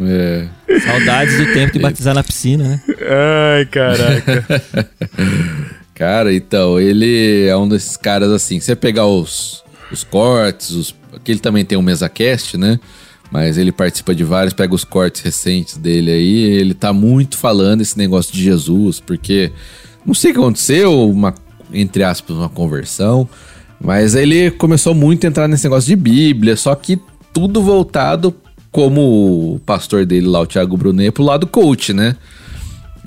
É. 0.00 0.46
Saudades 0.80 1.36
do 1.36 1.52
tempo 1.52 1.72
de 1.72 1.78
batizar 1.78 2.14
na 2.14 2.22
piscina, 2.22 2.64
né? 2.64 2.82
Ai, 3.58 3.66
caraca. 3.66 4.44
Cara, 5.94 6.34
então, 6.34 6.80
ele 6.80 7.46
é 7.46 7.56
um 7.56 7.68
desses 7.68 7.96
caras 7.96 8.30
assim. 8.30 8.58
Você 8.58 8.74
pegar 8.74 9.06
os, 9.06 9.62
os 9.90 10.02
cortes, 10.02 10.70
os, 10.70 10.94
aqui 11.14 11.32
ele 11.32 11.40
também 11.40 11.64
tem 11.64 11.76
um 11.78 11.82
MesaCast, 11.82 12.56
né? 12.56 12.78
Mas 13.30 13.56
ele 13.56 13.72
participa 13.72 14.14
de 14.14 14.24
vários, 14.24 14.52
pega 14.52 14.74
os 14.74 14.84
cortes 14.84 15.22
recentes 15.22 15.76
dele 15.76 16.10
aí. 16.10 16.38
Ele 16.42 16.74
tá 16.74 16.92
muito 16.92 17.38
falando 17.38 17.80
esse 17.80 17.96
negócio 17.96 18.32
de 18.32 18.42
Jesus, 18.42 19.00
porque 19.00 19.50
não 20.04 20.12
sei 20.12 20.30
o 20.30 20.34
que 20.34 20.40
aconteceu, 20.40 21.10
uma, 21.10 21.34
entre 21.72 22.02
aspas, 22.04 22.36
uma 22.36 22.48
conversão. 22.48 23.28
Mas 23.80 24.14
ele 24.14 24.50
começou 24.50 24.94
muito 24.94 25.24
a 25.24 25.28
entrar 25.28 25.48
nesse 25.48 25.64
negócio 25.64 25.88
de 25.88 25.96
Bíblia, 25.96 26.56
só 26.56 26.74
que 26.74 27.00
tudo 27.32 27.62
voltado, 27.62 28.34
como 28.70 29.54
o 29.54 29.60
pastor 29.60 30.04
dele 30.04 30.26
lá, 30.26 30.40
o 30.40 30.46
Thiago 30.46 30.76
Brunet, 30.76 31.10
pro 31.10 31.24
lado 31.24 31.46
coach, 31.46 31.92
né? 31.92 32.16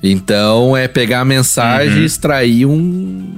Então 0.03 0.75
é 0.75 0.87
pegar 0.87 1.21
a 1.21 1.25
mensagem 1.25 2.01
e 2.01 2.05
extrair 2.05 2.65
um, 2.65 3.35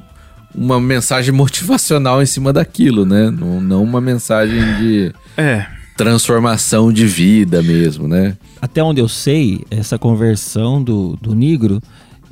uma 0.57 0.81
mensagem 0.81 1.31
motivacional 1.33 2.21
em 2.21 2.25
cima 2.25 2.51
daquilo, 2.51 3.05
né? 3.05 3.29
Não, 3.29 3.61
não 3.61 3.83
uma 3.83 4.01
mensagem 4.01 4.59
de 4.77 5.13
É. 5.37 5.65
transformação 5.95 6.91
de 6.91 7.05
vida 7.05 7.61
mesmo, 7.61 8.07
né? 8.07 8.35
Até 8.61 8.83
onde 8.83 8.99
eu 8.99 9.07
sei, 9.07 9.63
essa 9.69 9.97
conversão 9.99 10.81
do, 10.81 11.15
do 11.21 11.35
negro, 11.35 11.81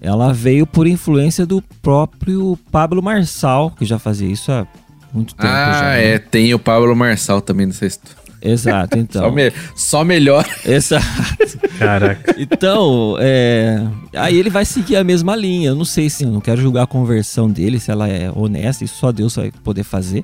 ela 0.02 0.34
veio 0.34 0.66
por 0.66 0.88
influência 0.88 1.46
do 1.46 1.62
próprio 1.82 2.58
Pablo 2.72 3.02
Marçal, 3.02 3.72
que 3.72 3.86
já 3.86 4.00
fazia 4.00 4.28
isso 4.28 4.52
há 4.52 4.66
muito 5.14 5.36
tempo 5.36 5.48
ah, 5.48 5.72
já. 5.74 5.82
né? 5.92 6.14
é. 6.16 6.20
Tem 6.20 6.54
o 6.54 6.60
Pablo 6.60 6.96
Marçal 6.96 7.42
também 7.42 7.66
nessa 7.68 7.86
história. 7.86 8.25
Exato, 8.46 8.98
então. 8.98 9.24
Só, 9.24 9.32
me- 9.32 9.52
só 9.76 10.04
melhor. 10.04 10.46
Exato. 10.66 11.06
Caraca. 11.80 12.36
Então, 12.38 13.18
é, 13.20 13.82
aí 14.16 14.38
ele 14.38 14.50
vai 14.50 14.64
seguir 14.66 14.96
a 14.96 15.04
mesma 15.04 15.36
linha. 15.36 15.70
Eu 15.70 15.76
não 15.76 15.86
sei 15.86 16.10
se 16.10 16.24
eu 16.24 16.30
não 16.32 16.40
quero 16.42 16.62
julgar 16.62 16.84
a 16.84 16.88
conversão 16.88 17.50
dele, 17.50 17.80
se 17.80 17.92
ela 17.92 18.08
é 18.08 18.32
honesta, 18.34 18.84
isso 18.84 18.96
só 18.98 19.12
Deus 19.12 19.36
vai 19.36 19.52
poder 19.64 19.84
fazer. 19.84 20.24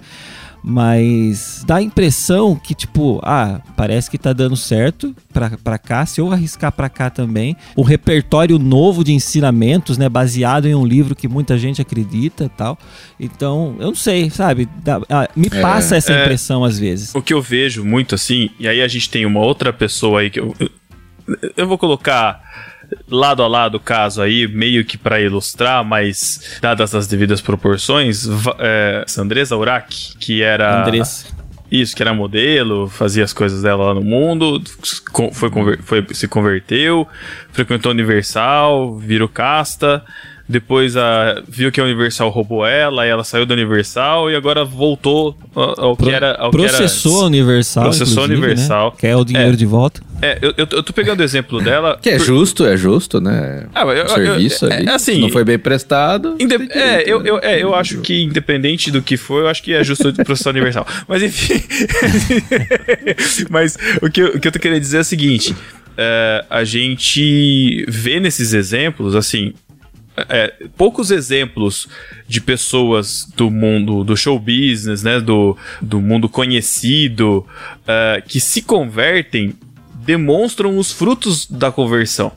Mas 0.64 1.64
dá 1.66 1.78
a 1.78 1.82
impressão 1.82 2.56
que, 2.56 2.76
tipo, 2.76 3.20
ah, 3.24 3.62
parece 3.76 4.12
que 4.12 4.18
tá 4.18 4.32
dando 4.32 4.56
certo 4.56 5.16
pra, 5.34 5.52
pra 5.64 5.78
cá. 5.78 6.06
Se 6.06 6.22
eu 6.22 6.32
arriscar 6.32 6.72
pra 6.72 6.88
cá 6.88 7.10
também, 7.10 7.56
o 7.76 7.82
repertório 7.82 8.60
novo 8.60 9.04
de 9.04 9.12
ensinamentos, 9.12 9.98
né? 9.98 10.08
Baseado 10.08 10.68
em 10.68 10.76
um 10.76 10.86
livro 10.86 11.16
que 11.16 11.28
muita 11.28 11.58
gente 11.58 11.82
acredita 11.82 12.46
e 12.46 12.50
tal. 12.50 12.78
Então, 13.20 13.76
eu 13.80 13.88
não 13.88 13.96
sei, 13.96 14.30
sabe? 14.30 14.70
Dá- 14.84 15.02
ah, 15.10 15.28
me 15.36 15.50
passa 15.50 15.96
essa 15.96 16.14
é. 16.14 16.22
impressão 16.22 16.64
às 16.64 16.78
vezes. 16.78 17.16
O 17.16 17.22
que 17.22 17.34
eu 17.34 17.42
vejo 17.42 17.84
muito 17.84 18.14
assim, 18.14 18.52
e 18.60 18.68
aí 18.68 18.82
a 18.82 18.88
gente 18.88 19.10
tem 19.10 19.26
uma 19.26 19.40
outra 19.40 19.74
pessoa 19.74 20.22
aí 20.22 20.30
que 20.30 20.40
eu. 20.40 20.56
Eu, 20.60 20.70
eu 21.58 21.68
vou 21.68 21.78
colocar 21.78 22.42
lado 23.10 23.44
a 23.44 23.48
lado 23.48 23.76
o 23.76 23.80
caso 23.80 24.22
aí, 24.22 24.48
meio 24.48 24.84
que 24.86 24.98
pra 24.98 25.20
ilustrar, 25.22 25.84
mas 25.84 26.58
dadas 26.62 26.94
as 26.96 27.08
devidas 27.08 27.42
proporções, 27.42 28.28
é, 28.60 29.06
Andresa 29.18 29.56
Urach, 29.56 30.16
que 30.20 30.42
era. 30.42 30.82
Andressa. 30.84 31.28
Isso, 31.72 31.96
que 31.96 32.04
era 32.04 32.14
modelo, 32.14 32.90
fazia 32.90 33.24
as 33.24 33.32
coisas 33.32 33.62
dela 33.62 33.86
lá 33.86 33.94
no 33.94 34.02
mundo, 34.04 34.62
foi, 35.32 35.50
foi- 35.78 36.06
se 36.14 36.28
converteu, 36.28 37.08
frequentou 37.54 37.94
Universal, 37.94 38.98
virou 38.98 39.30
casta, 39.30 40.04
depois 40.52 40.96
a, 40.96 41.42
viu 41.48 41.72
que 41.72 41.82
a 41.82 41.84
Universal 41.84 42.30
roubou 42.30 42.66
ela, 42.66 43.02
aí 43.04 43.10
ela 43.10 43.24
saiu 43.24 43.46
da 43.46 43.54
Universal 43.56 44.30
e 44.30 44.36
agora 44.36 44.64
voltou 44.64 45.36
ao, 45.56 45.82
ao 45.86 45.98
que 45.98 46.10
era. 46.12 46.36
Ao 46.36 46.52
que 46.52 46.58
era 46.64 46.68
Processou 46.78 47.22
a. 47.22 47.26
Universal. 47.26 47.84
Processou 47.86 48.24
a 48.24 48.26
inclusive, 48.26 48.46
Universal. 48.48 48.90
Né? 48.92 48.96
Quer 49.00 49.16
o 49.16 49.26
dinheiro 49.26 49.54
É. 49.54 49.56
de 49.56 49.66
volta. 49.66 50.02
É, 50.22 50.38
eu, 50.40 50.50
eu, 50.56 50.68
eu 50.72 50.84
tô 50.84 50.94
pegando 50.94 51.22
o 51.22 51.24
exemplo 51.24 51.60
dela. 51.64 51.98
Que 52.00 52.12
é 52.12 52.18
por- 52.18 52.26
justo, 52.28 52.64
é 52.64 52.78
justo, 52.78 53.20
né? 53.20 53.66
Ah, 53.74 53.84
mas 53.86 53.98
eu- 53.98 54.06
o 54.06 54.10
serviço 54.10 54.66
eu- 54.66 54.70
é- 54.72 54.76
ali. 54.76 54.88
é 54.88 54.92
assim, 54.92 55.20
não 55.20 55.30
foi 55.30 55.44
bem 55.44 55.58
prestado. 55.58 56.36
Inde- 56.40 56.60
tem 56.60 56.80
é, 56.80 56.90
direito, 57.00 57.10
eu, 57.10 57.20
né? 57.24 57.30
eu, 57.32 57.40
é, 57.42 57.64
eu 57.64 57.74
acho 57.74 58.02
que 58.02 58.22
independente 58.22 58.92
do 58.92 59.02
que 59.02 59.18
for, 59.18 59.40
eu 59.42 59.48
acho 59.48 59.64
que 59.64 59.74
é 59.74 59.84
justo 59.84 60.12
de 60.12 60.22
processar 60.24 60.52
universal. 60.52 60.86
Mas 61.08 61.24
enfim. 61.24 61.56
Mas 63.50 63.78
o 64.02 64.10
que, 64.10 64.22
eu, 64.22 64.28
o 64.36 64.40
que 64.40 64.48
eu 64.48 64.52
tô 64.52 64.60
querendo 64.60 64.80
dizer 64.82 64.98
é 64.98 65.02
o 65.02 65.04
seguinte: 65.06 65.56
é, 65.98 66.46
a 66.50 66.64
gente 66.64 67.86
vê 67.88 68.20
nesses 68.20 68.54
exemplos, 68.54 69.16
assim. 69.16 69.54
É, 70.18 70.54
poucos 70.78 71.12
exemplos 71.12 71.88
de 72.28 72.42
pessoas 72.42 73.26
do 73.36 73.50
mundo 73.50 74.04
do 74.04 74.16
show 74.16 74.40
business, 74.40 75.04
né, 75.04 75.20
do, 75.20 75.58
do 75.82 76.02
mundo 76.02 76.28
conhecido, 76.28 77.46
é, 77.88 78.22
que 78.26 78.40
se 78.40 78.62
convertem, 78.62 79.56
demonstram 79.96 80.78
os 80.78 80.92
frutos 80.92 81.46
da 81.50 81.72
conversão. 81.72 82.32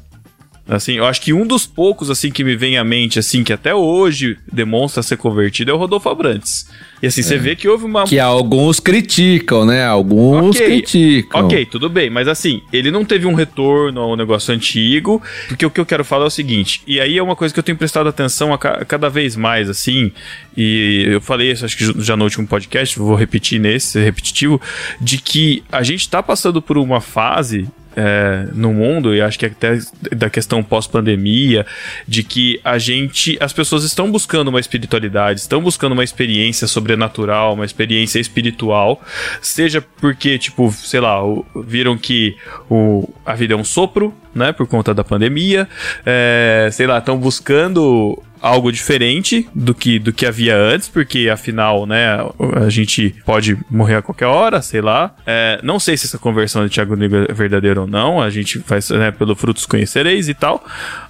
Assim, 0.66 0.94
eu 0.94 1.04
acho 1.04 1.20
que 1.20 1.30
um 1.34 1.46
dos 1.46 1.66
poucos 1.66 2.08
assim 2.08 2.30
que 2.30 2.42
me 2.42 2.56
vem 2.56 2.78
à 2.78 2.84
mente 2.84 3.18
assim 3.18 3.44
que 3.44 3.52
até 3.52 3.74
hoje 3.74 4.38
demonstra 4.50 5.02
ser 5.02 5.18
convertido 5.18 5.70
é 5.70 5.74
o 5.74 5.76
Rodolfo 5.76 6.08
Abrantes. 6.08 6.66
E 7.02 7.06
assim, 7.06 7.20
você 7.22 7.36
vê 7.36 7.54
que 7.54 7.68
houve 7.68 7.84
uma 7.84 8.04
Que 8.04 8.18
alguns 8.18 8.80
criticam, 8.80 9.66
né? 9.66 9.84
Alguns 9.84 10.56
Ok, 10.56 10.66
criticam. 10.66 11.44
Ok, 11.44 11.66
tudo 11.66 11.90
bem, 11.90 12.08
mas 12.08 12.26
assim, 12.28 12.62
ele 12.72 12.90
não 12.90 13.04
teve 13.04 13.26
um 13.26 13.34
retorno 13.34 14.00
ao 14.00 14.16
negócio 14.16 14.54
antigo, 14.54 15.20
porque 15.48 15.66
o 15.66 15.70
que 15.70 15.78
eu 15.78 15.84
quero 15.84 16.02
falar 16.02 16.24
é 16.24 16.28
o 16.28 16.30
seguinte, 16.30 16.80
e 16.86 16.98
aí 16.98 17.18
é 17.18 17.22
uma 17.22 17.36
coisa 17.36 17.52
que 17.52 17.60
eu 17.60 17.64
tenho 17.64 17.76
prestado 17.76 18.08
atenção 18.08 18.50
a 18.54 18.56
ca- 18.58 18.84
cada 18.86 19.10
vez 19.10 19.36
mais, 19.36 19.68
assim, 19.68 20.10
e 20.56 21.04
eu 21.08 21.20
falei 21.20 21.52
isso 21.52 21.64
acho 21.66 21.76
que 21.76 22.02
já 22.02 22.16
no 22.16 22.24
último 22.24 22.46
podcast, 22.46 22.98
vou 22.98 23.14
repetir 23.14 23.60
nesse, 23.60 23.98
repetitivo, 24.02 24.58
de 24.98 25.18
que 25.18 25.62
a 25.70 25.82
gente 25.82 26.08
tá 26.08 26.22
passando 26.22 26.62
por 26.62 26.78
uma 26.78 27.02
fase 27.02 27.68
é, 27.96 28.46
no 28.52 28.72
mundo, 28.72 29.14
e 29.14 29.20
acho 29.20 29.38
que 29.38 29.46
até 29.46 29.78
da 30.12 30.28
questão 30.28 30.62
pós-pandemia, 30.62 31.66
de 32.06 32.22
que 32.22 32.60
a 32.64 32.78
gente, 32.78 33.36
as 33.40 33.52
pessoas 33.52 33.84
estão 33.84 34.10
buscando 34.10 34.48
uma 34.48 34.60
espiritualidade, 34.60 35.40
estão 35.40 35.60
buscando 35.60 35.92
uma 35.92 36.04
experiência 36.04 36.66
sobrenatural, 36.66 37.54
uma 37.54 37.64
experiência 37.64 38.18
espiritual, 38.18 39.02
seja 39.40 39.80
porque, 39.80 40.38
tipo, 40.38 40.72
sei 40.72 41.00
lá, 41.00 41.18
viram 41.64 41.96
que 41.96 42.36
o, 42.68 43.08
a 43.24 43.34
vida 43.34 43.54
é 43.54 43.56
um 43.56 43.64
sopro, 43.64 44.14
né, 44.34 44.52
por 44.52 44.66
conta 44.66 44.92
da 44.92 45.04
pandemia, 45.04 45.68
é, 46.04 46.68
sei 46.72 46.86
lá, 46.86 46.98
estão 46.98 47.16
buscando 47.16 48.20
algo 48.40 48.70
diferente 48.70 49.48
do 49.54 49.74
que, 49.74 49.98
do 49.98 50.12
que 50.12 50.26
havia 50.26 50.54
antes, 50.54 50.86
porque 50.86 51.30
afinal, 51.32 51.86
né, 51.86 52.18
a 52.62 52.68
gente 52.68 53.14
pode 53.24 53.56
morrer 53.70 53.94
a 53.96 54.02
qualquer 54.02 54.26
hora, 54.26 54.60
sei 54.60 54.82
lá. 54.82 55.14
É, 55.26 55.58
não 55.62 55.80
sei 55.80 55.96
se 55.96 56.04
essa 56.04 56.18
conversão 56.18 56.62
de 56.62 56.68
Tiago 56.68 56.94
Negro 56.94 57.24
é 57.26 57.32
verdadeira 57.32 57.80
ou 57.80 57.86
não, 57.86 58.20
a 58.20 58.28
gente 58.28 58.58
faz, 58.58 58.90
né, 58.90 59.10
pelo 59.10 59.34
frutos 59.34 59.64
conhecereis 59.64 60.28
e 60.28 60.34
tal. 60.34 60.62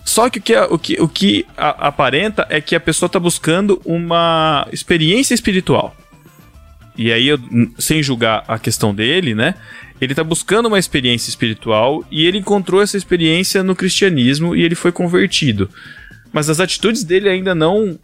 Só 0.05 0.31
que 0.31 0.39
o 0.39 0.43
que, 0.43 0.57
o 0.57 0.79
que, 0.79 1.03
o 1.03 1.09
que 1.09 1.45
a- 1.57 1.89
aparenta 1.89 2.47
é 2.49 2.61
que 2.61 2.77
a 2.77 2.81
pessoa 2.81 3.09
está 3.09 3.19
buscando 3.19 3.83
uma 3.85 4.69
experiência 4.71 5.35
espiritual. 5.35 5.97
E 6.97 7.13
aí, 7.13 7.27
eu, 7.27 7.39
sem 7.77 8.01
julgar 8.01 8.45
a 8.47 8.57
questão 8.61 8.95
dele, 8.95 9.35
né? 9.35 9.55
Ele 10.01 10.15
tá 10.15 10.25
buscando 10.25 10.67
uma 10.67 10.79
experiência 10.79 11.31
espiritual 11.31 12.05
e 12.11 12.27
ele 12.27 12.39
encontrou 12.39 12.83
essa 12.83 12.97
experiência 12.97 13.63
no 13.63 13.77
cristianismo 13.77 14.55
e 14.55 14.63
ele 14.63 14.75
foi 14.75 14.93
convertido. 14.93 15.69
Mas 16.33 16.51
as 16.51 16.61
atitudes 16.61 17.05
dele 17.05 17.29
ainda 17.29 17.55
não 17.55 17.99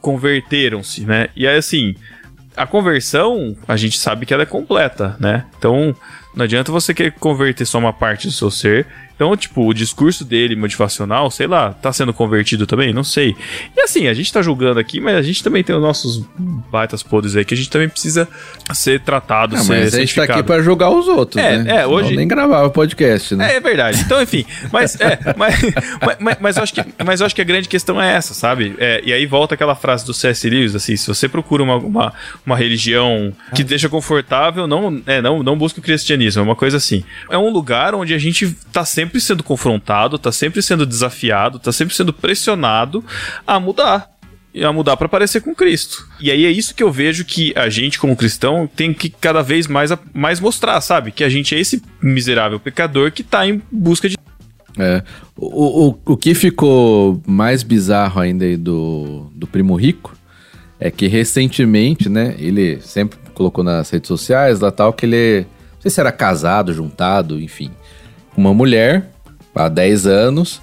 converteram-se, 0.00 1.02
né? 1.02 1.28
E 1.34 1.46
aí, 1.46 1.56
assim, 1.56 1.94
a 2.56 2.66
conversão, 2.66 3.56
a 3.66 3.76
gente 3.76 3.98
sabe 3.98 4.26
que 4.26 4.34
ela 4.34 4.42
é 4.42 4.46
completa, 4.46 5.16
né? 5.18 5.46
Então, 5.58 5.94
não 6.34 6.44
adianta 6.44 6.70
você 6.72 6.92
querer 6.94 7.12
converter 7.12 7.64
só 7.66 7.78
uma 7.78 7.92
parte 7.92 8.26
do 8.26 8.32
seu 8.32 8.50
ser. 8.50 8.86
Então, 9.14 9.36
tipo, 9.36 9.66
o 9.68 9.74
discurso 9.74 10.24
dele 10.24 10.56
motivacional, 10.56 11.30
sei 11.30 11.46
lá, 11.46 11.74
tá 11.74 11.92
sendo 11.92 12.10
convertido 12.10 12.66
também? 12.66 12.90
Não 12.90 13.04
sei. 13.04 13.36
E 13.76 13.80
assim, 13.82 14.06
a 14.08 14.14
gente 14.14 14.32
tá 14.32 14.40
julgando 14.40 14.80
aqui, 14.80 14.98
mas 14.98 15.14
a 15.14 15.20
gente 15.20 15.44
também 15.44 15.62
tem 15.62 15.76
os 15.76 15.82
nossos 15.82 16.24
baitas 16.38 17.02
podres 17.02 17.36
aí 17.36 17.44
que 17.44 17.52
a 17.52 17.56
gente 17.56 17.68
também 17.68 17.86
precisa 17.86 18.26
ser 18.72 18.98
tratado, 19.00 19.56
Ah, 19.56 19.58
ser 19.58 19.68
mas 19.74 19.94
a 19.94 20.00
gente 20.00 20.14
tá 20.14 20.22
aqui 20.22 20.42
pra 20.42 20.62
julgar 20.62 20.88
os 20.88 21.06
outros, 21.06 21.36
É, 21.44 21.58
né? 21.58 21.82
é, 21.82 21.86
hoje- 21.86 22.04
Senão 22.08 22.16
nem 22.18 22.26
gravava 22.28 22.70
podcast, 22.70 23.34
né? 23.36 23.52
É, 23.52 23.56
é 23.56 23.60
verdade. 23.60 24.00
Então, 24.00 24.22
enfim, 24.22 24.46
mas, 24.72 24.98
é, 24.98 25.18
mas, 25.36 25.54
mas, 26.00 26.16
mas, 26.18 26.36
mas 26.40 26.56
eu 26.56 26.62
acho 26.62 26.72
que, 26.72 26.84
mas 27.04 27.20
eu 27.20 27.26
acho 27.26 27.34
que 27.34 27.42
a 27.42 27.44
grande 27.44 27.68
questão 27.68 28.00
é 28.00 28.14
essa, 28.14 28.32
sabe? 28.32 28.74
É, 28.78 29.02
e 29.04 29.12
aí 29.12 29.26
volta 29.26 29.54
aquela 29.54 29.74
frase 29.74 30.06
do 30.06 30.14
C.S. 30.14 30.48
Lewis, 30.48 30.74
assim, 30.74 30.96
se 30.96 31.06
você 31.06 31.28
procura 31.28 31.62
uma, 31.62 31.76
uma, 31.76 32.14
uma 32.46 32.56
religião 32.56 33.34
que 33.54 33.62
deixa 33.62 33.86
confortável, 33.86 34.66
não, 34.66 35.02
é, 35.06 35.20
não, 35.20 35.42
não 35.42 35.58
busque 35.58 35.78
o 35.78 35.82
cristianismo, 35.82 36.29
é 36.36 36.42
uma 36.42 36.56
coisa 36.56 36.76
assim. 36.76 37.04
É 37.28 37.38
um 37.38 37.50
lugar 37.50 37.94
onde 37.94 38.14
a 38.14 38.18
gente 38.18 38.54
tá 38.72 38.84
sempre 38.84 39.20
sendo 39.20 39.42
confrontado, 39.42 40.18
tá 40.18 40.30
sempre 40.30 40.62
sendo 40.62 40.86
desafiado, 40.86 41.58
tá 41.58 41.72
sempre 41.72 41.94
sendo 41.94 42.12
pressionado 42.12 43.04
a 43.46 43.58
mudar 43.58 44.10
a 44.64 44.72
mudar 44.72 44.96
para 44.96 45.08
parecer 45.08 45.40
com 45.42 45.54
Cristo. 45.54 46.08
E 46.20 46.30
aí 46.30 46.44
é 46.44 46.50
isso 46.50 46.74
que 46.74 46.82
eu 46.82 46.90
vejo 46.90 47.24
que 47.24 47.52
a 47.56 47.68
gente, 47.68 47.98
como 47.98 48.16
cristão, 48.16 48.68
tem 48.74 48.92
que 48.92 49.08
cada 49.08 49.42
vez 49.42 49.68
mais, 49.68 49.92
mais 50.12 50.40
mostrar, 50.40 50.80
sabe? 50.80 51.12
Que 51.12 51.22
a 51.22 51.28
gente 51.28 51.54
é 51.54 51.60
esse 51.60 51.80
miserável 52.02 52.58
pecador 52.58 53.12
que 53.12 53.22
tá 53.22 53.46
em 53.46 53.62
busca 53.70 54.08
de. 54.08 54.16
É. 54.76 55.02
O, 55.36 55.88
o, 55.88 55.98
o 56.04 56.16
que 56.16 56.34
ficou 56.34 57.22
mais 57.26 57.62
bizarro 57.62 58.20
ainda 58.20 58.44
aí 58.44 58.56
do, 58.56 59.30
do 59.34 59.46
Primo 59.46 59.76
Rico 59.76 60.16
é 60.78 60.90
que 60.90 61.06
recentemente, 61.06 62.08
né, 62.08 62.34
ele 62.38 62.80
sempre 62.80 63.18
colocou 63.34 63.62
nas 63.62 63.90
redes 63.90 64.08
sociais 64.08 64.60
lá 64.60 64.72
tal 64.72 64.92
que 64.92 65.04
ele, 65.04 65.46
não 65.80 65.82
sei 65.82 65.90
se 65.90 65.98
era 66.00 66.12
casado, 66.12 66.74
juntado, 66.74 67.40
enfim, 67.40 67.70
uma 68.36 68.52
mulher 68.52 69.10
há 69.54 69.66
10 69.66 70.06
anos. 70.06 70.60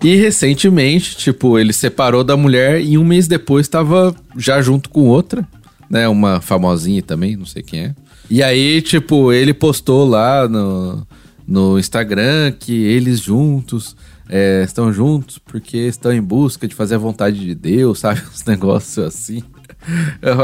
E 0.00 0.14
recentemente, 0.14 1.16
tipo, 1.16 1.58
ele 1.58 1.72
separou 1.72 2.22
da 2.22 2.36
mulher 2.36 2.80
e 2.80 2.96
um 2.96 3.04
mês 3.04 3.26
depois 3.26 3.66
estava 3.66 4.14
já 4.36 4.62
junto 4.62 4.90
com 4.90 5.08
outra, 5.08 5.46
né? 5.90 6.06
Uma 6.06 6.40
famosinha 6.40 7.02
também, 7.02 7.36
não 7.36 7.46
sei 7.46 7.62
quem 7.62 7.80
é. 7.80 7.94
E 8.30 8.42
aí, 8.42 8.80
tipo, 8.80 9.32
ele 9.32 9.52
postou 9.52 10.06
lá 10.06 10.48
no, 10.48 11.04
no 11.46 11.78
Instagram 11.78 12.52
que 12.52 12.72
eles 12.84 13.18
juntos 13.18 13.96
é, 14.28 14.62
estão 14.64 14.92
juntos 14.92 15.38
porque 15.38 15.78
estão 15.78 16.12
em 16.12 16.22
busca 16.22 16.68
de 16.68 16.74
fazer 16.76 16.94
a 16.94 16.98
vontade 16.98 17.40
de 17.40 17.54
Deus, 17.54 17.98
sabe? 18.00 18.22
Uns 18.32 18.44
negócios 18.44 19.04
assim. 19.04 19.42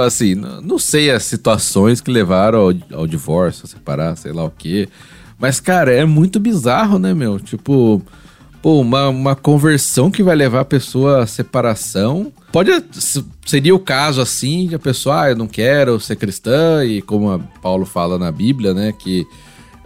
Assim, 0.06 0.34
não, 0.34 0.78
sei 0.78 1.10
as 1.10 1.24
situações 1.24 2.00
que 2.00 2.10
levaram 2.10 2.58
ao, 2.58 3.00
ao 3.00 3.06
divórcio, 3.06 3.64
a 3.64 3.68
separar, 3.68 4.16
sei 4.16 4.32
lá 4.32 4.44
o 4.44 4.50
quê. 4.50 4.88
Mas, 5.38 5.58
cara, 5.58 5.92
é 5.92 6.04
muito 6.04 6.38
bizarro, 6.38 6.98
né, 6.98 7.14
meu? 7.14 7.40
Tipo, 7.40 8.02
pô, 8.60 8.80
uma, 8.80 9.08
uma 9.08 9.34
conversão 9.34 10.10
que 10.10 10.22
vai 10.22 10.36
levar 10.36 10.60
a 10.60 10.64
pessoa 10.64 11.22
à 11.22 11.26
separação. 11.26 12.32
Pode. 12.52 12.70
Seria 13.46 13.74
o 13.74 13.78
caso 13.78 14.20
assim 14.20 14.66
de 14.66 14.74
a 14.74 14.78
pessoa, 14.78 15.22
ah, 15.22 15.30
eu 15.30 15.36
não 15.36 15.46
quero 15.46 15.98
ser 15.98 16.16
cristã, 16.16 16.84
e 16.84 17.00
como 17.00 17.42
Paulo 17.62 17.86
fala 17.86 18.18
na 18.18 18.30
Bíblia, 18.30 18.74
né, 18.74 18.92
que 18.92 19.26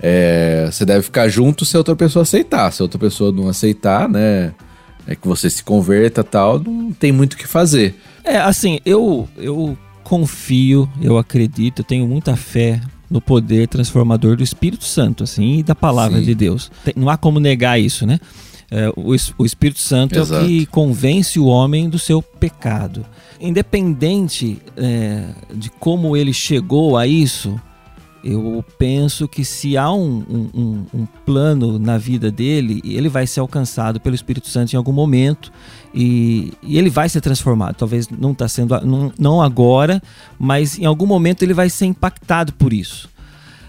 é, 0.03 0.69
você 0.71 0.85
deve 0.85 1.03
ficar 1.03 1.29
junto 1.29 1.65
se 1.65 1.77
a 1.77 1.81
outra 1.81 1.95
pessoa 1.95 2.25
aceitar. 2.25 2.73
Se 2.73 2.83
a 2.83 2.85
outra 2.85 2.99
pessoa 2.99 3.31
não 3.31 3.49
aceitar, 3.49 4.09
né, 4.09 4.53
é 5.07 5.15
que 5.15 5.27
você 5.27 5.51
se 5.51 5.63
converta 5.63 6.21
e 6.21 6.25
tal, 6.25 6.59
não 6.59 6.93
tem 6.93 7.13
muito 7.13 7.35
o 7.35 7.37
que 7.37 7.47
fazer. 7.47 7.95
É, 8.23 8.39
assim, 8.39 8.81
eu, 8.85 9.29
eu 9.37 9.77
confio, 10.03 10.89
eu 11.01 11.19
acredito, 11.19 11.81
eu 11.81 11.85
tenho 11.85 12.07
muita 12.07 12.37
fé 12.37 12.81
no 13.11 13.21
poder 13.21 13.69
transformador 13.69 14.37
do 14.37 14.43
Espírito 14.43 14.85
Santo, 14.85 15.25
assim, 15.25 15.59
e 15.59 15.63
da 15.63 15.75
palavra 15.75 16.19
Sim. 16.19 16.25
de 16.25 16.35
Deus. 16.35 16.71
Não 16.97 17.09
há 17.09 17.17
como 17.17 17.39
negar 17.39 17.79
isso, 17.79 18.07
né? 18.07 18.19
É, 18.71 18.89
o, 18.97 19.15
o 19.39 19.47
Espírito 19.47 19.81
Santo 19.81 20.19
é 20.19 20.23
Exato. 20.23 20.45
o 20.45 20.49
que 20.49 20.67
convence 20.67 21.39
o 21.39 21.47
homem 21.47 21.89
do 21.89 21.99
seu 21.99 22.23
pecado. 22.23 23.05
Independente 23.41 24.59
é, 24.77 25.29
de 25.55 25.71
como 25.71 26.17
ele 26.17 26.33
chegou 26.33 26.97
a 26.97 27.07
isso, 27.07 27.61
eu 28.25 28.65
penso 28.79 29.29
que 29.29 29.45
se 29.45 29.77
há 29.77 29.93
um, 29.93 30.25
um- 30.29 30.87
um- 30.95 31.07
plano 31.27 31.79
na 31.79 31.99
vida 31.99 32.31
dele, 32.31 32.81
ele 32.85 33.09
vai 33.09 33.27
ser 33.27 33.41
alcançado 33.41 34.01
pelo 34.01 34.15
Espírito 34.15 34.49
Santo 34.49 34.73
em 34.73 34.77
algum 34.77 34.93
momento 34.93 35.53
e, 35.95 36.53
e 36.63 36.79
ele 36.79 36.89
vai 36.89 37.09
ser 37.09 37.21
transformado. 37.21 37.77
Talvez 37.77 38.09
não 38.09 38.33
está 38.33 38.49
sendo 38.49 38.81
não, 38.87 39.13
não 39.19 39.43
agora, 39.43 40.03
mas 40.39 40.79
em 40.79 40.87
algum 40.87 41.07
momento 41.07 41.43
ele 41.43 41.53
vai 41.55 41.69
ser 41.69 41.87
impactado 41.87 42.53
por 42.55 42.73
isso. 42.73 43.09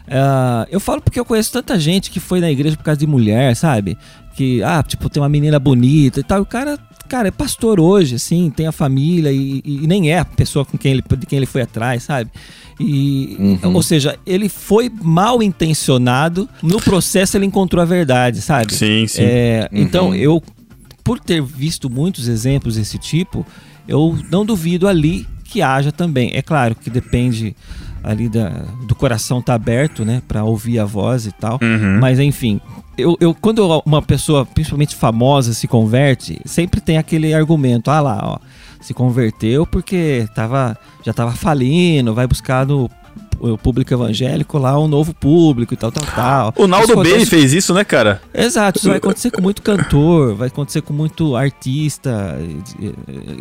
Ah, 0.07 0.65
eu 0.69 0.79
falo 0.79 1.01
porque 1.01 1.19
eu 1.19 1.25
conheço 1.25 1.51
tanta 1.51 1.79
gente 1.79 2.09
que 2.11 2.19
foi 2.19 2.39
na 2.39 2.49
igreja 2.51 2.77
por 2.77 2.83
causa 2.83 2.99
de 2.99 3.07
mulher, 3.07 3.55
sabe? 3.55 3.97
Que, 4.35 4.61
ah, 4.63 4.83
tipo, 4.83 5.09
tem 5.09 5.21
uma 5.21 5.29
menina 5.29 5.59
bonita 5.59 6.19
e 6.19 6.23
tal. 6.23 6.39
E 6.39 6.41
o 6.41 6.45
cara, 6.45 6.77
cara, 7.07 7.27
é 7.27 7.31
pastor 7.31 7.79
hoje, 7.79 8.15
assim, 8.15 8.49
tem 8.49 8.67
a 8.67 8.71
família 8.71 9.31
e, 9.31 9.61
e 9.63 9.87
nem 9.87 10.11
é 10.11 10.19
a 10.19 10.25
pessoa 10.25 10.65
com 10.65 10.77
quem 10.77 10.91
ele, 10.93 11.03
de 11.17 11.25
quem 11.25 11.37
ele 11.37 11.45
foi 11.45 11.61
atrás, 11.61 12.03
sabe? 12.03 12.29
E, 12.79 13.37
Ou 13.63 13.81
seja, 13.81 14.17
ele 14.25 14.49
foi 14.49 14.91
mal 15.01 15.41
intencionado, 15.41 16.49
no 16.61 16.81
processo 16.81 17.37
ele 17.37 17.45
encontrou 17.45 17.81
a 17.81 17.85
verdade, 17.85 18.41
sabe? 18.41 18.73
Sim, 18.73 19.07
sim. 19.07 19.21
É, 19.21 19.69
Então, 19.71 20.13
eu, 20.13 20.43
por 21.03 21.19
ter 21.19 21.41
visto 21.41 21.89
muitos 21.89 22.27
exemplos 22.27 22.75
desse 22.75 22.97
tipo, 22.97 23.45
eu 23.87 24.17
não 24.29 24.45
duvido 24.45 24.87
ali 24.87 25.25
que 25.45 25.61
haja 25.61 25.91
também. 25.91 26.31
É 26.33 26.41
claro 26.41 26.75
que 26.75 26.89
depende 26.89 27.55
ali 28.05 28.29
da, 28.29 28.49
do 28.87 28.93
coração 28.93 29.41
tá 29.41 29.55
aberto, 29.55 30.05
né, 30.05 30.21
para 30.27 30.43
ouvir 30.43 30.79
a 30.79 30.85
voz 30.85 31.25
e 31.25 31.31
tal. 31.31 31.57
Mas 31.99 32.19
enfim, 32.19 32.61
eu, 32.97 33.17
eu 33.19 33.33
quando 33.33 33.81
uma 33.85 34.01
pessoa, 34.01 34.45
principalmente 34.45 34.95
famosa, 34.95 35.53
se 35.53 35.67
converte, 35.67 36.39
sempre 36.45 36.79
tem 36.79 36.97
aquele 36.97 37.33
argumento, 37.33 37.89
ah 37.89 37.99
lá, 37.99 38.19
ó, 38.23 38.37
se 38.79 38.93
converteu 38.93 39.65
porque 39.65 40.27
tava, 40.35 40.77
já 41.03 41.11
tava 41.11 41.31
falindo, 41.31 42.13
vai 42.13 42.27
buscar 42.27 42.65
no 42.65 42.89
o 43.39 43.57
público 43.57 43.93
evangélico 43.93 44.57
lá 44.57 44.79
um 44.79 44.87
novo 44.87 45.13
público 45.13 45.73
e 45.73 45.77
tal, 45.77 45.91
tal, 45.91 46.05
tal. 46.15 46.53
O 46.57 46.67
Naldo 46.67 46.85
Isso 46.87 46.95
Bailey 46.95 47.11
acontece- 47.13 47.29
fez 47.31 47.53
isso, 47.53 47.73
né, 47.73 47.83
cara? 47.83 48.21
Exato, 48.33 48.79
isso 48.79 48.87
vai 48.87 48.97
acontecer 48.97 49.31
com 49.31 49.41
muito 49.41 49.61
cantor, 49.61 50.35
vai 50.35 50.47
acontecer 50.47 50.81
com 50.81 50.93
muito 50.93 51.35
artista. 51.35 52.37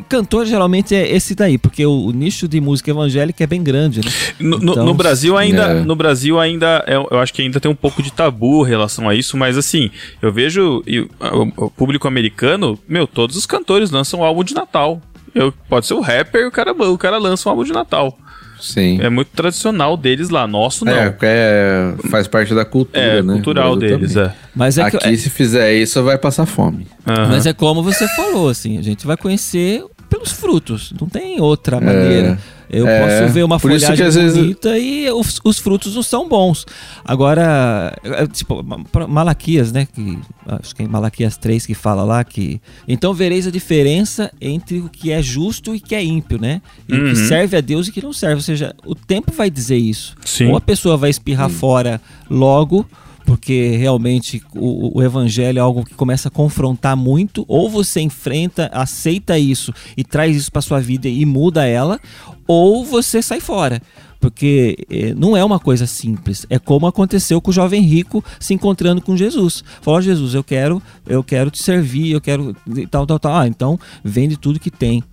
Cantor 0.09 0.47
geralmente 0.47 0.95
é 0.95 1.11
esse 1.15 1.35
daí, 1.35 1.59
porque 1.59 1.85
o, 1.85 2.07
o 2.07 2.11
nicho 2.13 2.47
de 2.49 2.61
música 2.61 2.91
evangélica 2.91 3.45
é 3.45 3.47
bem 3.47 3.63
grande, 3.63 4.01
né? 4.05 4.11
No, 4.39 4.57
Então, 4.73 4.85
no 4.85 4.95
Brasil 4.95 5.37
ainda, 5.37 5.63
é. 5.65 5.81
no 5.83 5.97
Brasil 5.97 6.39
ainda, 6.39 6.85
é- 6.87 6.97
eu 6.97 7.19
acho 7.19 7.33
que 7.33 7.43
ainda 7.43 7.61
tem 7.61 7.71
um 7.71 7.75
pouco 7.75 8.03
de 8.03 8.13
tabu 8.13 8.65
em 8.67 8.69
relação 8.69 9.09
a 9.09 9.15
isso, 9.15 9.37
mas 9.37 9.57
assim, 9.57 9.91
eu 10.21 10.33
vejo 10.33 10.83
e 10.87 11.01
o, 11.01 11.09
o 11.57 11.71
público 11.71 12.07
americano, 12.09 12.79
meu, 12.89 13.07
todos 13.07 13.37
os 13.37 13.47
cantores 13.47 13.91
lançam 13.91 14.21
um 14.21 14.25
álbum 14.25 14.45
de 14.45 14.55
Natal. 14.55 15.01
Eu, 15.35 15.53
pode 15.69 15.87
ser 15.87 15.95
o 15.95 16.01
rapper, 16.01 16.47
o 16.47 16.51
cara, 16.51 16.73
o 16.73 16.97
cara 16.99 17.19
lança 17.19 17.49
um 17.49 17.51
álbum 17.51 17.65
de 17.65 17.73
Natal. 17.73 18.17
Sim. 18.65 19.01
É 19.01 19.09
muito 19.11 19.29
tradicional 19.35 19.97
deles 19.97 20.29
lá, 20.31 20.47
nosso 20.47 20.85
não. 20.85 20.93
É, 20.93 21.15
é, 21.23 21.95
faz 22.11 22.27
parte 22.27 22.55
da 22.55 22.65
cultura, 22.65 23.01
É, 23.01 23.23
né? 23.23 23.35
cultural 23.35 23.77
deles, 23.77 24.17
é. 24.17 24.33
Mas 24.55 24.79
é, 24.79 24.91
que- 24.91 24.97
Aqui, 24.97 25.17
se 25.17 25.29
fizer 25.31 25.75
isso, 25.75 26.03
vai 26.03 26.17
passar 26.19 26.47
fome. 26.47 26.87
Aham. 27.07 27.29
mas 27.29 27.45
é 27.47 27.53
como 27.53 27.83
você 27.83 28.07
falou, 28.09 28.49
assim, 28.49 28.79
a 28.79 28.83
gente 28.83 29.07
vai 29.07 29.17
conhecer 29.17 29.85
pelos 30.15 30.33
frutos, 30.33 30.93
não 31.01 31.09
tem 31.09 31.41
outra 31.41 31.81
maneira. 31.81 32.39
Eu 32.71 32.89
É, 32.89 33.01
posso 33.21 33.33
ver 33.33 33.45
uma 33.45 33.59
folhagem 33.59 33.95
que 33.95 34.03
às 34.03 34.15
vezes- 34.15 34.37
bonita 34.37 34.77
e 34.79 35.09
os, 35.11 35.39
os 35.45 35.59
frutos 35.59 35.95
não 35.95 36.03
são 36.03 36.29
bons. 36.29 36.65
Agora, 37.05 37.97
é, 38.03 38.27
tipo, 38.27 38.63
Ma- 38.65 38.83
pra- 38.91 39.07
Malaquias, 39.07 39.71
né? 39.71 39.87
Que, 39.87 40.19
acho 40.49 40.75
que 40.75 40.83
é 40.83 40.85
em 40.87 40.89
Malaquias 40.89 41.37
3 41.37 41.67
que 41.67 41.75
fala 41.75 42.03
lá 42.05 42.25
que. 42.25 42.61
Então 42.89 43.13
vereis 43.15 43.47
a 43.47 43.51
diferença 43.51 44.33
entre 44.41 44.79
o 44.81 44.89
que 44.89 45.13
é 45.13 45.23
justo 45.23 45.75
e 45.75 45.79
o 45.79 45.81
que 45.81 45.95
é 45.95 46.03
ímpio, 46.03 46.41
né? 46.41 46.63
E 46.89 46.95
o 46.97 47.05
que 47.11 47.17
serve 47.17 47.57
a 47.57 47.61
Deus 47.61 47.87
e 47.87 47.91
o 47.91 47.93
que 47.93 48.03
não 48.03 48.13
serve. 48.13 48.37
Ou 48.37 48.41
seja, 48.43 48.75
o 48.85 48.95
tempo 48.95 49.31
vai 49.33 49.51
dizer 49.51 49.77
isso. 49.77 50.17
Sim. 50.25 50.49
Ou 50.49 50.57
a 50.57 50.61
pessoa 50.61 50.97
vai 50.97 51.11
espirrar 51.11 51.51
fora 51.51 52.01
logo, 52.29 52.85
porque 53.25 53.77
realmente 53.77 54.43
o, 54.55 54.99
o 54.99 55.03
evangelho 55.03 55.59
é 55.59 55.61
algo 55.61 55.85
que 55.85 55.95
começa 55.95 56.29
a 56.29 56.31
confrontar 56.31 56.97
muito, 56.97 57.45
ou 57.49 57.69
você 57.71 58.01
enfrenta, 58.01 58.71
aceita 58.73 59.39
isso 59.39 59.73
e 59.97 60.05
traz 60.05 60.37
isso 60.37 60.53
para 60.53 60.63
sua 60.63 60.81
vida 60.81 61.09
e 61.09 61.25
muda 61.25 61.67
ela, 61.67 61.99
ou 62.47 62.85
você 62.85 63.23
sai 63.23 63.41
fora. 63.41 63.81
Porque 64.21 64.87
eh, 64.91 65.13
não 65.15 65.37
é 65.37 65.45
uma 65.45 65.59
coisa 65.59 65.87
simples. 65.87 66.47
É 66.49 66.59
como 66.59 66.87
aconteceu 66.87 67.43
com 67.43 67.51
o 67.51 67.55
jovem 67.55 67.83
rico 67.83 68.25
se 68.41 68.55
encontrando 68.55 69.03
com 69.03 69.15
Jesus. 69.15 69.63
Falou: 69.83 69.99
"Ó, 69.99 70.01
Jesus, 70.01 70.33
eu 70.33 70.43
quero, 70.43 70.83
eu 71.07 71.23
quero 71.23 71.51
te 71.51 71.63
servir, 71.63 72.11
eu 72.11 72.23
quero 72.23 72.57
tal, 72.91 73.07
tal, 73.07 73.19
tal. 73.19 73.37
Ah, 73.37 73.47
então 73.47 73.79
vende 74.03 74.39
tudo 74.39 74.59
que 74.59 74.71
tem. 74.71 75.05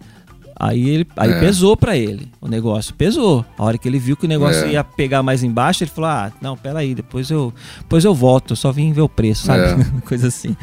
Aí 0.63 0.87
ele 0.87 1.07
aí 1.17 1.31
É. 1.31 1.39
pesou 1.39 1.75
pra 1.75 1.97
ele. 1.97 2.27
O 2.39 2.47
negócio 2.47 2.93
pesou. 2.93 3.43
A 3.57 3.63
hora 3.63 3.79
que 3.79 3.89
ele 3.89 3.97
viu 3.97 4.15
que 4.15 4.25
o 4.25 4.29
negócio 4.29 4.65
É. 4.65 4.73
ia 4.73 4.83
pegar 4.83 5.23
mais 5.23 5.43
embaixo, 5.43 5.83
ele 5.83 5.89
falou: 5.89 6.11
"Ah, 6.11 6.31
não, 6.39 6.55
peraí, 6.55 6.93
depois 6.93 7.31
eu, 7.31 7.51
depois 7.79 8.05
eu 8.05 8.13
volto, 8.13 8.51
eu 8.51 8.55
só 8.55 8.71
vim 8.71 8.93
ver 8.93 9.01
o 9.01 9.09
preço, 9.09 9.47
sabe? 9.47 9.83
Coisa 10.05 10.27
assim". 10.27 10.55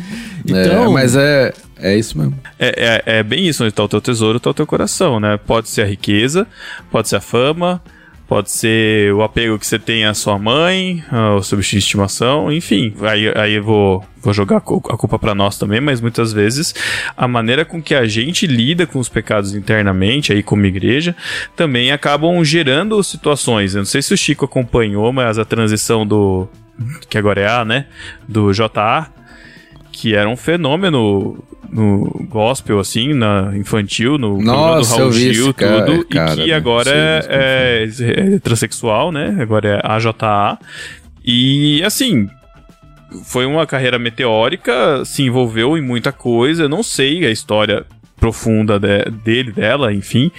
Então, 0.47 0.85
É, 0.85 0.89
mas 0.89 1.17
é, 1.17 1.53
é 1.77 1.97
isso 1.99 2.17
mesmo. 2.17 2.39
É, 2.61 3.03
é, 3.07 3.19
é 3.19 3.23
bem 3.25 3.49
isso, 3.49 3.65
onde 3.65 3.73
tá 3.73 3.83
o 3.83 3.89
teu 3.89 4.01
tesouro, 4.01 4.39
tá 4.39 4.51
o 4.51 4.55
teu 4.55 4.67
coração, 4.69 5.19
né? 5.19 5.37
Pode 5.37 5.69
ser 5.69 5.83
a 5.83 5.87
riqueza, 5.87 6.47
pode 6.93 7.09
ser 7.09 7.17
a 7.17 7.21
fama, 7.21 7.83
pode 8.29 8.51
ser 8.51 9.13
o 9.15 9.23
apego 9.23 9.59
que 9.59 9.67
você 9.67 9.79
tem 9.79 10.05
à 10.05 10.13
sua 10.13 10.39
mãe, 10.39 11.03
o 11.39 11.43
seu 11.43 11.57
bichinho 11.57 11.81
de 11.81 11.85
estimação, 11.87 12.53
enfim. 12.53 12.95
Aí, 13.01 13.33
aí 13.35 13.55
eu 13.55 13.65
vou, 13.65 14.05
vou 14.21 14.35
jogar 14.35 14.59
a 14.59 14.61
cu- 14.61 14.83
a 14.91 14.97
culpa 14.99 15.19
pra 15.19 15.35
nós 15.35 15.57
também, 15.59 15.81
mas 15.81 16.01
muitas 16.01 16.33
vezes 16.33 16.75
a 17.17 17.27
maneira 17.27 17.65
com 17.65 17.83
que 17.83 17.95
a 17.95 18.05
gente 18.07 18.47
lida 18.47 18.87
com 18.87 18.99
os 18.99 19.09
pecados 19.09 19.55
internamente, 19.55 20.31
aí 20.33 20.43
como 20.43 20.67
igreja, 20.67 21.17
também 21.57 21.91
acabam 21.91 22.45
gerando 22.45 23.03
situações. 23.03 23.75
Eu 23.75 23.79
não 23.81 23.87
sei 23.87 24.03
se 24.03 24.13
o 24.13 24.19
Chico 24.19 24.45
acompanhou, 24.45 25.11
mas 25.13 25.39
a 25.39 25.45
transição 25.47 26.07
do. 26.07 26.47
que 27.09 27.17
agora 27.17 27.41
é 27.41 27.49
A, 27.49 27.65
né? 27.65 27.87
Do 28.29 28.53
JA 28.53 29.09
que 30.01 30.15
era 30.15 30.29
um 30.29 30.37
fenômeno 30.37 31.43
no 31.73 32.25
gospel, 32.31 32.79
assim, 32.79 33.13
na 33.13 33.53
infantil, 33.57 34.17
no 34.17 34.41
Nossa, 34.41 34.95
do 34.95 34.99
Raul 35.01 35.13
Gil, 35.13 35.53
cara, 35.53 35.85
tudo, 35.87 36.05
cara, 36.07 36.41
e 36.41 36.45
que 36.45 36.51
né? 36.51 36.55
agora 36.55 36.91
é, 36.91 37.27
é, 38.01 38.35
é 38.35 38.39
transexual, 38.39 39.11
né? 39.11 39.37
Agora 39.41 39.69
é 39.69 39.81
AJA. 39.85 40.57
E, 41.25 41.83
assim, 41.83 42.29
foi 43.25 43.45
uma 43.45 43.67
carreira 43.67 43.99
meteórica, 43.99 45.05
se 45.05 45.25
envolveu 45.25 45.77
em 45.77 45.83
muita 45.83 46.13
coisa, 46.13 46.63
eu 46.63 46.69
não 46.69 46.85
sei 46.85 47.27
a 47.27 47.31
história 47.31 47.85
profunda 48.21 48.79
de- 48.79 49.11
dele, 49.25 49.51
dela, 49.51 49.93
enfim, 49.93 50.31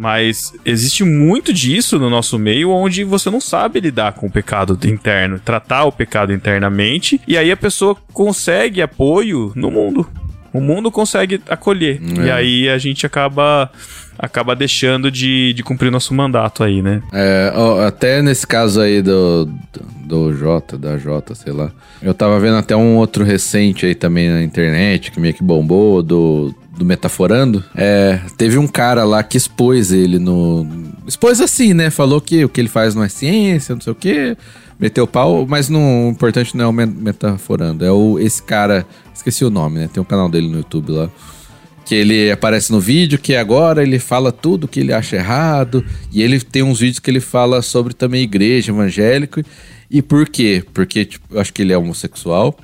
mas 0.00 0.54
existe 0.64 1.04
muito 1.04 1.52
disso 1.52 1.98
no 1.98 2.08
nosso 2.08 2.38
meio 2.38 2.70
onde 2.70 3.04
você 3.04 3.28
não 3.28 3.38
sabe 3.38 3.80
lidar 3.80 4.14
com 4.14 4.28
o 4.28 4.30
pecado 4.30 4.78
interno, 4.84 5.38
tratar 5.38 5.84
o 5.84 5.92
pecado 5.92 6.32
internamente, 6.32 7.20
e 7.28 7.36
aí 7.36 7.52
a 7.52 7.56
pessoa 7.56 7.94
consegue 8.10 8.80
apoio 8.80 9.52
no 9.54 9.70
mundo. 9.70 10.08
O 10.52 10.60
mundo 10.60 10.90
consegue 10.90 11.40
acolher. 11.48 12.00
É. 12.18 12.26
E 12.26 12.30
aí 12.30 12.68
a 12.68 12.78
gente 12.78 13.06
acaba 13.06 13.70
acaba 14.18 14.54
deixando 14.54 15.10
de, 15.10 15.54
de 15.54 15.62
cumprir 15.62 15.90
nosso 15.90 16.12
mandato 16.12 16.62
aí, 16.62 16.82
né? 16.82 17.02
É, 17.10 17.52
até 17.86 18.20
nesse 18.20 18.46
caso 18.46 18.78
aí 18.80 19.00
do, 19.00 19.46
do, 19.72 20.28
do 20.28 20.36
J, 20.36 20.76
da 20.76 20.98
J, 20.98 21.34
sei 21.34 21.52
lá. 21.52 21.70
Eu 22.02 22.12
tava 22.12 22.38
vendo 22.38 22.56
até 22.56 22.76
um 22.76 22.96
outro 22.96 23.24
recente 23.24 23.86
aí 23.86 23.94
também 23.94 24.28
na 24.28 24.42
internet, 24.42 25.10
que 25.10 25.18
meio 25.18 25.32
que 25.32 25.42
bombou, 25.42 26.02
do, 26.02 26.54
do 26.76 26.84
Metaforando. 26.84 27.64
É, 27.74 28.20
teve 28.36 28.58
um 28.58 28.66
cara 28.66 29.04
lá 29.04 29.22
que 29.22 29.38
expôs 29.38 29.90
ele 29.90 30.18
no. 30.18 30.66
Expôs 31.06 31.40
assim, 31.40 31.72
né? 31.72 31.88
Falou 31.88 32.20
que 32.20 32.44
o 32.44 32.48
que 32.48 32.60
ele 32.60 32.68
faz 32.68 32.94
não 32.94 33.02
é 33.02 33.08
ciência, 33.08 33.74
não 33.74 33.80
sei 33.80 33.92
o 33.92 33.96
quê. 33.96 34.36
Meteu 34.80 35.06
pau, 35.06 35.46
mas 35.46 35.68
não, 35.68 36.08
o 36.08 36.10
importante 36.10 36.56
não 36.56 36.64
é 36.64 36.68
o 36.68 36.72
me- 36.72 36.86
Metaforando. 36.86 37.84
É 37.84 37.92
o, 37.92 38.18
esse 38.18 38.42
cara. 38.42 38.86
Esqueci 39.14 39.44
o 39.44 39.50
nome, 39.50 39.80
né? 39.80 39.90
Tem 39.92 40.00
um 40.00 40.06
canal 40.06 40.28
dele 40.28 40.48
no 40.48 40.56
YouTube 40.58 40.92
lá 40.92 41.10
que 41.84 41.94
ele 41.96 42.30
aparece 42.30 42.70
no 42.70 42.78
vídeo, 42.78 43.18
que 43.18 43.34
agora 43.34 43.82
ele 43.82 43.98
fala 43.98 44.30
tudo 44.30 44.68
que 44.68 44.78
ele 44.78 44.92
acha 44.92 45.16
errado, 45.16 45.84
e 46.12 46.22
ele 46.22 46.38
tem 46.38 46.62
uns 46.62 46.78
vídeos 46.78 47.00
que 47.00 47.10
ele 47.10 47.18
fala 47.18 47.60
sobre 47.62 47.94
também 47.94 48.22
igreja, 48.22 48.70
evangélico, 48.70 49.42
e 49.90 50.00
por 50.00 50.28
quê? 50.28 50.62
Porque 50.72 51.04
tipo, 51.04 51.34
eu 51.34 51.40
acho 51.40 51.52
que 51.52 51.62
ele 51.62 51.72
é 51.72 51.76
homossexual, 51.76 52.56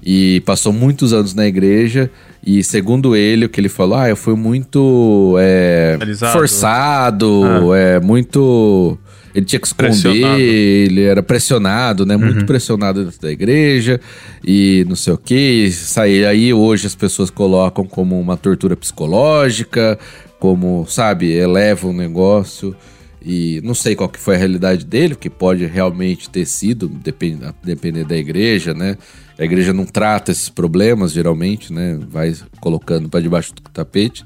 e 0.00 0.40
passou 0.46 0.72
muitos 0.72 1.12
anos 1.12 1.34
na 1.34 1.44
igreja, 1.44 2.08
e 2.46 2.62
segundo 2.62 3.16
ele, 3.16 3.46
o 3.46 3.48
que 3.48 3.60
ele 3.60 3.68
falou, 3.68 3.98
ah, 3.98 4.08
eu 4.08 4.16
fui 4.16 4.36
muito 4.36 5.34
é, 5.40 5.98
forçado, 6.32 7.74
é 7.74 7.98
muito... 7.98 8.96
Ele 9.34 9.44
tinha 9.44 9.60
que 9.60 9.66
esconder, 9.66 10.40
ele 10.40 11.02
era 11.02 11.22
pressionado, 11.22 12.06
né? 12.06 12.16
Muito 12.16 12.46
pressionado 12.46 13.04
dentro 13.04 13.20
da 13.20 13.30
igreja 13.30 14.00
e 14.44 14.84
não 14.88 14.96
sei 14.96 15.12
o 15.12 15.18
que. 15.18 15.70
Sair 15.70 16.26
aí 16.26 16.52
hoje 16.52 16.86
as 16.86 16.94
pessoas 16.94 17.30
colocam 17.30 17.84
como 17.84 18.18
uma 18.18 18.36
tortura 18.36 18.76
psicológica, 18.76 19.98
como, 20.38 20.86
sabe, 20.88 21.32
elevam 21.32 21.90
o 21.90 21.94
negócio. 21.94 22.74
E 23.20 23.60
não 23.64 23.74
sei 23.74 23.96
qual 23.96 24.08
que 24.08 24.18
foi 24.18 24.36
a 24.36 24.38
realidade 24.38 24.86
dele, 24.86 25.14
que 25.14 25.28
pode 25.28 25.66
realmente 25.66 26.30
ter 26.30 26.46
sido, 26.46 26.88
depende, 26.88 27.44
depender 27.62 28.04
da 28.04 28.16
igreja, 28.16 28.72
né? 28.72 28.96
A 29.38 29.44
igreja 29.44 29.72
não 29.72 29.84
trata 29.84 30.32
esses 30.32 30.48
problemas, 30.48 31.12
geralmente, 31.12 31.72
né? 31.72 31.98
Vai 32.08 32.34
colocando 32.60 33.08
para 33.08 33.20
debaixo 33.20 33.54
do 33.54 33.62
tapete. 33.62 34.24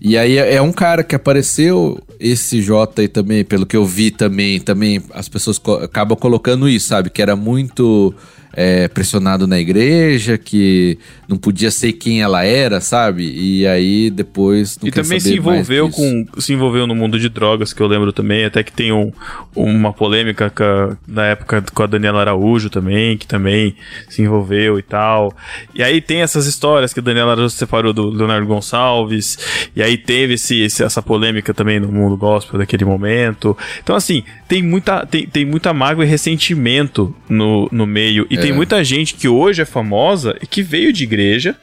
E 0.00 0.16
aí 0.16 0.38
é 0.38 0.54
é 0.54 0.62
um 0.62 0.72
cara 0.72 1.02
que 1.02 1.14
apareceu, 1.14 1.98
esse 2.18 2.60
J 2.62 3.02
aí 3.02 3.08
também, 3.08 3.44
pelo 3.44 3.66
que 3.66 3.76
eu 3.76 3.84
vi 3.84 4.10
também, 4.10 4.60
também 4.60 5.02
as 5.12 5.28
pessoas 5.28 5.58
co 5.58 5.74
acabam 5.74 6.16
colocando 6.16 6.68
isso, 6.68 6.88
sabe? 6.88 7.10
Que 7.10 7.22
era 7.22 7.36
muito 7.36 8.14
é, 8.58 8.88
pressionado 8.88 9.46
na 9.46 9.60
igreja, 9.60 10.38
que 10.38 10.98
não 11.28 11.36
podia 11.36 11.70
ser 11.70 11.92
quem 11.92 12.22
ela 12.22 12.42
era, 12.42 12.80
sabe? 12.80 13.30
E 13.30 13.66
aí 13.66 14.08
depois 14.10 14.78
não 14.80 14.88
E 14.88 14.90
também 14.90 15.20
se 15.20 15.28
envolveu 15.52 15.90
com. 15.90 16.26
Se 16.40 16.52
envolveu 16.54 16.86
no 16.86 16.94
mundo 16.94 17.18
de 17.18 17.28
drogas, 17.28 17.74
que 17.74 17.82
eu 17.82 17.86
lembro 17.86 18.12
também. 18.14 18.46
Até 18.46 18.62
que 18.62 18.72
tem 18.72 18.92
um, 18.92 19.12
uma 19.54 19.92
polêmica 19.92 20.50
a- 20.56 20.96
na 21.06 21.26
época 21.26 21.62
com 21.74 21.82
a 21.82 21.86
Daniela 21.86 22.20
Araújo 22.20 22.70
também, 22.70 23.18
que 23.18 23.26
também 23.26 23.76
se 24.08 24.22
envolveu 24.22 24.78
e 24.78 24.82
tal. 24.82 25.36
E 25.74 25.82
aí 25.82 26.00
tem 26.00 26.22
essas 26.22 26.46
histórias 26.46 26.94
que 26.94 27.00
a 27.00 27.02
Daniela 27.02 27.32
Araújo 27.32 27.50
se 27.50 27.58
separou 27.58 27.92
do 27.92 28.08
Leonardo 28.08 28.46
Gonçalves. 28.46 29.36
E 29.76 29.82
aí 29.82 29.98
teve 29.98 30.34
esse, 30.34 30.62
esse- 30.62 30.82
essa 30.82 31.02
polêmica 31.02 31.52
também 31.52 31.78
no 31.78 31.88
mundo 31.92 32.16
gospel 32.16 32.58
daquele 32.58 32.84
momento. 32.86 33.54
Então, 33.82 33.94
assim, 33.94 34.22
tem 34.48 34.62
muita, 34.62 35.04
tem, 35.04 35.26
tem 35.26 35.44
muita 35.44 35.74
mágoa 35.74 36.04
e 36.04 36.08
ressentimento 36.08 37.14
no, 37.28 37.68
no 37.70 37.86
meio. 37.86 38.26
E 38.30 38.38
tem 38.46 38.54
muita 38.54 38.84
gente 38.84 39.14
que 39.14 39.26
hoje 39.26 39.62
é 39.62 39.64
famosa 39.64 40.36
e 40.40 40.46
que 40.46 40.62
veio 40.62 40.92
de 40.92 41.02
igreja. 41.02 41.56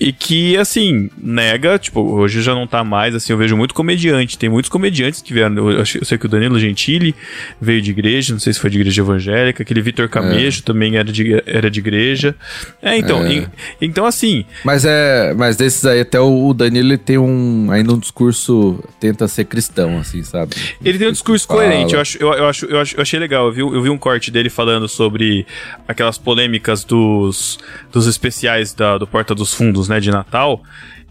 E 0.00 0.12
que, 0.12 0.56
assim, 0.56 1.08
nega, 1.16 1.78
tipo, 1.78 2.00
hoje 2.00 2.42
já 2.42 2.54
não 2.54 2.66
tá 2.66 2.82
mais, 2.84 3.14
assim, 3.14 3.32
eu 3.32 3.36
vejo 3.38 3.56
muito 3.56 3.74
comediante. 3.74 4.36
Tem 4.38 4.48
muitos 4.48 4.68
comediantes 4.68 5.20
que 5.22 5.32
vieram. 5.32 5.56
Eu, 5.56 5.78
eu 5.78 5.84
sei 6.04 6.18
que 6.18 6.26
o 6.26 6.28
Danilo 6.28 6.58
Gentili 6.58 7.14
veio 7.60 7.80
de 7.80 7.90
igreja, 7.90 8.32
não 8.32 8.40
sei 8.40 8.52
se 8.52 8.60
foi 8.60 8.70
de 8.70 8.78
igreja 8.78 9.02
evangélica. 9.02 9.62
Aquele 9.62 9.80
Vitor 9.82 10.08
Camejo 10.08 10.62
também 10.62 10.96
era 10.96 11.10
de, 11.12 11.42
era 11.46 11.70
de 11.70 11.80
igreja. 11.80 12.34
É, 12.82 12.96
então, 12.96 13.24
É. 13.24 13.46
então 13.80 14.04
assim, 14.06 14.44
Mas 14.64 14.84
é. 14.84 15.32
Mas 15.34 15.56
desses 15.56 15.84
aí, 15.86 16.00
até 16.00 16.18
o 16.20 16.52
Danilo 16.52 16.88
ele 16.88 16.98
tem 16.98 17.18
um. 17.18 17.70
Ainda 17.70 17.92
um 17.94 17.98
discurso. 17.98 18.82
Tenta 19.00 19.28
ser 19.28 19.44
cristão, 19.44 19.98
assim, 19.98 20.22
sabe? 20.22 20.54
Ele 20.84 20.98
tem 20.98 21.08
um 21.08 21.12
discurso 21.12 21.46
coerente, 21.46 21.94
eu, 21.94 22.00
acho, 22.00 22.18
eu, 22.18 22.32
eu 22.32 22.46
acho, 22.48 22.66
eu, 22.66 22.80
acho, 22.80 22.96
eu 22.96 23.02
achei 23.02 23.18
legal. 23.18 23.46
Eu 23.46 23.52
vi, 23.52 23.60
eu 23.60 23.82
vi 23.82 23.90
um 23.90 23.98
corte 23.98 24.30
dele 24.30 24.48
falando 24.50 24.88
sobre 24.88 25.46
aquelas 25.86 26.16
polêmicas 26.18 26.84
dos, 26.84 27.58
dos 27.92 28.06
especiais 28.06 28.72
da- 28.72 28.98
do 28.98 29.06
Porta 29.06 29.34
dos 29.34 29.52
Fundos, 29.52 29.83
né, 29.88 30.00
de 30.00 30.10
Natal. 30.10 30.62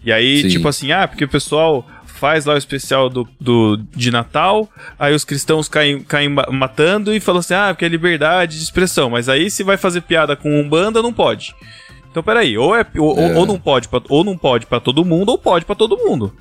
E 0.05 0.11
aí, 0.11 0.41
Sim. 0.41 0.47
tipo 0.49 0.67
assim, 0.67 0.91
ah, 0.91 1.07
porque 1.07 1.23
o 1.23 1.29
pessoal 1.29 1.85
faz 2.05 2.45
lá 2.45 2.53
o 2.53 2.57
especial 2.57 3.09
do, 3.09 3.27
do, 3.39 3.77
de 3.95 4.09
Natal, 4.11 4.69
aí 4.97 5.13
os 5.13 5.25
cristãos 5.25 5.67
caem, 5.67 5.99
caem 6.01 6.29
ma- 6.29 6.47
matando 6.51 7.13
e 7.13 7.19
falam 7.19 7.39
assim, 7.39 7.53
ah, 7.53 7.67
porque 7.73 7.83
é 7.85 7.89
liberdade 7.89 8.57
de 8.57 8.63
expressão. 8.63 9.09
Mas 9.09 9.27
aí 9.29 9.49
se 9.51 9.63
vai 9.63 9.75
fazer 9.77 10.01
piada 10.01 10.35
com 10.35 10.59
Umbanda, 10.59 11.01
não 11.01 11.11
pode. 11.13 11.53
Então, 12.11 12.21
peraí, 12.23 12.57
ou, 12.57 12.75
é, 12.75 12.85
ou, 12.97 13.17
ou- 13.19 13.33
ou 13.37 13.45
não 13.45 13.57
pode 13.59 13.87
pra, 13.87 14.01
ou 14.09 14.23
não 14.23 14.37
pode 14.37 14.65
para 14.67 14.79
todo 14.79 15.03
mundo, 15.03 15.29
ou 15.29 15.37
pode 15.37 15.65
pra 15.65 15.75
todo 15.75 15.97
mundo. 15.97 16.33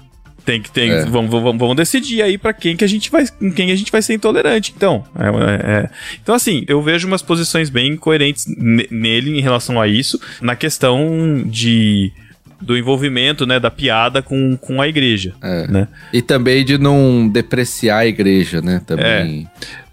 Tem 0.44 0.60
que 0.60 0.70
tem, 0.72 0.90
É. 0.90 1.04
vamos, 1.06 1.30
vamos, 1.30 1.56
vamos 1.58 1.76
decidir 1.76 2.20
aí 2.20 2.36
pra 2.36 2.52
quem 2.52 2.76
que 2.76 2.84
a 2.84 2.88
gente 2.88 3.10
vai, 3.10 3.24
com 3.28 3.50
quem 3.52 3.70
a 3.70 3.76
gente 3.76 3.90
vai 3.92 4.02
ser 4.02 4.14
intolerante. 4.14 4.72
Então, 4.76 5.04
é, 5.16 5.26
é- 5.28 5.72
é. 5.84 5.90
então 6.20 6.34
assim, 6.34 6.64
eu 6.68 6.82
vejo 6.82 7.06
umas 7.06 7.22
posições 7.22 7.70
bem 7.70 7.96
coerentes 7.96 8.44
ne- 8.48 8.88
nele 8.90 9.38
em 9.38 9.40
relação 9.40 9.80
a 9.80 9.86
isso, 9.86 10.20
na 10.40 10.54
questão 10.56 11.42
de 11.46 12.12
do 12.62 12.76
envolvimento, 12.78 13.44
né, 13.46 13.58
da 13.60 13.70
piada 13.70 14.22
com, 14.22 14.56
com 14.56 14.80
a 14.80 14.88
igreja, 14.88 15.34
É. 15.42 15.66
né? 15.66 15.88
E 16.12 16.22
também 16.22 16.64
de 16.64 16.78
não 16.78 17.28
depreciar 17.28 17.98
a 17.98 18.06
igreja, 18.06 18.62
né? 18.62 18.80
Também. 18.86 19.48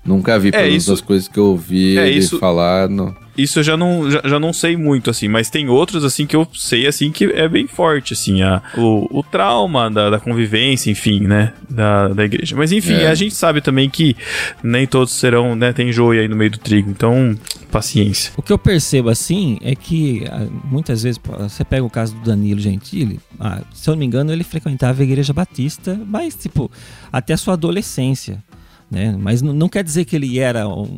Nunca 0.05 0.39
vi, 0.39 0.51
pelo 0.51 0.63
menos 0.63 0.73
É, 0.75 0.77
isso- 0.77 0.91
das 0.91 1.01
coisas 1.01 1.27
que 1.27 1.37
eu 1.37 1.45
ouvi 1.47 1.97
É, 1.97 2.07
ele 2.07 2.19
isso- 2.19 2.39
falar. 2.39 2.87
No... 2.87 3.15
Isso 3.41 3.59
eu 3.59 3.63
já 3.63 3.77
não, 3.77 4.09
já, 4.09 4.21
já 4.23 4.39
não 4.39 4.53
sei 4.53 4.75
muito, 4.75 5.09
assim, 5.09 5.27
mas 5.27 5.49
tem 5.49 5.69
outros, 5.69 6.03
assim, 6.03 6.25
que 6.25 6.35
eu 6.35 6.47
sei, 6.53 6.87
assim, 6.87 7.11
que 7.11 7.25
é 7.25 7.47
bem 7.47 7.67
forte, 7.67 8.13
assim, 8.13 8.41
a, 8.41 8.61
o, 8.77 9.19
o 9.19 9.23
trauma 9.23 9.89
da, 9.89 10.09
da 10.09 10.19
convivência, 10.19 10.91
enfim, 10.91 11.21
né, 11.21 11.53
da, 11.69 12.09
da 12.09 12.25
igreja. 12.25 12.55
Mas, 12.55 12.71
enfim, 12.71 12.93
É. 12.93 13.07
a 13.07 13.15
gente 13.15 13.33
sabe 13.33 13.61
também 13.61 13.89
que 13.89 14.15
nem 14.63 14.85
todos 14.85 15.13
serão, 15.13 15.55
né, 15.55 15.73
tem 15.73 15.91
joio 15.91 16.21
aí 16.21 16.27
no 16.27 16.35
meio 16.35 16.51
do 16.51 16.57
trigo, 16.57 16.89
então, 16.89 17.35
paciência. 17.71 18.31
O 18.35 18.41
que 18.41 18.51
eu 18.51 18.57
percebo 18.57 19.09
assim 19.09 19.57
é 19.61 19.75
que 19.75 20.23
ah, 20.29 20.47
muitas 20.65 21.03
vezes, 21.03 21.19
você 21.39 21.63
pega 21.63 21.83
o 21.83 21.89
caso 21.89 22.15
do 22.15 22.21
Danilo 22.21 22.59
Gentili, 22.59 23.19
ah, 23.39 23.61
se 23.73 23.89
eu 23.89 23.93
não 23.93 23.99
me 23.99 24.05
engano, 24.05 24.31
ele 24.31 24.43
frequentava 24.43 25.01
a 25.01 25.03
igreja 25.03 25.33
batista, 25.33 25.99
mas 26.07 26.35
tipo, 26.35 26.71
até 27.11 27.33
a 27.33 27.37
sua 27.37 27.53
adolescência. 27.53 28.43
Né? 28.89 29.15
Mas 29.19 29.41
não 29.41 29.69
quer 29.69 29.83
dizer 29.83 30.05
que 30.05 30.15
ele 30.15 30.39
era 30.39 30.67
um, 30.67 30.97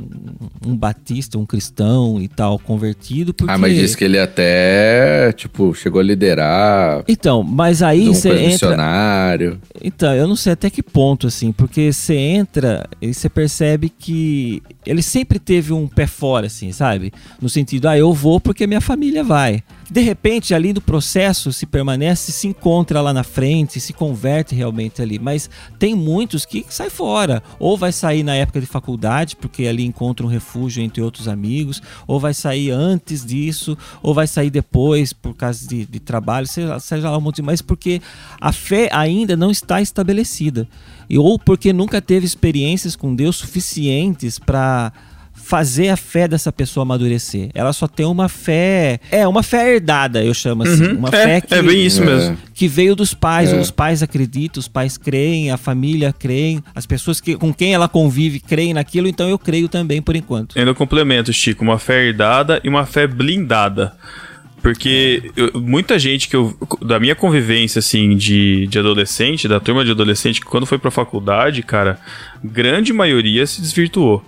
um 0.65 0.77
batista, 0.77 1.37
um 1.37 1.45
cristão 1.45 2.21
e 2.21 2.27
tal, 2.27 2.57
convertido, 2.57 3.33
porque... 3.33 3.51
Ah, 3.53 3.57
mas 3.57 3.75
disse 3.75 3.97
que 3.97 4.05
ele 4.05 4.17
até, 4.17 5.33
tipo, 5.33 5.73
chegou 5.73 5.99
a 5.99 6.03
liderar 6.03 7.03
Então, 7.05 7.43
mas 7.43 7.83
aí 7.83 8.07
um 8.07 8.13
você 8.13 8.29
entra... 8.29 8.47
missionário. 8.47 9.61
Então, 9.83 10.13
eu 10.13 10.25
não 10.25 10.37
sei 10.37 10.53
até 10.53 10.69
que 10.69 10.81
ponto, 10.81 11.27
assim, 11.27 11.51
porque 11.51 11.91
você 11.91 12.15
entra 12.15 12.87
e 13.01 13.13
você 13.13 13.27
percebe 13.27 13.89
que 13.89 14.63
ele 14.85 15.01
sempre 15.01 15.37
teve 15.37 15.73
um 15.73 15.85
pé 15.85 16.07
fora, 16.07 16.47
assim, 16.47 16.71
sabe? 16.71 17.11
No 17.41 17.49
sentido, 17.49 17.87
ah, 17.89 17.97
eu 17.97 18.13
vou 18.13 18.39
porque 18.39 18.65
minha 18.65 18.81
família 18.81 19.23
vai. 19.23 19.61
De 19.91 19.99
repente, 19.99 20.53
ali 20.53 20.71
no 20.71 20.79
processo, 20.79 21.51
se 21.51 21.65
permanece, 21.65 22.31
se 22.31 22.47
encontra 22.47 23.01
lá 23.01 23.11
na 23.11 23.25
frente, 23.25 23.77
se 23.81 23.91
converte 23.91 24.55
realmente 24.55 25.01
ali. 25.01 25.19
Mas 25.19 25.49
tem 25.77 25.93
muitos 25.93 26.45
que 26.45 26.65
sai 26.69 26.89
fora. 26.89 27.43
Ou 27.59 27.77
vai 27.77 27.91
sair 27.91 28.23
na 28.23 28.33
época 28.33 28.61
de 28.61 28.65
faculdade, 28.65 29.35
porque 29.35 29.67
ali 29.67 29.83
encontra 29.83 30.25
um 30.25 30.29
refúgio 30.29 30.81
entre 30.81 31.01
outros 31.01 31.27
amigos, 31.27 31.83
ou 32.07 32.21
vai 32.21 32.33
sair 32.33 32.71
antes 32.71 33.25
disso, 33.25 33.77
ou 34.01 34.13
vai 34.13 34.27
sair 34.27 34.49
depois 34.49 35.11
por 35.11 35.35
causa 35.35 35.67
de, 35.67 35.85
de 35.85 35.99
trabalho, 35.99 36.47
seja, 36.47 36.79
seja 36.79 37.09
lá 37.09 37.17
um 37.17 37.21
monte 37.21 37.37
de 37.37 37.41
mas 37.41 37.61
porque 37.61 38.01
a 38.39 38.53
fé 38.53 38.87
ainda 38.93 39.35
não 39.35 39.51
está 39.51 39.81
estabelecida. 39.81 40.69
Ou 41.17 41.37
porque 41.37 41.73
nunca 41.73 42.01
teve 42.01 42.25
experiências 42.25 42.95
com 42.95 43.13
Deus 43.13 43.35
suficientes 43.35 44.39
para 44.39 44.93
fazer 45.43 45.89
a 45.89 45.97
fé 45.97 46.27
dessa 46.27 46.51
pessoa 46.51 46.83
amadurecer. 46.83 47.49
Ela 47.53 47.73
só 47.73 47.87
tem 47.87 48.05
uma 48.05 48.29
fé, 48.29 48.99
é 49.11 49.27
uma 49.27 49.43
fé 49.43 49.73
herdada, 49.73 50.23
eu 50.23 50.33
chamo 50.33 50.63
assim, 50.63 50.93
uma 50.93 51.09
é, 51.09 51.11
fé 51.11 51.41
que 51.41 51.53
é 51.53 51.61
bem 51.61 51.85
isso 51.85 52.01
É. 52.03 52.05
mesmo. 52.05 52.37
que 52.53 52.67
veio 52.67 52.95
dos 52.95 53.13
pais, 53.13 53.51
É. 53.51 53.59
os 53.59 53.71
pais 53.71 54.03
acreditam, 54.03 54.59
os 54.59 54.67
pais 54.67 54.97
creem, 54.97 55.49
a 55.51 55.57
família 55.57 56.13
creem, 56.17 56.63
as 56.75 56.85
pessoas 56.85 57.19
que, 57.19 57.35
com 57.35 57.51
quem 57.53 57.73
ela 57.73 57.89
convive 57.89 58.39
creem 58.39 58.73
naquilo, 58.73 59.07
então 59.07 59.27
eu 59.27 59.39
creio 59.39 59.67
também 59.67 60.01
por 60.01 60.15
enquanto. 60.15 60.57
Ainda 60.57 60.73
complemento, 60.73 61.33
Chico, 61.33 61.63
uma 61.63 61.79
fé 61.79 62.05
herdada 62.05 62.61
e 62.63 62.69
uma 62.69 62.85
fé 62.85 63.07
blindada. 63.07 63.93
Porque 64.61 65.31
eu- 65.35 65.59
muita 65.59 65.97
gente 65.97 66.29
que 66.29 66.35
eu. 66.35 66.55
Da 66.83 66.99
minha 66.99 67.15
convivência, 67.15 67.79
assim, 67.79 68.15
de, 68.15 68.67
de 68.67 68.77
adolescente, 68.77 69.47
da 69.47 69.59
turma 69.59 69.83
de 69.83 69.89
adolescente, 69.89 70.39
que 70.39 70.45
quando 70.45 70.67
foi 70.67 70.77
pra 70.77 70.91
faculdade, 70.91 71.63
cara, 71.63 71.99
grande 72.43 72.93
maioria 72.93 73.45
se 73.47 73.59
desvirtuou. 73.59 74.23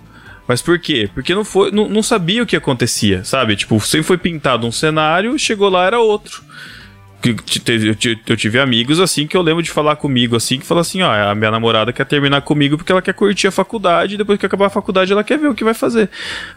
Mas 0.46 0.60
por 0.60 0.78
quê? 0.78 1.08
Porque 1.12 1.34
não, 1.34 1.44
foi, 1.44 1.70
não, 1.70 1.88
não 1.88 2.02
sabia 2.02 2.42
o 2.42 2.46
que 2.46 2.56
acontecia, 2.56 3.24
sabe? 3.24 3.56
Tipo, 3.56 3.80
sempre 3.80 4.06
foi 4.06 4.18
pintado 4.18 4.66
um 4.66 4.72
cenário, 4.72 5.38
chegou 5.38 5.68
lá, 5.68 5.86
era 5.86 5.98
outro. 5.98 6.42
Eu 8.28 8.36
tive 8.36 8.60
amigos 8.60 9.00
assim 9.00 9.26
que 9.26 9.34
eu 9.34 9.40
lembro 9.40 9.62
de 9.62 9.70
falar 9.70 9.96
comigo 9.96 10.36
assim, 10.36 10.58
que 10.58 10.66
fala 10.66 10.82
assim, 10.82 11.00
ó, 11.00 11.10
a 11.10 11.34
minha 11.34 11.50
namorada 11.50 11.90
quer 11.90 12.04
terminar 12.04 12.42
comigo 12.42 12.76
porque 12.76 12.92
ela 12.92 13.00
quer 13.00 13.14
curtir 13.14 13.46
a 13.46 13.50
faculdade, 13.50 14.14
e 14.14 14.18
depois 14.18 14.38
que 14.38 14.44
acabar 14.44 14.66
a 14.66 14.70
faculdade 14.70 15.10
ela 15.10 15.24
quer 15.24 15.38
ver 15.38 15.48
o 15.48 15.54
que 15.54 15.64
vai 15.64 15.72
fazer. 15.72 16.10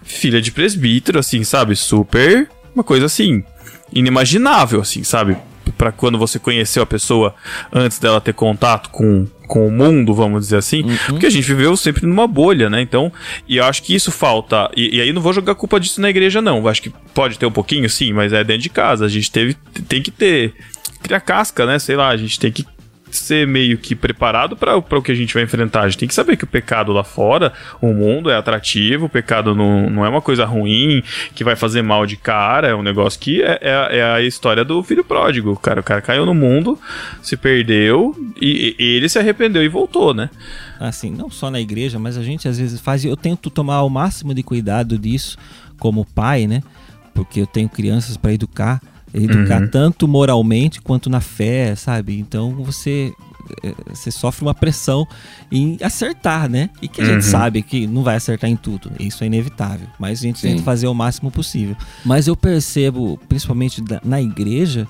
Filha 0.03 0.41
de 0.41 0.51
presbítero, 0.51 1.19
assim, 1.19 1.45
sabe? 1.45 1.73
Super. 1.73 2.49
Uma 2.75 2.83
coisa 2.83 3.05
assim, 3.05 3.45
inimaginável, 3.93 4.81
assim, 4.81 5.05
sabe? 5.05 5.37
Pra 5.71 5.91
quando 5.91 6.17
você 6.17 6.39
conheceu 6.39 6.83
a 6.83 6.85
pessoa 6.85 7.35
antes 7.71 7.99
dela 7.99 8.21
ter 8.21 8.33
contato 8.33 8.89
com, 8.89 9.25
com 9.47 9.67
o 9.67 9.71
mundo, 9.71 10.13
vamos 10.13 10.41
dizer 10.45 10.57
assim. 10.57 10.85
Porque 11.07 11.25
a 11.25 11.29
gente 11.29 11.45
viveu 11.47 11.75
sempre 11.75 12.05
numa 12.05 12.27
bolha, 12.27 12.69
né? 12.69 12.81
Então, 12.81 13.11
e 13.47 13.57
eu 13.57 13.65
acho 13.65 13.83
que 13.83 13.95
isso 13.95 14.11
falta. 14.11 14.69
E, 14.75 14.97
e 14.97 15.01
aí 15.01 15.11
não 15.11 15.21
vou 15.21 15.33
jogar 15.33 15.55
culpa 15.55 15.79
disso 15.79 15.99
na 16.01 16.09
igreja, 16.09 16.41
não. 16.41 16.57
Eu 16.57 16.67
acho 16.67 16.81
que 16.81 16.91
pode 17.13 17.37
ter 17.37 17.45
um 17.45 17.51
pouquinho, 17.51 17.89
sim, 17.89 18.13
mas 18.13 18.33
é 18.33 18.43
dentro 18.43 18.63
de 18.63 18.69
casa. 18.69 19.05
A 19.05 19.09
gente 19.09 19.31
teve, 19.31 19.55
tem 19.87 20.01
que 20.01 20.11
ter. 20.11 20.53
Criar 21.03 21.19
casca, 21.19 21.65
né? 21.65 21.77
Sei 21.77 21.95
lá, 21.95 22.09
a 22.09 22.17
gente 22.17 22.39
tem 22.39 22.51
que 22.51 22.65
ser 23.11 23.47
meio 23.47 23.77
que 23.77 23.95
preparado 23.95 24.55
para 24.55 24.77
o 24.77 25.01
que 25.01 25.11
a 25.11 25.15
gente 25.15 25.33
vai 25.33 25.43
enfrentar. 25.43 25.81
A 25.81 25.89
gente 25.89 25.99
tem 25.99 26.07
que 26.07 26.13
saber 26.13 26.37
que 26.37 26.43
o 26.43 26.47
pecado 26.47 26.91
lá 26.91 27.03
fora, 27.03 27.53
o 27.81 27.93
mundo 27.93 28.29
é 28.29 28.35
atrativo, 28.35 29.05
o 29.05 29.09
pecado 29.09 29.55
não, 29.55 29.89
não 29.89 30.05
é 30.05 30.09
uma 30.09 30.21
coisa 30.21 30.45
ruim, 30.45 31.03
que 31.33 31.43
vai 31.43 31.55
fazer 31.55 31.81
mal 31.81 32.05
de 32.05 32.17
cara, 32.17 32.67
é 32.67 32.75
um 32.75 32.83
negócio 32.83 33.19
que 33.19 33.41
é, 33.41 33.59
é, 33.61 33.97
é 33.97 34.03
a 34.03 34.21
história 34.21 34.63
do 34.63 34.81
filho 34.83 35.03
pródigo. 35.03 35.55
Cara, 35.57 35.79
o 35.79 35.83
cara 35.83 36.01
caiu 36.01 36.25
no 36.25 36.33
mundo, 36.33 36.79
se 37.21 37.37
perdeu 37.37 38.15
e, 38.41 38.75
e 38.77 38.95
ele 38.97 39.09
se 39.09 39.19
arrependeu 39.19 39.63
e 39.63 39.67
voltou, 39.67 40.13
né? 40.13 40.29
Assim, 40.79 41.09
não 41.09 41.29
só 41.29 41.49
na 41.49 41.59
igreja, 41.59 41.97
mas 41.97 42.17
a 42.17 42.23
gente 42.23 42.47
às 42.47 42.59
vezes 42.59 42.79
faz, 42.79 43.03
eu 43.03 43.17
tento 43.17 43.49
tomar 43.49 43.81
o 43.83 43.89
máximo 43.89 44.33
de 44.33 44.43
cuidado 44.43 44.97
disso 44.97 45.37
como 45.79 46.05
pai, 46.05 46.47
né? 46.47 46.61
Porque 47.13 47.41
eu 47.41 47.47
tenho 47.47 47.67
crianças 47.67 48.15
para 48.15 48.33
educar, 48.33 48.81
educar 49.13 49.67
tanto 49.69 50.07
moralmente 50.07 50.81
quanto 50.81 51.09
na 51.09 51.21
fé, 51.21 51.75
sabe? 51.75 52.17
Então 52.19 52.51
você 52.63 53.13
é, 53.63 53.73
você 53.93 54.11
sofre 54.11 54.43
uma 54.43 54.53
pressão 54.53 55.07
em 55.51 55.77
acertar, 55.81 56.49
né? 56.49 56.69
E 56.81 56.87
que 56.87 57.01
a 57.01 57.05
gente 57.05 57.23
Uhum. 57.25 57.31
sabe 57.31 57.61
que 57.61 57.87
não 57.87 58.03
vai 58.03 58.15
acertar 58.17 58.49
em 58.49 58.55
tudo, 58.57 58.91
isso 58.99 59.23
é 59.23 59.27
inevitável. 59.27 59.87
Mas 59.97 60.19
a 60.19 60.21
gente 60.23 60.39
Sim. 60.39 60.49
tenta 60.49 60.63
fazer 60.63 60.87
o 60.87 60.93
máximo 60.93 61.31
possível. 61.31 61.75
Mas 62.03 62.27
eu 62.27 62.35
percebo, 62.35 63.17
principalmente 63.29 63.81
na 64.03 64.21
igreja, 64.21 64.85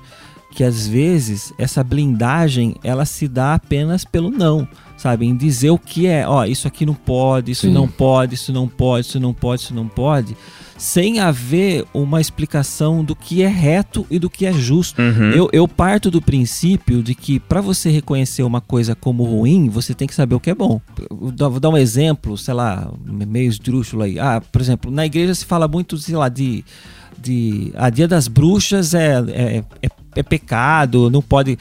que 0.50 0.64
às 0.64 0.88
vezes 0.88 1.52
essa 1.56 1.84
blindagem 1.84 2.74
ela 2.82 3.04
se 3.04 3.28
dá 3.28 3.54
apenas 3.54 4.04
pelo 4.04 4.30
não, 4.30 4.66
sabe? 4.96 5.24
Em 5.26 5.36
dizer 5.36 5.70
o 5.70 5.78
que 5.78 6.06
é, 6.08 6.26
ó, 6.26 6.44
isso 6.44 6.66
aqui 6.66 6.84
não 6.84 6.94
pode, 6.94 7.52
isso 7.52 7.66
Sim. 7.68 7.72
não 7.72 7.86
pode, 7.86 8.34
isso 8.34 8.52
não 8.52 8.66
pode, 8.66 9.06
isso 9.06 9.20
não 9.20 9.32
pode, 9.34 9.62
isso 9.62 9.74
não 9.74 9.86
pode, 9.86 10.36
sem 10.78 11.18
haver 11.18 11.84
uma 11.92 12.20
explicação 12.20 13.04
do 13.04 13.16
que 13.16 13.42
é 13.42 13.48
reto 13.48 14.06
e 14.08 14.18
do 14.18 14.30
que 14.30 14.46
é 14.46 14.52
justo. 14.52 15.02
Uhum. 15.02 15.32
Eu, 15.32 15.50
eu 15.52 15.66
parto 15.66 16.08
do 16.08 16.22
princípio 16.22 17.02
de 17.02 17.16
que 17.16 17.40
para 17.40 17.60
você 17.60 17.90
reconhecer 17.90 18.44
uma 18.44 18.60
coisa 18.60 18.94
como 18.94 19.24
ruim, 19.24 19.68
você 19.68 19.92
tem 19.92 20.06
que 20.06 20.14
saber 20.14 20.36
o 20.36 20.40
que 20.40 20.50
é 20.50 20.54
bom. 20.54 20.80
Vou 21.10 21.60
dar 21.60 21.68
um 21.68 21.76
exemplo, 21.76 22.38
sei 22.38 22.54
lá, 22.54 22.90
meio 23.04 23.48
esdrúxulo 23.48 24.04
aí. 24.04 24.20
Ah, 24.20 24.40
por 24.40 24.60
exemplo, 24.60 24.90
na 24.90 25.04
igreja 25.04 25.34
se 25.34 25.44
fala 25.44 25.66
muito, 25.66 25.98
sei 25.98 26.14
lá, 26.14 26.28
de. 26.28 26.64
de 27.20 27.72
a 27.74 27.90
Dia 27.90 28.06
das 28.06 28.28
Bruxas 28.28 28.94
é, 28.94 29.18
é, 29.28 29.64
é, 29.82 29.88
é 30.18 30.22
pecado, 30.22 31.10
não 31.10 31.22
pode. 31.22 31.58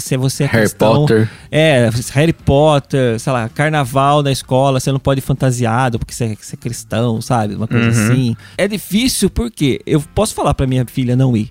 Se 0.00 0.16
você 0.16 0.44
é 0.44 0.46
Harry 0.46 0.62
cristão, 0.64 0.94
Potter. 1.06 1.30
é, 1.50 1.90
Harry 2.12 2.32
Potter, 2.32 3.18
sei 3.20 3.32
lá, 3.32 3.48
carnaval 3.48 4.22
na 4.22 4.30
escola, 4.32 4.80
você 4.80 4.90
não 4.92 4.98
pode 4.98 5.20
ir 5.20 5.22
fantasiado 5.22 5.98
porque 5.98 6.12
você 6.14 6.24
é, 6.24 6.34
você 6.34 6.54
é 6.54 6.58
cristão, 6.58 7.20
sabe? 7.22 7.54
Uma 7.54 7.66
coisa 7.68 7.86
Uhum. 7.86 7.90
assim. 8.04 8.36
É 8.58 8.66
difícil 8.68 9.30
porque 9.30 9.80
eu 9.86 10.00
posso 10.14 10.34
falar 10.34 10.54
pra 10.54 10.66
minha 10.66 10.84
filha 10.86 11.14
não 11.16 11.36
ir. 11.36 11.50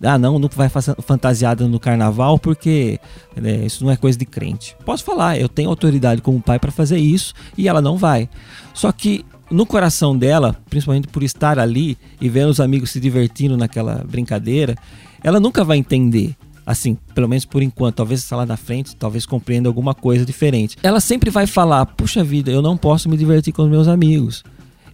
Ah, 0.00 0.16
não, 0.16 0.38
não 0.38 0.48
vai 0.54 0.68
fazer 0.68 0.94
fantasiada 1.02 1.66
no 1.66 1.80
carnaval 1.80 2.38
porque 2.38 3.00
né, 3.34 3.64
isso 3.66 3.82
não 3.84 3.90
é 3.90 3.96
coisa 3.96 4.16
de 4.16 4.24
crente. 4.24 4.76
Posso 4.84 5.02
falar, 5.02 5.36
eu 5.40 5.48
tenho 5.48 5.68
autoridade 5.68 6.22
como 6.22 6.40
pai 6.40 6.56
pra 6.60 6.70
fazer 6.70 6.98
isso 6.98 7.34
e 7.56 7.66
ela 7.68 7.82
não 7.82 7.96
vai. 7.96 8.28
Só 8.72 8.92
que 8.92 9.24
no 9.50 9.64
coração 9.66 10.16
dela, 10.16 10.56
principalmente 10.68 11.08
por 11.08 11.22
estar 11.22 11.58
ali 11.58 11.96
e 12.20 12.28
vendo 12.28 12.50
os 12.50 12.60
amigos 12.60 12.90
se 12.90 13.00
divertindo 13.00 13.56
naquela 13.56 14.04
brincadeira, 14.08 14.74
ela 15.22 15.40
nunca 15.40 15.64
vai 15.64 15.78
entender. 15.78 16.36
Assim, 16.66 16.98
pelo 17.14 17.28
menos 17.28 17.46
por 17.46 17.62
enquanto, 17.62 17.96
talvez 17.96 18.20
está 18.20 18.36
lá 18.36 18.44
na 18.44 18.56
frente, 18.56 18.94
talvez 18.94 19.24
compreenda 19.24 19.70
alguma 19.70 19.94
coisa 19.94 20.24
diferente. 20.24 20.76
Ela 20.82 21.00
sempre 21.00 21.30
vai 21.30 21.46
falar: 21.46 21.86
puxa 21.86 22.22
vida, 22.22 22.50
eu 22.50 22.60
não 22.60 22.76
posso 22.76 23.08
me 23.08 23.16
divertir 23.16 23.54
com 23.54 23.62
os 23.62 23.70
meus 23.70 23.88
amigos. 23.88 24.44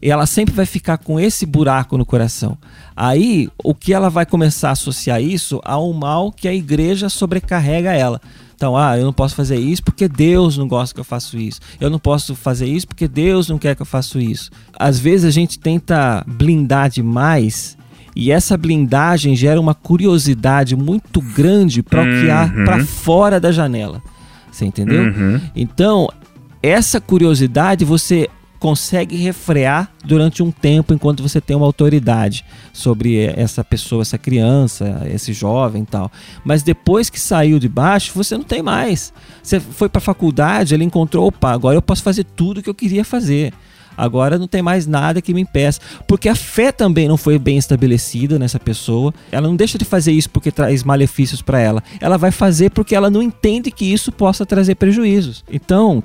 E 0.01 0.11
ela 0.11 0.27
sempre 0.27 0.55
vai 0.55 0.67
ficar 0.67 0.99
com 0.99 1.19
esse 1.19 1.47
buraco 1.47 1.97
no 1.97 2.05
coração. 2.05 2.57
Aí, 2.95 3.49
o 3.65 3.75
que 3.75 3.93
ela 3.93 4.11
vai 4.11 4.27
começar 4.27 4.69
a 4.69 4.73
associar 4.73 5.21
isso 5.21 5.61
ao 5.65 5.93
mal 5.93 6.31
que 6.31 6.47
a 6.47 6.55
igreja 6.55 7.09
sobrecarrega 7.09 7.93
ela. 7.93 8.21
Então, 8.65 8.79
ah, 8.79 8.97
eu 8.97 9.05
não 9.05 9.12
posso 9.12 9.35
fazer 9.35 9.59
isso 9.59 9.83
porque 9.83 10.09
Deus 10.09 10.57
não 10.57 10.67
gosta 10.67 10.95
que 10.95 11.01
eu 11.01 11.05
faça 11.05 11.37
isso. 11.37 11.61
Eu 11.79 11.91
não 11.91 11.99
posso 11.99 12.35
fazer 12.35 12.65
isso 12.67 12.89
porque 12.89 13.07
Deus 13.07 13.47
não 13.47 13.59
quer 13.59 13.77
que 13.77 13.83
eu 13.83 13.87
faça 13.87 14.19
isso. 14.19 14.51
Às 14.79 14.99
vezes 14.99 15.27
a 15.27 15.31
gente 15.31 15.59
tenta 15.59 16.25
blindar 16.27 16.89
demais 16.89 17.77
e 18.17 18.33
essa 18.33 18.57
blindagem 18.57 19.37
gera 19.37 19.61
uma 19.61 19.75
curiosidade 19.75 20.75
muito 20.75 21.21
grande 21.21 21.83
para 21.83 22.01
o 22.01 22.05
que 22.07 22.31
há 22.31 22.45
Uhum. 22.45 22.65
para 22.65 22.83
fora 22.87 23.39
da 23.39 23.53
janela. 23.53 24.03
Você 24.51 24.65
entendeu? 24.65 25.03
Uhum. 25.03 25.39
Então, 25.55 26.09
essa 26.62 27.03
curiosidade 27.03 27.85
você 27.85 28.31
consegue 28.65 29.15
refrear 29.17 29.93
durante 30.03 30.43
um 30.43 30.51
tempo 30.51 30.95
enquanto 30.95 31.23
você 31.23 31.39
tem 31.39 31.55
uma 31.55 31.67
autoridade 31.67 32.47
sobre 32.73 33.27
essa 33.37 33.62
pessoa, 33.62 34.01
essa 34.01 34.17
criança, 34.17 35.03
esse 35.12 35.35
jovem 35.35 35.83
e 35.83 35.85
tal. 35.85 36.11
Mas 36.43 36.62
depois 36.62 37.11
que 37.11 37.21
saiu 37.21 37.59
de 37.59 37.69
baixo, 37.69 38.12
você 38.15 38.39
não 38.39 38.43
tem 38.43 38.62
mais. 38.62 39.12
Você 39.43 39.61
foi 39.61 39.91
para 39.91 39.99
a 39.99 40.01
faculdade, 40.01 40.73
ele 40.73 40.83
encontrou, 40.83 41.27
opa, 41.27 41.53
agora 41.53 41.77
eu 41.77 41.83
posso 41.83 42.03
fazer 42.03 42.25
tudo 42.25 42.62
que 42.62 42.71
eu 42.71 42.75
queria 42.75 43.05
fazer. 43.05 43.53
Agora 43.95 44.39
não 44.39 44.49
tem 44.49 44.62
mais 44.62 44.87
nada 44.87 45.21
que 45.21 45.35
me 45.35 45.43
impeça. 45.43 45.79
Porque 46.09 46.31
a 46.31 46.35
fé 46.35 46.73
também 46.73 47.07
não 47.07 47.19
foi 47.19 47.39
bem 47.39 47.59
estabelecida 47.59 48.39
nessa 48.39 48.59
pessoa. 48.59 49.12
Ela 49.31 49.47
não 49.47 49.57
deixa 49.57 49.77
de 49.77 49.85
fazer 49.85 50.12
isso 50.12 50.31
porque 50.31 50.51
traz 50.51 50.83
malefícios 50.83 51.43
para 51.43 51.61
ela. 51.61 51.83
Ela 52.01 52.17
vai 52.17 52.31
fazer 52.31 52.71
porque 52.71 52.95
ela 52.95 53.11
não 53.11 53.21
entende 53.21 53.71
que 53.71 53.85
isso 53.85 54.11
possa 54.11 54.47
trazer 54.47 54.77
prejuízos. 54.77 55.45
Então, 55.53 56.03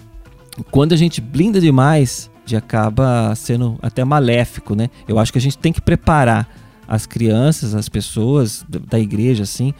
quando 0.71 0.91
a 0.91 0.97
gente 0.97 1.21
blinda 1.21 1.61
demais, 1.61 2.28
acaba 2.55 3.33
sendo 3.35 3.77
até 3.81 4.03
maléfico, 4.03 4.75
né? 4.75 4.89
Eu 5.07 5.19
acho 5.19 5.31
que 5.31 5.37
a 5.37 5.41
gente 5.41 5.57
tem 5.57 5.71
que 5.73 5.81
preparar 5.81 6.47
as 6.87 7.05
crianças, 7.05 7.75
as 7.75 7.87
pessoas 7.87 8.65
da- 8.67 8.99
igreja, 8.99 9.43
assim, 9.43 9.73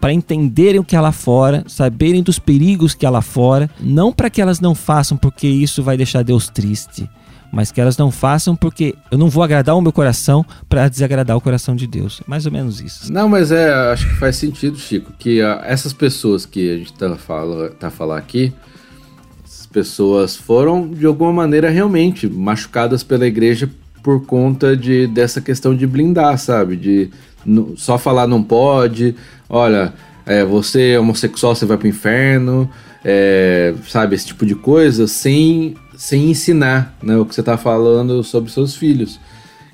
para 0.00 0.12
entenderem 0.12 0.80
o 0.80 0.84
que 0.84 0.96
há 0.96 1.00
lá 1.00 1.12
fora, 1.12 1.64
saberem 1.66 2.22
dos 2.22 2.38
perigos 2.38 2.94
que 2.94 3.06
há 3.06 3.10
lá 3.10 3.22
fora, 3.22 3.68
não 3.80 4.12
para 4.12 4.30
que 4.30 4.40
elas 4.40 4.60
não 4.60 4.74
façam 4.74 5.16
porque 5.16 5.46
isso 5.46 5.82
vai 5.82 5.96
deixar 5.96 6.22
Deus 6.22 6.48
triste, 6.48 7.08
mas 7.52 7.70
que 7.72 7.80
elas 7.80 7.96
não 7.96 8.10
façam 8.10 8.54
porque 8.56 8.94
eu 9.10 9.16
não 9.18 9.28
vou 9.28 9.42
agradar 9.42 9.76
o 9.76 9.80
meu 9.80 9.92
coração 9.92 10.44
para 10.68 10.88
desagradar 10.88 11.36
o 11.36 11.40
coração 11.40 11.74
de 11.76 11.86
Deus. 11.86 12.20
É 12.20 12.30
mais 12.30 12.44
ou 12.46 12.52
menos 12.52 12.80
isso. 12.80 13.12
Não, 13.12 13.28
mas 13.28 13.50
é, 13.52 13.72
acho 13.92 14.08
que 14.08 14.14
faz 14.16 14.36
sentido, 14.36 14.76
Chico, 14.78 15.12
que 15.18 15.40
ah, 15.42 15.60
essas 15.64 15.92
pessoas 15.92 16.44
que 16.44 16.70
a 16.74 16.76
gente 16.78 16.92
tá, 16.92 17.16
fala, 17.16 17.70
tá 17.70 17.90
falando 17.90 18.18
aqui, 18.18 18.52
pessoas 19.78 20.34
foram, 20.34 20.88
de 20.88 21.06
alguma 21.06 21.32
maneira, 21.32 21.70
realmente 21.70 22.28
machucadas 22.28 23.04
pela 23.04 23.24
igreja 23.24 23.70
por 24.02 24.26
conta 24.26 24.76
de, 24.76 25.06
dessa 25.06 25.40
questão 25.40 25.72
de 25.72 25.86
blindar, 25.86 26.36
sabe? 26.36 26.76
De 26.76 27.10
só 27.76 27.96
falar 27.96 28.26
não 28.26 28.42
pode, 28.42 29.14
olha, 29.48 29.94
é, 30.26 30.44
você 30.44 30.90
é 30.90 31.00
homossexual, 31.00 31.54
você 31.54 31.64
vai 31.64 31.76
pro 31.76 31.86
inferno, 31.86 32.68
é, 33.04 33.72
sabe? 33.86 34.16
Esse 34.16 34.26
tipo 34.26 34.44
de 34.44 34.56
coisa, 34.56 35.06
sem, 35.06 35.76
sem 35.96 36.28
ensinar 36.28 36.96
né, 37.00 37.16
o 37.16 37.24
que 37.24 37.32
você 37.32 37.42
tá 37.42 37.56
falando 37.56 38.24
sobre 38.24 38.50
seus 38.50 38.74
filhos 38.74 39.20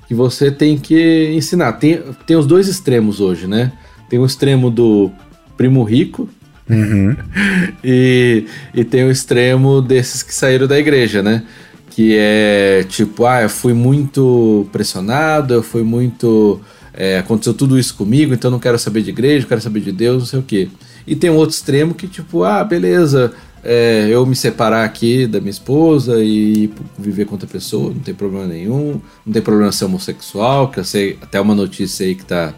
que 0.07 0.13
você 0.13 0.51
tem 0.51 0.77
que 0.77 1.33
ensinar. 1.33 1.73
Tem, 1.73 1.99
tem 2.27 2.37
os 2.37 2.45
dois 2.45 2.67
extremos 2.67 3.19
hoje, 3.19 3.47
né? 3.47 3.71
Tem 4.07 4.19
o 4.19 4.25
extremo 4.25 4.69
do 4.69 5.11
primo 5.57 5.83
rico 5.83 6.29
e, 7.83 8.45
e 8.73 8.83
tem 8.83 9.03
o 9.03 9.11
extremo 9.11 9.81
desses 9.81 10.23
que 10.23 10.33
saíram 10.33 10.67
da 10.67 10.79
igreja, 10.79 11.21
né? 11.21 11.43
Que 11.89 12.17
é 12.17 12.85
tipo, 12.89 13.25
ah, 13.25 13.43
eu 13.43 13.49
fui 13.49 13.73
muito 13.73 14.67
pressionado, 14.71 15.53
eu 15.53 15.63
fui 15.63 15.83
muito. 15.83 16.59
é, 16.93 17.19
aconteceu 17.19 17.53
tudo 17.53 17.79
isso 17.79 17.95
comigo, 17.95 18.33
então 18.33 18.49
não 18.49 18.59
quero 18.59 18.79
saber 18.79 19.01
de 19.01 19.11
igreja, 19.11 19.47
quero 19.47 19.61
saber 19.61 19.81
de 19.81 19.91
Deus, 19.91 20.17
não 20.19 20.25
sei 20.25 20.39
o 20.39 20.43
quê. 20.43 20.69
E 21.07 21.15
tem 21.15 21.29
um 21.29 21.35
outro 21.35 21.55
extremo 21.55 21.93
que, 21.93 22.07
tipo, 22.07 22.43
ah, 22.43 22.63
beleza, 22.63 23.31
é, 23.63 24.07
eu 24.09 24.25
me 24.25 24.35
separar 24.35 24.83
aqui 24.83 25.27
da 25.27 25.39
minha 25.39 25.51
esposa 25.51 26.23
e 26.23 26.71
viver 26.97 27.25
com 27.25 27.33
outra 27.33 27.47
pessoa, 27.47 27.91
não 27.91 27.99
tem 27.99 28.13
problema 28.13 28.47
nenhum, 28.47 28.99
não 29.25 29.33
tem 29.33 29.41
problema 29.41 29.71
ser 29.71 29.85
homossexual, 29.85 30.69
que 30.69 30.79
eu 30.79 30.83
sei, 30.83 31.17
até 31.21 31.39
uma 31.39 31.55
notícia 31.55 32.05
aí 32.05 32.15
que 32.15 32.25
tá 32.25 32.53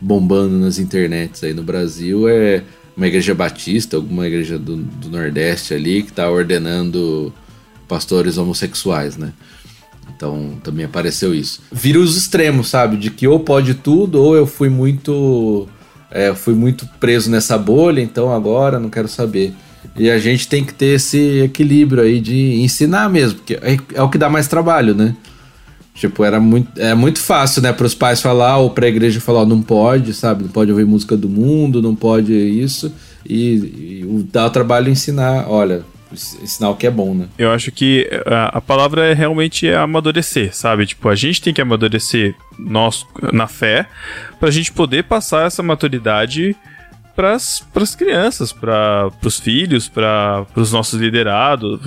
bombando 0.00 0.58
nas 0.58 0.78
internets 0.78 1.44
aí 1.44 1.54
no 1.54 1.62
Brasil 1.62 2.28
é 2.28 2.64
uma 2.96 3.06
igreja 3.06 3.34
batista, 3.34 3.96
alguma 3.96 4.26
igreja 4.26 4.58
do, 4.58 4.76
do 4.76 5.08
Nordeste 5.08 5.74
ali, 5.74 6.02
que 6.02 6.12
tá 6.12 6.28
ordenando 6.30 7.32
pastores 7.88 8.38
homossexuais, 8.38 9.16
né? 9.16 9.32
Então 10.14 10.58
também 10.62 10.84
apareceu 10.84 11.34
isso. 11.34 11.60
Vira 11.70 11.98
os 11.98 12.16
extremos, 12.16 12.68
sabe? 12.68 12.96
De 12.96 13.10
que 13.10 13.26
ou 13.26 13.40
pode 13.40 13.74
tudo, 13.74 14.22
ou 14.22 14.36
eu 14.36 14.46
fui 14.46 14.68
muito. 14.68 15.68
é, 16.10 16.34
fui 16.34 16.54
muito 16.54 16.86
preso 17.00 17.30
nessa 17.30 17.58
bolha, 17.58 18.00
então 18.00 18.32
agora 18.32 18.78
não 18.78 18.90
quero 18.90 19.08
saber. 19.08 19.52
E 19.96 20.08
a 20.08 20.18
gente 20.18 20.48
tem 20.48 20.64
que 20.64 20.72
ter 20.72 20.94
esse 20.96 21.40
equilíbrio 21.40 22.02
aí 22.02 22.20
de 22.20 22.60
ensinar 22.60 23.10
mesmo, 23.10 23.38
porque 23.38 23.54
é, 23.54 23.76
é 23.94 24.02
o 24.02 24.08
que 24.08 24.16
dá 24.16 24.30
mais 24.30 24.46
trabalho, 24.46 24.94
né? 24.94 25.16
Tipo, 25.94 26.24
era 26.24 26.40
muito, 26.40 26.80
é 26.80 26.94
muito 26.94 27.20
fácil, 27.20 27.62
né, 27.62 27.72
para 27.72 27.86
os 27.86 27.94
pais 27.94 28.20
falar 28.20 28.58
ou 28.58 28.70
para 28.70 28.86
a 28.86 28.88
igreja 28.88 29.20
falar, 29.20 29.44
não 29.44 29.60
pode, 29.60 30.14
sabe? 30.14 30.44
Não 30.44 30.50
pode 30.50 30.70
ouvir 30.70 30.86
música 30.86 31.16
do 31.16 31.28
mundo, 31.28 31.82
não 31.82 31.94
pode 31.94 32.32
isso. 32.32 32.92
E, 33.28 34.02
e 34.02 34.26
dá 34.32 34.46
o 34.46 34.50
trabalho 34.50 34.88
ensinar, 34.88 35.46
olha, 35.48 35.84
ensinar 36.12 36.70
o 36.70 36.76
que 36.76 36.86
é 36.86 36.90
bom, 36.90 37.14
né? 37.14 37.26
Eu 37.38 37.50
acho 37.50 37.70
que 37.70 38.08
a, 38.26 38.58
a 38.58 38.60
palavra 38.60 39.06
é 39.06 39.14
realmente 39.14 39.66
é 39.66 39.76
amadurecer, 39.76 40.54
sabe? 40.54 40.86
Tipo, 40.86 41.08
a 41.08 41.14
gente 41.14 41.40
tem 41.40 41.54
que 41.54 41.60
amadurecer 41.60 42.34
nós 42.58 43.06
na 43.32 43.46
fé 43.46 43.86
pra 44.40 44.50
gente 44.50 44.72
poder 44.72 45.04
passar 45.04 45.46
essa 45.46 45.62
maturidade 45.62 46.56
pras, 47.14 47.64
pras 47.72 47.94
crianças, 47.94 48.52
para 48.52 49.10
os 49.24 49.38
filhos, 49.38 49.88
para 49.88 50.46
os 50.56 50.72
nossos 50.72 51.00
liderados, 51.00 51.80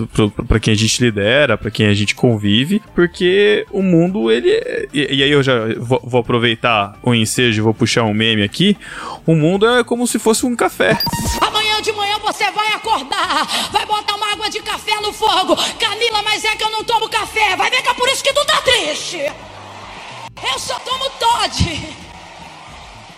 para 0.47 0.59
quem 0.59 0.73
a 0.73 0.78
gente 0.78 1.03
lidera, 1.03 1.57
para 1.57 1.71
quem 1.71 1.88
a 1.88 1.93
gente 1.93 2.15
convive, 2.15 2.82
porque 2.93 3.65
o 3.71 3.82
mundo, 3.82 4.32
ele. 4.32 4.49
E, 4.93 5.15
e 5.15 5.23
aí 5.23 5.32
eu 5.32 5.43
já 5.43 5.53
vou, 5.78 6.01
vou 6.03 6.21
aproveitar 6.21 6.97
o 7.03 7.13
ensejo 7.13 7.59
e 7.59 7.61
vou 7.61 7.73
puxar 7.73 8.03
um 8.03 8.13
meme 8.13 8.43
aqui. 8.43 8.78
O 9.26 9.36
mundo 9.36 9.67
é 9.67 9.84
como 9.84 10.07
se 10.07 10.19
fosse 10.19 10.45
um 10.45 10.55
café. 10.55 10.97
Amanhã 11.41 11.82
de 11.82 11.91
manhã 11.91 12.17
você 12.19 12.49
vai 12.51 12.73
acordar, 12.73 13.69
vai 13.71 13.86
botar 13.86 14.15
uma 14.15 14.32
água 14.32 14.49
de 14.49 14.59
café 14.61 14.99
no 15.01 15.11
fogo. 15.11 15.55
Camila, 15.80 16.21
mas 16.23 16.43
é 16.43 16.55
que 16.55 16.63
eu 16.63 16.71
não 16.71 16.84
tomo 16.84 17.09
café. 17.09 17.55
Vai 17.55 17.69
ver 17.69 17.82
que 17.82 17.89
é 17.89 17.93
por 17.93 18.07
isso 18.09 18.23
que 18.23 18.34
tu 18.34 18.45
tá 18.45 18.61
triste. 18.61 19.17
Eu 19.17 20.59
só 20.59 20.78
tomo 20.80 21.09
Todd. 21.19 21.95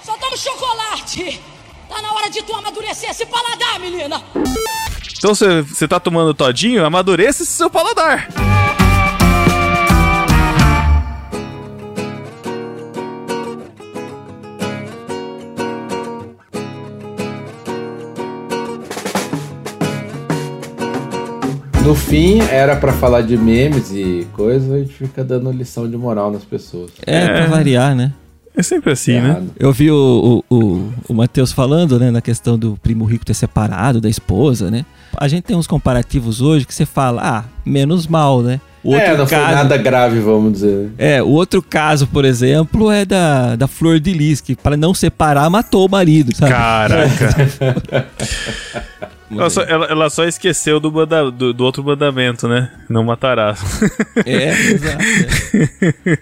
Só 0.04 0.16
tomo 0.18 0.38
chocolate. 0.38 1.42
Tá 1.90 2.02
na 2.02 2.14
hora 2.14 2.30
de 2.30 2.42
tu 2.44 2.54
amadurecer 2.54 3.10
esse 3.10 3.26
paladar, 3.26 3.80
menina. 3.80 4.22
Então 5.18 5.34
você 5.34 5.62
você 5.62 5.88
tá 5.88 6.00
tomando 6.00 6.34
todinho, 6.34 6.86
amadureça 6.86 7.44
esse 7.44 7.54
seu 7.54 7.70
paladar. 7.70 8.28
No 21.88 21.96
fim, 21.96 22.42
era 22.52 22.76
pra 22.76 22.92
falar 22.92 23.22
de 23.22 23.38
memes 23.38 23.92
e 23.94 24.28
coisa, 24.34 24.76
a 24.76 24.80
gente 24.80 24.94
fica 24.94 25.24
dando 25.24 25.50
lição 25.54 25.90
de 25.90 25.96
moral 25.96 26.30
nas 26.30 26.44
pessoas. 26.44 26.92
É, 27.06 27.26
pra 27.28 27.46
variar, 27.48 27.96
né? 27.96 28.12
É 28.58 28.64
sempre 28.64 28.92
assim, 28.92 29.20
né? 29.20 29.44
Eu 29.60 29.72
vi 29.72 29.92
o, 29.92 30.44
o, 30.50 30.56
o, 30.56 30.94
o 31.10 31.14
Matheus 31.14 31.52
falando, 31.52 32.00
né, 32.00 32.10
na 32.10 32.22
questão 32.22 32.58
do 32.58 32.76
primo 32.82 33.06
rico 33.06 33.24
ter 33.24 33.36
separado 33.36 34.02
da 34.02 34.10
esposa, 34.10 34.72
né? 34.72 34.84
A 35.16 35.28
gente 35.28 35.44
tem 35.44 35.56
uns 35.56 35.68
comparativos 35.68 36.42
hoje 36.42 36.66
que 36.66 36.74
você 36.74 36.86
fala, 36.86 37.22
ah, 37.24 37.44
menos 37.64 38.08
mal, 38.08 38.42
né? 38.42 38.60
O 38.84 38.96
é, 38.96 39.16
não 39.16 39.28
foi 39.28 39.38
nada 39.38 39.78
grave, 39.78 40.20
vamos 40.20 40.54
dizer. 40.54 40.92
É, 40.98 41.22
o 41.22 41.28
outro 41.28 41.62
caso, 41.62 42.08
por 42.08 42.26
exemplo, 42.26 42.90
é 42.90 43.06
da, 43.06 43.56
da 43.56 43.68
Flor 43.68 44.00
de 44.00 44.12
Lis, 44.12 44.42
que 44.42 44.56
para 44.56 44.76
não 44.76 44.94
separar 44.94 45.50
matou 45.50 45.86
o 45.86 45.90
marido, 45.90 46.36
sabe? 46.36 46.52
Caraca. 46.52 47.36
ela, 49.32 49.50
só, 49.50 49.62
ela- 49.64 49.86
ela 49.88 50.10
só 50.10 50.24
esqueceu 50.26 50.80
do, 50.80 50.92
manda- 50.92 51.30
do, 51.32 51.54
do 51.54 51.64
outro 51.64 51.84
mandamento, 51.84 52.48
né? 52.48 52.72
Não 52.90 53.04
matarás. 53.04 53.60
É, 54.26 54.50
exato. 54.72 55.04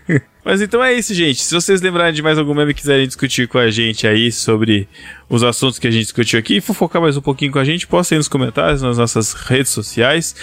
é. 0.09 0.21
Mas 0.43 0.61
então 0.61 0.83
é 0.83 0.93
isso, 0.93 1.13
gente. 1.13 1.41
Se 1.41 1.53
vocês 1.53 1.81
lembrarem 1.81 2.13
de 2.13 2.21
mais 2.21 2.37
algum 2.37 2.53
meme 2.53 2.71
e 2.71 2.73
quiserem 2.75 3.07
discutir 3.07 3.47
com 3.47 3.57
a 3.57 3.69
gente 3.71 4.05
aí 4.05 4.31
sobre 4.31 4.87
os 5.27 5.43
assuntos 5.43 5.79
que 5.79 5.87
a 5.87 5.91
gente 5.91 6.03
discutiu 6.03 6.37
aqui, 6.39 6.61
fofocar 6.61 7.01
mais 7.01 7.17
um 7.17 7.21
pouquinho 7.21 7.51
com 7.51 7.57
a 7.59 7.63
gente, 7.65 7.87
postem 7.87 8.15
aí 8.15 8.19
nos 8.19 8.27
comentários 8.27 8.81
nas 8.81 8.97
nossas 8.97 9.33
redes 9.33 9.71
sociais. 9.71 10.35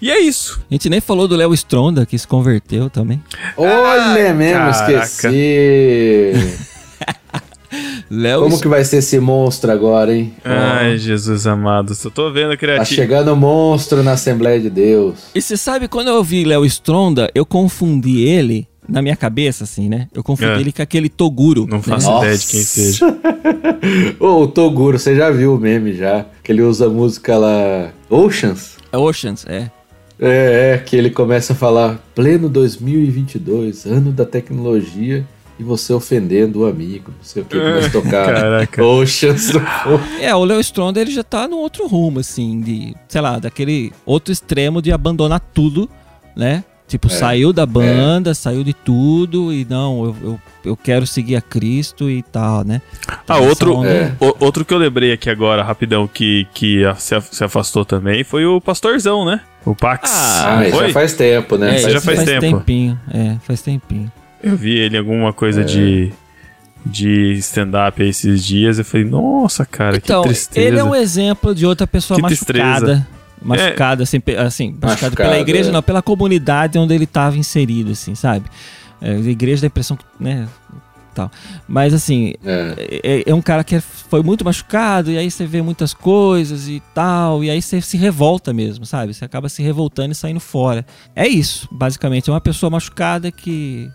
E 0.00 0.10
é 0.10 0.18
isso. 0.18 0.60
A 0.70 0.74
gente 0.74 0.88
nem 0.88 1.00
falou 1.00 1.28
do 1.28 1.36
Léo 1.36 1.52
Stronda, 1.54 2.04
que 2.06 2.18
se 2.18 2.26
converteu 2.26 2.88
também. 2.90 3.22
Olha, 3.56 4.18
é 4.18 4.32
mesmo, 4.32 4.58
caraca. 4.58 5.04
esqueci. 5.04 6.71
Léo 8.14 8.42
Como 8.42 8.60
que 8.60 8.68
vai 8.68 8.84
ser 8.84 8.98
esse 8.98 9.18
monstro 9.18 9.72
agora, 9.72 10.14
hein? 10.14 10.34
Ai, 10.44 10.98
Jesus 10.98 11.46
amado. 11.46 11.94
Só 11.94 12.10
tô 12.10 12.30
vendo 12.30 12.52
a 12.52 12.56
Tá 12.58 12.84
chegando 12.84 13.32
o 13.32 13.36
monstro 13.36 14.02
na 14.02 14.12
Assembleia 14.12 14.60
de 14.60 14.68
Deus. 14.68 15.14
E 15.34 15.40
você 15.40 15.56
sabe, 15.56 15.88
quando 15.88 16.08
eu 16.08 16.22
vi 16.22 16.44
Léo 16.44 16.66
Stronda, 16.66 17.30
eu 17.34 17.46
confundi 17.46 18.20
ele, 18.20 18.68
na 18.86 19.00
minha 19.00 19.16
cabeça, 19.16 19.64
assim, 19.64 19.88
né? 19.88 20.08
Eu 20.14 20.22
confundi 20.22 20.50
É. 20.50 20.60
ele 20.60 20.72
com 20.72 20.82
aquele 20.82 21.08
Toguro. 21.08 21.66
Não 21.66 21.78
né? 21.78 21.82
faço 21.82 22.18
ideia 22.18 22.36
de 22.36 22.46
quem 22.46 22.60
seja. 22.60 23.06
Ô, 24.20 24.42
o 24.42 24.46
Toguro, 24.46 24.98
você 24.98 25.16
já 25.16 25.30
viu 25.30 25.54
o 25.54 25.58
meme 25.58 25.94
já? 25.94 26.26
Que 26.44 26.52
ele 26.52 26.60
usa 26.60 26.88
a 26.88 26.90
música 26.90 27.38
lá. 27.38 27.92
Oceans? 28.10 28.76
É 28.92 28.98
Oceans, 28.98 29.46
é. 29.48 29.70
É, 30.20 30.74
é, 30.74 30.78
que 30.78 30.94
ele 30.96 31.08
começa 31.08 31.54
a 31.54 31.56
falar 31.56 31.98
pleno 32.14 32.50
2022, 32.50 33.86
ano 33.86 34.12
da 34.12 34.26
tecnologia, 34.26 35.26
e 35.62 35.64
você 35.64 35.92
ofendendo 35.92 36.60
o 36.60 36.66
amigo, 36.66 37.12
não 37.16 37.22
sei 37.24 37.42
o 37.42 37.44
que, 37.46 37.56
começa 37.58 37.86
a 37.86 37.90
tocar 37.90 38.34
Caraca. 38.34 38.84
Oceans. 38.84 39.52
É, 40.20 40.34
o 40.34 40.44
Léo 40.44 40.60
Stronda, 40.60 41.00
ele 41.00 41.10
já 41.12 41.22
tá 41.22 41.46
num 41.46 41.58
outro 41.58 41.86
rumo, 41.86 42.18
assim, 42.18 42.60
de, 42.60 42.94
sei 43.08 43.20
lá, 43.20 43.38
daquele 43.38 43.92
outro 44.04 44.32
extremo 44.32 44.82
de 44.82 44.90
abandonar 44.92 45.40
tudo, 45.40 45.88
né? 46.36 46.64
Tipo, 46.88 47.08
saiu 47.08 47.54
da 47.54 47.64
banda, 47.64 48.34
saiu 48.34 48.62
de 48.62 48.74
tudo 48.74 49.50
e 49.50 49.66
não, 49.70 50.04
eu, 50.04 50.16
eu, 50.22 50.40
eu 50.64 50.76
quero 50.76 51.06
seguir 51.06 51.36
a 51.36 51.40
Cristo 51.40 52.10
e 52.10 52.22
tal, 52.22 52.64
né? 52.64 52.82
Ah, 53.08 53.22
Essa 53.38 53.38
outro, 53.48 53.76
onda- 53.76 53.88
É. 53.88 54.12
o- 54.20 54.36
outro 54.44 54.62
que 54.62 54.74
eu 54.74 54.78
lembrei 54.78 55.10
aqui 55.12 55.30
agora, 55.30 55.62
rapidão, 55.62 56.06
que, 56.06 56.46
que 56.52 56.84
a- 56.84 56.94
se, 56.96 57.14
af- 57.14 57.30
se 57.32 57.42
afastou 57.42 57.84
também, 57.86 58.24
foi 58.24 58.44
o 58.44 58.60
Pastorzão, 58.60 59.24
né? 59.24 59.40
O 59.64 59.74
Pax. 59.74 60.10
Ah, 60.12 60.58
Ah, 60.58 60.68
já 60.68 60.88
faz 60.90 61.14
tempo, 61.14 61.56
né? 61.56 61.76
É, 61.76 61.78
já 61.78 61.88
isso 61.96 62.00
faz 62.02 62.24
tempo. 62.24 62.40
tempinho, 62.40 63.00
é, 63.10 63.36
faz 63.42 63.62
tempinho. 63.62 64.12
Eu 64.42 64.56
vi 64.56 64.76
ele 64.76 64.96
em 64.96 64.98
alguma 64.98 65.28
É. 65.28 65.32
coisa 65.32 65.64
de, 65.64 66.12
de 66.84 67.32
stand-up 67.34 68.02
esses 68.02 68.44
dias. 68.44 68.78
Eu 68.78 68.84
falei, 68.84 69.06
nossa, 69.06 69.64
cara, 69.64 69.96
Então, 69.96 70.22
que 70.22 70.28
tristeza. 70.28 70.66
ele 70.66 70.78
é 70.78 70.84
um 70.84 70.94
exemplo 70.94 71.54
de 71.54 71.64
outra 71.66 71.86
pessoa 71.86 72.16
Que 72.16 72.22
machucada. 72.22 73.06
Machucada, 73.40 74.02
assim, 74.04 74.20
pe- 74.20 74.36
assim, 74.36 74.68
machucado 74.70 74.86
Machucado, 74.92 75.16
pela 75.16 75.38
igreja, 75.40 75.68
é. 75.70 75.72
não, 75.72 75.82
pela 75.82 76.00
comunidade 76.00 76.78
onde 76.78 76.94
ele 76.94 77.04
estava 77.04 77.36
inserido, 77.36 77.90
assim, 77.92 78.14
sabe? 78.14 78.44
É, 79.00 79.10
a 79.12 79.18
igreja 79.18 79.62
dá 79.62 79.66
a 79.66 79.68
impressão 79.68 79.96
que, 79.96 80.04
né, 80.20 80.46
tal. 81.14 81.30
Mas, 81.68 81.94
assim, 81.94 82.34
É. 82.44 83.00
é, 83.02 83.30
é 83.30 83.34
um 83.34 83.42
cara 83.42 83.62
que 83.64 83.80
foi 83.80 84.22
muito 84.22 84.44
machucado, 84.44 85.10
e 85.10 85.18
aí 85.18 85.30
você 85.30 85.46
vê 85.46 85.62
muitas 85.62 85.94
coisas 85.94 86.68
e 86.68 86.82
tal, 86.94 87.42
e 87.44 87.50
aí 87.50 87.60
você 87.62 87.80
se 87.80 87.96
revolta 87.96 88.52
mesmo, 88.52 88.84
sabe? 88.86 89.14
Você 89.14 89.24
acaba 89.24 89.48
se 89.48 89.62
revoltando 89.62 90.12
e 90.12 90.14
saindo 90.14 90.40
fora. 90.40 90.84
É 91.14 91.26
isso, 91.26 91.68
basicamente. 91.70 92.28
É 92.28 92.32
uma 92.32 92.40
pessoa 92.40 92.70
machucada 92.70 93.30
que 93.30 93.90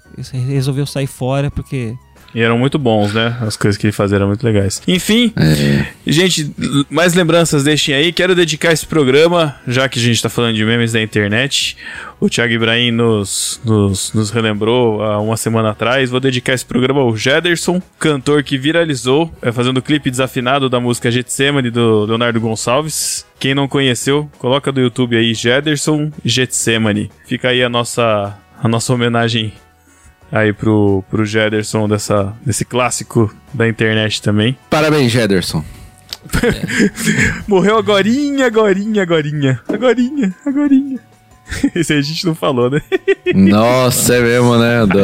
resolveu 0.47 0.85
sair 0.85 1.07
fora 1.07 1.49
porque 1.51 1.95
E 2.37 2.41
eram 2.43 2.55
muito 2.55 2.77
bons, 2.77 3.15
né? 3.15 3.35
As 3.41 3.57
coisas 3.57 3.79
que 3.79 3.87
ele 3.87 3.91
fazia 3.91 4.17
eram 4.17 4.27
muito 4.27 4.43
legais. 4.43 4.79
Enfim, 4.87 5.33
gente, 6.05 6.51
l- 6.59 6.85
mais 6.87 7.15
lembranças 7.15 7.63
deixem 7.63 7.95
aí. 7.95 8.11
Quero 8.13 8.35
dedicar 8.35 8.71
esse 8.71 8.85
programa, 8.85 9.55
já 9.67 9.89
que 9.89 9.97
a 9.97 10.01
gente 10.03 10.21
tá 10.21 10.29
falando 10.29 10.55
de 10.55 10.63
memes 10.63 10.91
da 10.91 11.01
internet. 11.01 11.75
O 12.19 12.29
Thiago 12.29 12.53
Ibrahim 12.53 12.91
nos, 12.91 13.59
nos, 13.65 14.13
nos 14.13 14.29
relembrou 14.29 15.01
há 15.01 15.19
uma 15.19 15.35
semana 15.35 15.71
atrás. 15.71 16.11
Vou 16.11 16.19
dedicar 16.19 16.53
esse 16.53 16.63
programa 16.63 17.01
ao 17.01 17.17
Jederson, 17.17 17.81
cantor 17.97 18.43
que 18.43 18.55
viralizou, 18.55 19.33
é, 19.41 19.51
fazendo 19.51 19.77
o 19.77 19.81
clipe 19.81 20.11
desafinado 20.11 20.69
da 20.69 20.79
música 20.79 21.09
Getsemane 21.09 21.71
do 21.71 22.05
Leonardo 22.05 22.39
Gonçalves. 22.39 23.25
Quem 23.39 23.55
não 23.55 23.67
conheceu, 23.67 24.29
coloca 24.37 24.71
do 24.71 24.79
YouTube 24.79 25.17
aí 25.17 25.33
Jederson 25.33 26.11
Getsemane. 26.23 27.09
Fica 27.25 27.49
aí 27.49 27.63
a 27.63 27.69
nossa, 27.69 28.37
a 28.61 28.67
nossa 28.67 28.93
homenagem 28.93 29.53
aí 30.31 30.51
pro, 30.53 31.03
pro 31.09 31.25
Jederson 31.25 31.87
dessa, 31.87 32.33
desse 32.45 32.65
clássico 32.65 33.33
da 33.53 33.67
internet 33.67 34.21
também. 34.21 34.57
Parabéns, 34.69 35.11
Jederson. 35.11 35.63
Morreu 37.47 37.77
agorinha, 37.77 38.47
agorinha, 38.47 39.03
agorinha. 39.03 39.61
Agorinha, 39.67 40.35
agorinha. 40.45 40.99
Esse 41.73 41.93
aí 41.93 41.99
a 41.99 42.01
gente 42.01 42.25
não 42.25 42.35
falou, 42.35 42.69
né? 42.69 42.81
Nossa, 43.33 44.15
é 44.15 44.21
mesmo, 44.21 44.57
né? 44.57 44.85
Do... 44.85 44.99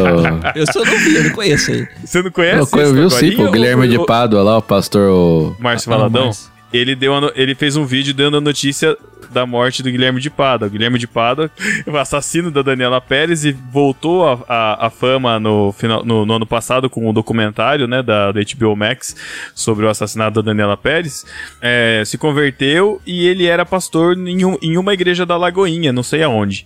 Eu 0.60 0.66
só 0.72 0.84
não 0.84 0.98
vi, 1.00 1.16
eu 1.16 1.24
não 1.24 1.30
conheço 1.32 1.72
aí. 1.72 1.88
Você 2.04 2.22
não 2.22 2.32
conhece 2.32 2.78
Eu, 2.78 2.94
vi 2.94 3.02
do 3.02 3.10
sim, 3.10 3.42
o 3.42 3.50
Guilherme 3.52 3.84
ou- 3.84 4.00
de 4.00 4.06
Pádua 4.06 4.44
lá, 4.44 4.58
o 4.58 4.62
pastor. 4.62 5.10
O... 5.10 5.56
Márcio 5.60 5.92
Ah, 5.94 5.96
Valadão. 5.98 6.26
Márcio. 6.26 6.52
Ele, 6.74 6.96
deu 6.96 7.22
no- 7.22 7.32
ele 7.36 7.54
fez 7.56 7.76
um 7.78 7.86
vídeo 7.86 8.14
dando 8.14 8.38
a 8.38 8.42
notícia 8.42 8.98
da 9.32 9.46
morte 9.46 9.82
do 9.84 9.90
Guilherme 9.92 10.20
de 10.20 10.30
Pada. 10.30 10.66
O 10.66 10.70
Guilherme 10.70 10.98
de 11.00 11.08
Pada, 11.08 11.50
o 11.88 11.98
assassino 11.98 12.50
da 12.52 12.62
Daniela 12.62 13.00
Pérez, 13.00 13.46
e 13.46 13.52
voltou 13.52 14.28
a, 14.28 14.40
a, 14.48 14.88
a 14.88 14.90
fama 14.90 15.40
no, 15.40 15.72
final, 15.72 16.04
no, 16.04 16.26
no 16.26 16.34
ano 16.34 16.46
passado 16.46 16.90
com 16.90 17.08
o 17.10 17.14
documentário 17.14 17.88
né, 17.88 18.02
da, 18.04 18.32
da 18.32 18.42
HBO 18.42 18.76
Max 18.76 19.16
sobre 19.56 19.86
o 19.86 19.90
assassinato 19.90 20.42
da 20.42 20.52
Daniela 20.52 20.76
Pérez. 20.76 21.26
É, 21.62 22.04
se 22.06 22.18
converteu 22.18 23.02
e 23.06 23.26
ele 23.28 23.46
era 23.46 23.66
pastor 23.66 24.18
em, 24.18 24.44
um- 24.46 24.58
em 24.62 24.78
uma 24.78 24.94
igreja 24.94 25.26
da 25.26 25.38
Lagoinha, 25.38 25.94
não 25.94 26.04
sei 26.04 26.24
aonde. 26.24 26.66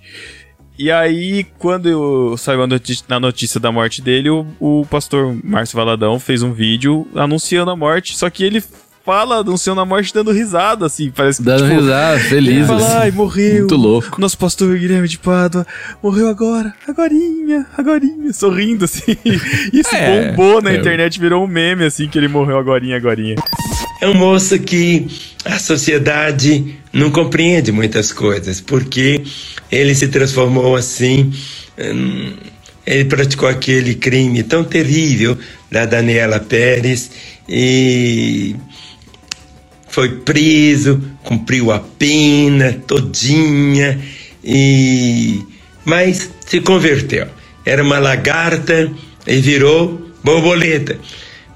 E 0.80 0.92
aí, 0.92 1.44
quando 1.58 2.38
saiu 2.38 2.62
a 2.64 2.68
noti- 2.68 3.04
na 3.10 3.20
notícia 3.20 3.60
da 3.60 3.72
morte 3.72 4.00
dele, 4.02 4.30
o, 4.30 4.46
o 4.60 4.86
pastor 4.90 5.36
Márcio 5.44 5.76
Valadão 5.76 6.20
fez 6.20 6.44
um 6.44 6.54
vídeo 6.54 7.08
anunciando 7.16 7.72
a 7.72 7.76
morte, 7.76 8.16
só 8.16 8.30
que 8.30 8.44
ele 8.44 8.64
fala 9.08 9.38
anunciando 9.40 9.80
a 9.80 9.86
morte 9.86 10.14
dando 10.14 10.34
risada, 10.34 10.86
assim, 10.86 11.10
parece 11.10 11.40
que, 11.40 11.46
Dando 11.46 11.64
tipo, 11.64 11.80
risada, 11.80 12.16
ele 12.20 12.24
feliz. 12.30 12.68
fala, 12.68 12.86
assim. 12.86 12.98
ai, 12.98 13.12
morreu. 13.12 13.60
Muito 13.60 13.76
louco. 13.78 14.20
Nosso 14.20 14.38
pastor 14.38 14.78
Guilherme 14.78 15.08
de 15.08 15.18
Pádua 15.18 15.66
morreu 16.04 16.28
agora, 16.28 16.74
agorinha, 16.86 17.66
agorinha, 17.78 18.34
sorrindo, 18.34 18.84
assim. 18.84 19.16
Isso 19.72 19.96
É, 19.96 20.34
bombou 20.34 20.62
na 20.62 20.72
é. 20.74 20.76
internet, 20.76 21.18
virou 21.22 21.42
um 21.46 21.48
meme, 21.48 21.86
assim, 21.86 22.10
que 22.10 22.18
ele 22.18 22.28
morreu 22.28 22.58
agorinha, 22.60 22.98
agorinha. 22.98 23.36
É 24.02 24.08
um 24.10 24.14
moço 24.14 24.60
que 24.60 25.08
a 25.46 25.58
sociedade 25.58 26.76
não 26.92 27.10
compreende 27.10 27.72
muitas 27.72 28.12
coisas, 28.12 28.60
porque 28.60 29.24
ele 29.72 29.96
se 29.96 30.10
transformou 30.10 30.76
assim. 30.76 31.32
hum, 31.80 32.34
Ele 32.86 33.06
praticou 33.06 33.48
aquele 33.48 33.96
crime 33.96 34.44
tão 34.44 34.66
terrível 34.66 35.38
da 35.72 35.86
Daniela 35.86 36.40
Pérez 36.42 37.10
e 37.50 38.56
foi 39.98 40.10
preso, 40.10 41.02
cumpriu 41.24 41.72
a 41.72 41.80
pena 41.80 42.72
todinha 42.86 44.00
e 44.44 45.44
mas 45.84 46.30
se 46.46 46.62
converteu. 46.62 47.26
Era 47.66 47.82
uma 47.82 47.98
lagarta 47.98 48.92
e 49.26 49.38
virou 49.38 50.00
borboleta. 50.24 51.00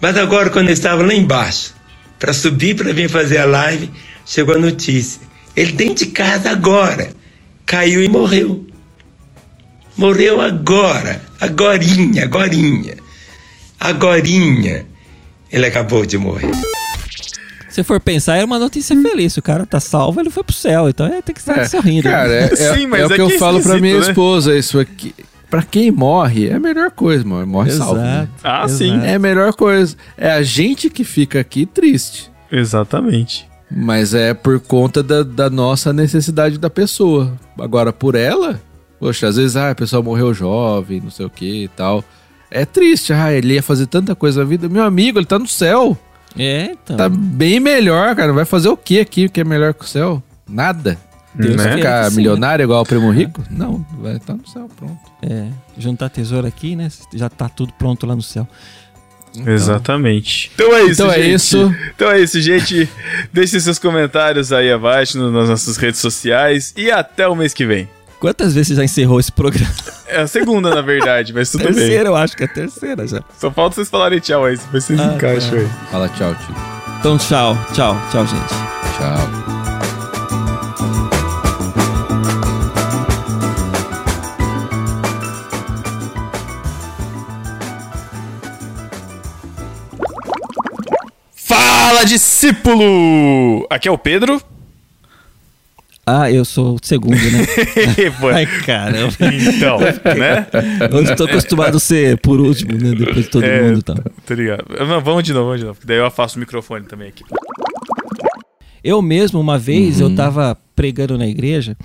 Mas 0.02 0.18
agora 0.18 0.50
quando 0.50 0.70
eu 0.70 0.74
estava 0.74 1.04
lá 1.04 1.14
embaixo, 1.14 1.76
para 2.18 2.34
subir 2.34 2.76
para 2.76 2.92
vir 2.92 3.12
fazer 3.12 3.38
a 3.38 3.46
live, 3.46 3.92
chegou 4.26 4.56
a 4.56 4.58
notícia. 4.58 5.22
Ele 5.56 5.74
dentro 5.74 6.06
de 6.06 6.12
casa 6.12 6.50
agora 6.50 7.12
caiu 7.64 8.04
e 8.04 8.10
morreu. 8.10 8.66
Morreu 9.96 10.42
agora, 10.42 11.22
agorinha, 11.40 12.24
agorinha. 12.24 12.96
Agorinha. 13.80 14.84
Ele 15.52 15.66
acabou 15.68 16.08
de 16.08 16.18
morrer. 16.18 16.50
Se 17.72 17.84
for 17.84 18.00
pensar, 18.00 18.36
era 18.38 18.46
uma 18.46 18.60
notícia 18.60 18.96
feliz. 19.02 19.36
O 19.38 19.42
cara 19.42 19.66
tá 19.66 19.80
salvo, 19.80 20.20
ele 20.20 20.30
foi 20.30 20.44
pro 20.44 20.54
céu. 20.54 20.90
Então 20.90 21.06
é, 21.06 21.22
tem 21.22 21.34
que 21.34 21.40
estar 21.40 21.58
É, 21.58 21.66
sorrindo. 21.66 22.04
Cara, 22.04 22.32
é, 22.32 22.44
é- 22.54 22.56
Sim, 22.76 22.88
mas 22.88 23.02
é 23.02 23.06
o 23.08 23.12
é 23.12 23.16
que 23.16 23.22
eu 23.22 23.28
que 23.28 23.34
é 23.36 23.40
falo 23.40 23.62
pra 23.62 23.80
minha 23.80 24.00
né? 24.00 24.02
esposa. 24.02 24.56
Isso 24.58 24.80
aqui. 24.80 25.16
Pra 25.50 25.64
quem 25.64 25.92
morre, 25.92 26.48
é 26.48 26.54
a 26.54 26.60
melhor 26.60 26.92
coisa, 26.92 27.26
mano. 27.26 27.46
Morre 27.48 27.72
salvo. 27.72 27.96
né? 27.96 28.22
Exato. 28.22 28.30
Ah, 28.44 28.64
exato. 28.66 28.74
sim. 28.78 29.00
É 29.04 29.16
a 29.16 29.20
melhor 29.20 29.54
coisa. 29.54 29.96
É 30.18 30.32
a 30.32 30.42
gente 30.42 30.90
que 30.90 31.04
fica 31.04 31.40
aqui 31.40 31.66
triste. 31.66 32.32
Exatamente. 32.52 33.50
Mas 33.70 34.14
é 34.14 34.34
por 34.34 34.60
conta 34.60 35.02
da, 35.02 35.24
da 35.24 35.50
nossa 35.50 35.92
necessidade 35.94 36.58
da 36.58 36.70
pessoa. 36.70 37.34
Agora, 37.60 37.92
por 37.94 38.16
ela, 38.16 38.62
poxa, 39.00 39.28
às 39.28 39.36
vezes 39.38 39.56
ah, 39.56 39.72
a 39.72 39.76
pessoa 39.76 40.02
morreu 40.02 40.34
jovem, 40.34 41.00
não 41.02 41.10
sei 41.10 41.26
o 41.26 41.30
que 41.30 41.64
e 41.64 41.68
tal. 41.70 42.04
É 42.50 42.66
triste, 42.66 43.14
ah, 43.14 43.32
ele 43.32 43.54
ia 43.54 43.64
fazer 43.64 43.86
tanta 43.88 44.14
coisa 44.16 44.42
na 44.44 44.50
vida. 44.50 44.68
Meu 44.68 44.84
amigo, 44.84 45.20
ele 45.20 45.26
tá 45.26 45.40
no 45.40 45.48
céu. 45.48 45.98
É, 46.38 46.72
então. 46.72 46.98
Tá 46.98 47.10
bem 47.10 47.60
melhor, 47.60 48.16
cara. 48.16 48.32
Vai 48.34 48.46
fazer 48.46 48.70
o 48.70 48.78
que 48.78 49.00
aqui 49.00 49.28
que 49.30 49.42
é 49.42 49.44
melhor 49.44 49.74
que 49.74 49.84
o 49.84 49.88
céu? 49.88 50.22
Nada. 50.48 50.98
Deus 51.34 51.56
Né? 51.56 51.76
Ficar 51.76 52.10
sim, 52.10 52.18
milionário 52.18 52.64
igual 52.64 52.82
o 52.82 52.86
primo 52.86 53.10
rico? 53.10 53.42
Não, 53.50 53.86
vai 54.02 54.18
estar 54.18 54.34
no 54.34 54.46
céu, 54.48 54.70
pronto. 54.76 55.00
É, 55.22 55.48
juntar 55.78 56.10
tesouro 56.10 56.46
aqui, 56.46 56.76
né? 56.76 56.90
Já 57.14 57.30
tá 57.30 57.48
tudo 57.48 57.72
pronto 57.74 58.06
lá 58.06 58.16
no 58.16 58.22
céu. 58.22 58.48
Exatamente. 59.46 60.52
Então 60.54 60.74
é 60.76 60.84
isso, 60.84 60.92
Então 60.92 61.12
é 61.12 61.22
gente. 61.22 61.34
isso. 61.34 61.76
Então 61.96 62.12
é 62.12 62.20
isso, 62.20 62.42
gente. 62.42 62.90
Deixe 63.32 63.60
seus 63.62 63.80
comentários 63.80 64.52
aí 64.52 64.72
abaixo 64.72 65.18
nas 65.18 65.50
nossas 65.50 65.78
redes 65.78 66.02
sociais 66.02 66.74
e 66.76 66.92
até 66.92 67.28
o 67.28 67.36
mês 67.36 67.54
que 67.54 67.66
vem. 67.66 67.88
Quantas 68.22 68.54
vezes 68.54 68.68
você 68.70 68.76
já 68.76 68.84
encerrou 68.84 69.20
esse 69.20 69.32
programa? 69.32 69.74
É 70.06 70.22
a 70.22 70.28
segunda, 70.28 70.70
na 70.76 70.82
verdade, 70.82 71.34
mas 71.34 71.50
tudo 71.50 71.64
bem. 71.64 71.74
terceira, 71.74 72.10
eu 72.10 72.16
acho 72.16 72.38
que 72.38 72.44
é 72.44 72.46
a 72.46 72.50
terceira 72.50 73.08
já. 73.08 73.24
Só 73.40 73.50
falta 73.50 73.76
vocês 73.76 73.90
falarem 73.90 74.20
tchau 74.20 74.46
aí, 74.46 74.58
depois 74.58 74.84
vocês 74.84 75.00
Ah, 75.00 75.14
encaixam 75.16 75.52
tá. 75.52 75.58
aí. 75.58 75.70
Fala 75.90 76.10
tchau, 76.10 76.36
tio. 76.36 76.56
Então, 77.00 77.18
tchau, 77.18 77.58
tchau, 77.74 77.98
tchau, 78.12 78.28
gente. 78.28 78.50
Tchau. 78.98 79.52
Fala, 91.34 92.06
discípulo! 92.06 93.66
Aqui 93.70 93.88
é 93.88 93.92
o 93.92 93.98
Pedro. 93.98 94.42
Ah, 96.14 96.30
eu 96.32 96.44
sou 96.44 96.76
o 96.76 96.80
segundo, 96.82 97.16
né? 97.16 97.46
Ai, 98.36 98.46
caramba. 98.66 99.14
então, 99.22 99.80
né? 100.18 100.46
Eu 100.92 101.04
estou 101.04 101.26
acostumado 101.26 101.78
a 101.78 101.80
ser 101.80 102.18
por 102.20 102.40
último, 102.42 102.74
né? 102.74 102.94
Depois 102.96 103.26
de 103.26 103.32
todo 103.32 103.44
É, 103.46 103.62
mundo, 103.62 103.82
tá? 103.82 103.96
Tá 104.26 104.36
ligado? 104.36 104.66
Não, 104.88 105.00
vamos 105.02 105.24
de 105.24 105.32
novo, 105.32 105.46
vamos 105.46 105.60
de 105.62 105.66
novo. 105.68 105.80
Daí 105.86 105.98
eu 105.98 106.06
afasto 106.06 106.36
o 106.36 106.40
microfone 106.40 106.86
também 106.86 107.08
aqui. 107.08 107.24
Eu 108.84 109.02
mesmo, 109.02 109.40
uma 109.40 109.58
vez, 109.58 110.02
Uhum. 110.02 110.10
eu 110.10 110.16
tava 110.16 110.58
pregando 110.76 111.18
na 111.18 111.28
igreja 111.28 111.78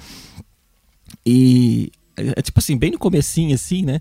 e 1.24 1.90
é 2.16 2.40
tipo 2.42 2.58
assim, 2.58 2.76
bem 2.76 2.90
no 2.90 2.98
comecinho 2.98 3.54
assim, 3.54 3.84
né? 3.84 4.00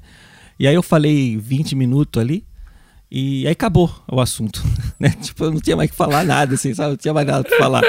E 0.59 0.65
aí 0.67 0.73
eu 0.75 0.81
falei 0.83 1.37
20 1.37 1.75
minutos 1.75 2.21
ali 2.21 2.43
e 3.09 3.45
aí 3.45 3.51
acabou 3.51 3.93
o 4.11 4.19
assunto, 4.19 4.63
né? 4.99 5.09
Tipo, 5.21 5.45
eu 5.45 5.51
não 5.51 5.59
tinha 5.59 5.75
mais 5.75 5.89
que 5.89 5.95
falar 5.95 6.23
nada, 6.23 6.55
assim, 6.55 6.73
sabe? 6.73 6.91
Não 6.91 6.97
tinha 6.97 7.13
mais 7.13 7.27
nada 7.27 7.43
pra 7.43 7.57
falar. 7.57 7.83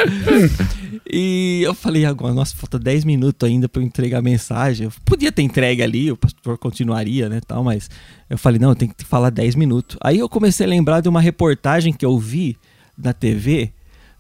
E 1.11 1.63
eu 1.63 1.73
falei 1.73 2.05
agora, 2.05 2.35
nossa, 2.35 2.55
falta 2.57 2.79
10 2.79 3.05
minutos 3.05 3.49
ainda 3.49 3.69
pra 3.69 3.81
eu 3.81 3.87
entregar 3.87 4.19
a 4.19 4.23
mensagem. 4.23 4.85
Eu 4.87 4.93
podia 5.05 5.31
ter 5.31 5.43
entregue 5.43 5.83
ali, 5.83 6.11
o 6.11 6.17
pastor 6.17 6.59
continuaria, 6.59 7.29
né, 7.29 7.41
tal, 7.47 7.63
mas 7.63 7.89
eu 8.29 8.37
falei, 8.37 8.59
não, 8.59 8.71
eu 8.71 8.77
tenho 8.77 8.93
que 8.93 9.05
falar 9.05 9.31
10 9.31 9.55
minutos. 9.55 9.97
Aí 10.01 10.19
eu 10.19 10.29
comecei 10.29 10.67
a 10.67 10.69
lembrar 10.69 11.01
de 11.01 11.09
uma 11.09 11.21
reportagem 11.21 11.93
que 11.93 12.05
eu 12.05 12.19
vi 12.19 12.57
na 12.99 13.13
TV 13.13 13.73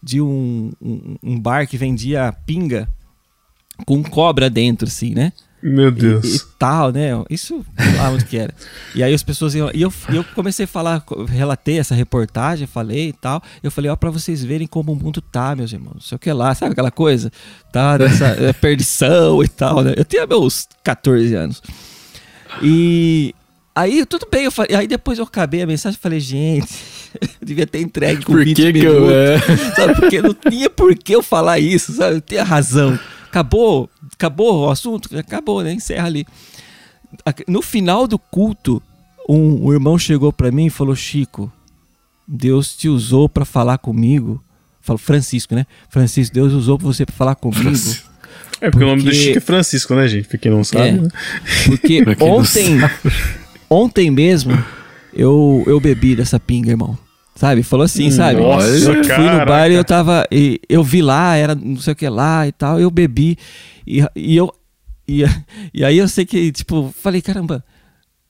de 0.02 0.20
um, 0.20 0.70
um, 0.80 1.16
um 1.22 1.40
bar 1.40 1.66
que 1.66 1.76
vendia 1.76 2.32
pinga 2.46 2.88
com 3.84 4.02
cobra 4.02 4.48
dentro, 4.48 4.86
assim, 4.86 5.12
né? 5.14 5.32
Meu 5.62 5.88
E, 5.88 6.26
e 6.36 6.40
tal, 6.58 6.92
né? 6.92 7.10
Isso 7.30 7.64
lá 7.96 8.10
onde 8.10 8.24
que 8.24 8.36
era. 8.36 8.54
E 8.94 9.02
aí 9.02 9.12
as 9.12 9.22
pessoas 9.22 9.54
iam. 9.54 9.70
E 9.74 9.82
eu, 9.82 9.92
eu 10.12 10.22
comecei 10.34 10.64
a 10.64 10.68
falar, 10.68 11.02
relatei 11.28 11.78
essa 11.78 11.94
reportagem, 11.94 12.66
falei 12.66 13.08
e 13.08 13.12
tal. 13.12 13.42
Eu 13.62 13.70
falei, 13.70 13.90
ó, 13.90 13.96
pra 13.96 14.10
vocês 14.10 14.44
verem 14.44 14.66
como 14.66 14.92
o 14.92 14.96
mundo 14.96 15.20
tá, 15.20 15.56
meus 15.56 15.72
irmãos. 15.72 15.94
Não 15.94 16.00
sei 16.00 16.16
o 16.16 16.18
que 16.18 16.32
lá, 16.32 16.54
sabe 16.54 16.72
aquela 16.72 16.90
coisa? 16.90 17.32
Tá, 17.72 17.96
dessa 17.98 18.26
é, 18.26 18.52
perdição 18.52 19.42
e 19.42 19.48
tal, 19.48 19.82
né? 19.82 19.94
Eu 19.96 20.04
tinha 20.04 20.26
meus 20.26 20.68
14 20.84 21.34
anos. 21.34 21.60
E 22.62 23.34
aí, 23.74 24.04
tudo 24.06 24.26
bem, 24.30 24.44
eu 24.44 24.52
falei, 24.52 24.76
aí 24.76 24.86
depois 24.86 25.18
eu 25.18 25.24
acabei 25.24 25.62
a 25.62 25.66
mensagem 25.66 25.96
e 25.98 26.02
falei, 26.02 26.20
gente, 26.20 26.74
eu 27.20 27.28
devia 27.42 27.66
ter 27.66 27.80
entregue 27.80 28.24
com 28.24 28.32
Por 28.32 28.44
20 28.44 28.56
que 28.56 28.72
que 28.72 28.84
eu- 28.84 29.10
é? 29.10 29.38
Sabe? 29.74 29.94
Porque 30.00 30.22
não 30.22 30.34
tinha 30.34 30.70
por 30.70 30.94
que 30.94 31.14
eu 31.14 31.22
falar 31.22 31.58
isso, 31.58 31.92
sabe? 31.92 32.16
Eu 32.16 32.20
tinha 32.20 32.44
razão. 32.44 32.98
Acabou, 33.28 33.90
acabou 34.18 34.66
o 34.66 34.70
assunto, 34.70 35.16
acabou, 35.18 35.62
né? 35.62 35.72
Encerra 35.72 36.06
ali. 36.06 36.26
No 37.46 37.62
final 37.62 38.06
do 38.06 38.18
culto, 38.18 38.82
um, 39.28 39.66
um 39.66 39.72
irmão 39.72 39.98
chegou 39.98 40.32
pra 40.32 40.50
mim 40.50 40.66
e 40.66 40.70
falou: 40.70 40.94
Chico, 40.96 41.50
Deus 42.26 42.76
te 42.76 42.88
usou 42.88 43.28
pra 43.28 43.44
falar 43.44 43.78
comigo. 43.78 44.42
Falou 44.80 44.98
Francisco, 44.98 45.54
né? 45.54 45.66
Francisco, 45.88 46.34
Deus 46.34 46.52
usou 46.52 46.78
você 46.78 47.04
pra 47.04 47.14
falar 47.14 47.34
comigo. 47.34 47.68
É 48.60 48.70
porque, 48.70 48.84
o 48.84 48.88
nome 48.88 49.02
do 49.02 49.10
Porque- 49.10 49.20
Chico 49.20 49.38
é 49.38 49.40
Francisco, 49.40 49.94
né, 49.94 50.06
gente? 50.08 50.28
Pra 50.28 50.38
quem 50.38 50.50
não 50.50 50.62
sabe. 50.64 50.88
É. 50.88 50.92
né? 50.92 51.08
Porque 51.66 52.02
ontem, 52.22 52.78
ontem 53.68 54.10
mesmo, 54.10 54.52
eu, 55.12 55.62
eu 55.66 55.80
bebi 55.80 56.14
dessa 56.16 56.38
pinga, 56.40 56.70
irmão. 56.70 56.96
Sabe? 57.36 57.62
Falou 57.62 57.84
assim, 57.84 58.10
sabe? 58.10 58.40
Nossa, 58.40 58.66
eu 58.66 59.04
fui 59.04 59.30
no 59.30 59.44
bar 59.44 59.70
e 59.70 59.74
eu 59.74 59.84
tava. 59.84 60.26
e 60.32 60.58
eu 60.70 60.82
vi 60.82 61.02
lá, 61.02 61.36
era 61.36 61.54
não 61.54 61.76
sei 61.76 61.92
o 61.92 61.96
que 61.96 62.08
lá 62.08 62.48
e 62.48 62.52
tal. 62.52 62.80
Eu 62.80 62.90
bebi. 62.90 63.36
E, 63.86 64.02
e 64.16 64.36
eu. 64.36 64.50
E, 65.06 65.22
e 65.72 65.84
aí 65.84 65.98
eu 65.98 66.08
sei 66.08 66.24
que, 66.24 66.50
tipo, 66.50 66.92
falei, 66.98 67.20
caramba, 67.20 67.62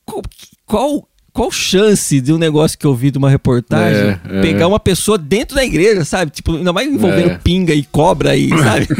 qual, 0.05 0.21
qual, 0.65 1.09
qual 1.37 1.51
chance 1.51 2.19
de 2.19 2.33
um 2.33 2.37
negócio 2.39 2.75
que 2.75 2.85
eu 2.87 2.95
vi 2.95 3.11
de 3.11 3.19
uma 3.19 3.29
reportagem 3.29 4.07
É, 4.07 4.19
é. 4.39 4.41
pegar 4.41 4.67
uma 4.67 4.79
pessoa 4.79 5.19
dentro 5.19 5.55
da 5.55 5.63
igreja, 5.63 6.03
sabe? 6.03 6.31
Tipo, 6.31 6.55
ainda 6.55 6.73
mais 6.73 6.91
envolvendo 6.91 7.29
É. 7.29 7.37
pinga 7.43 7.75
e 7.75 7.83
cobra 7.83 8.35
e, 8.35 8.49
sabe? 8.49 8.87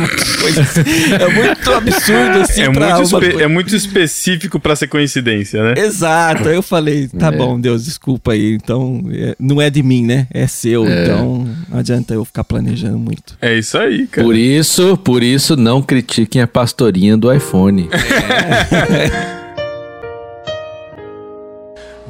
Assim. 0.61 1.13
É 1.13 1.33
muito 1.33 1.73
absurdo 1.73 2.37
assim 2.41 2.61
É 2.61 2.71
pra 2.71 2.95
muito, 2.99 3.15
uma 3.17 3.41
é 3.41 3.47
muito 3.47 3.75
específico 3.75 4.59
pra 4.59 4.75
ser 4.75 4.87
coincidência, 4.87 5.63
né? 5.63 5.73
Exato. 5.77 6.47
Aí 6.47 6.55
eu 6.55 6.61
falei, 6.61 7.07
tá 7.07 7.27
É. 7.29 7.31
bom, 7.31 7.59
Deus, 7.59 7.85
desculpa 7.85 8.33
aí. 8.33 8.53
Então, 8.53 9.03
é, 9.11 9.35
não 9.39 9.59
é 9.59 9.69
de 9.71 9.81
mim, 9.81 10.05
né? 10.05 10.27
É 10.31 10.45
seu. 10.45 10.85
É. 10.85 11.03
Então, 11.03 11.47
não 11.69 11.79
adianta 11.79 12.13
eu 12.13 12.23
ficar 12.23 12.43
planejando 12.43 12.99
muito. 12.99 13.35
É 13.41 13.57
isso 13.57 13.77
aí, 13.79 14.05
cara. 14.05 14.25
Por 14.27 14.35
isso, 14.35 14.95
por 14.97 15.23
isso, 15.23 15.55
não 15.55 15.81
critiquem 15.81 16.41
a 16.41 16.47
pastorinha 16.47 17.17
do 17.17 17.33
iPhone. 17.33 17.89
Noite, 17.89 17.97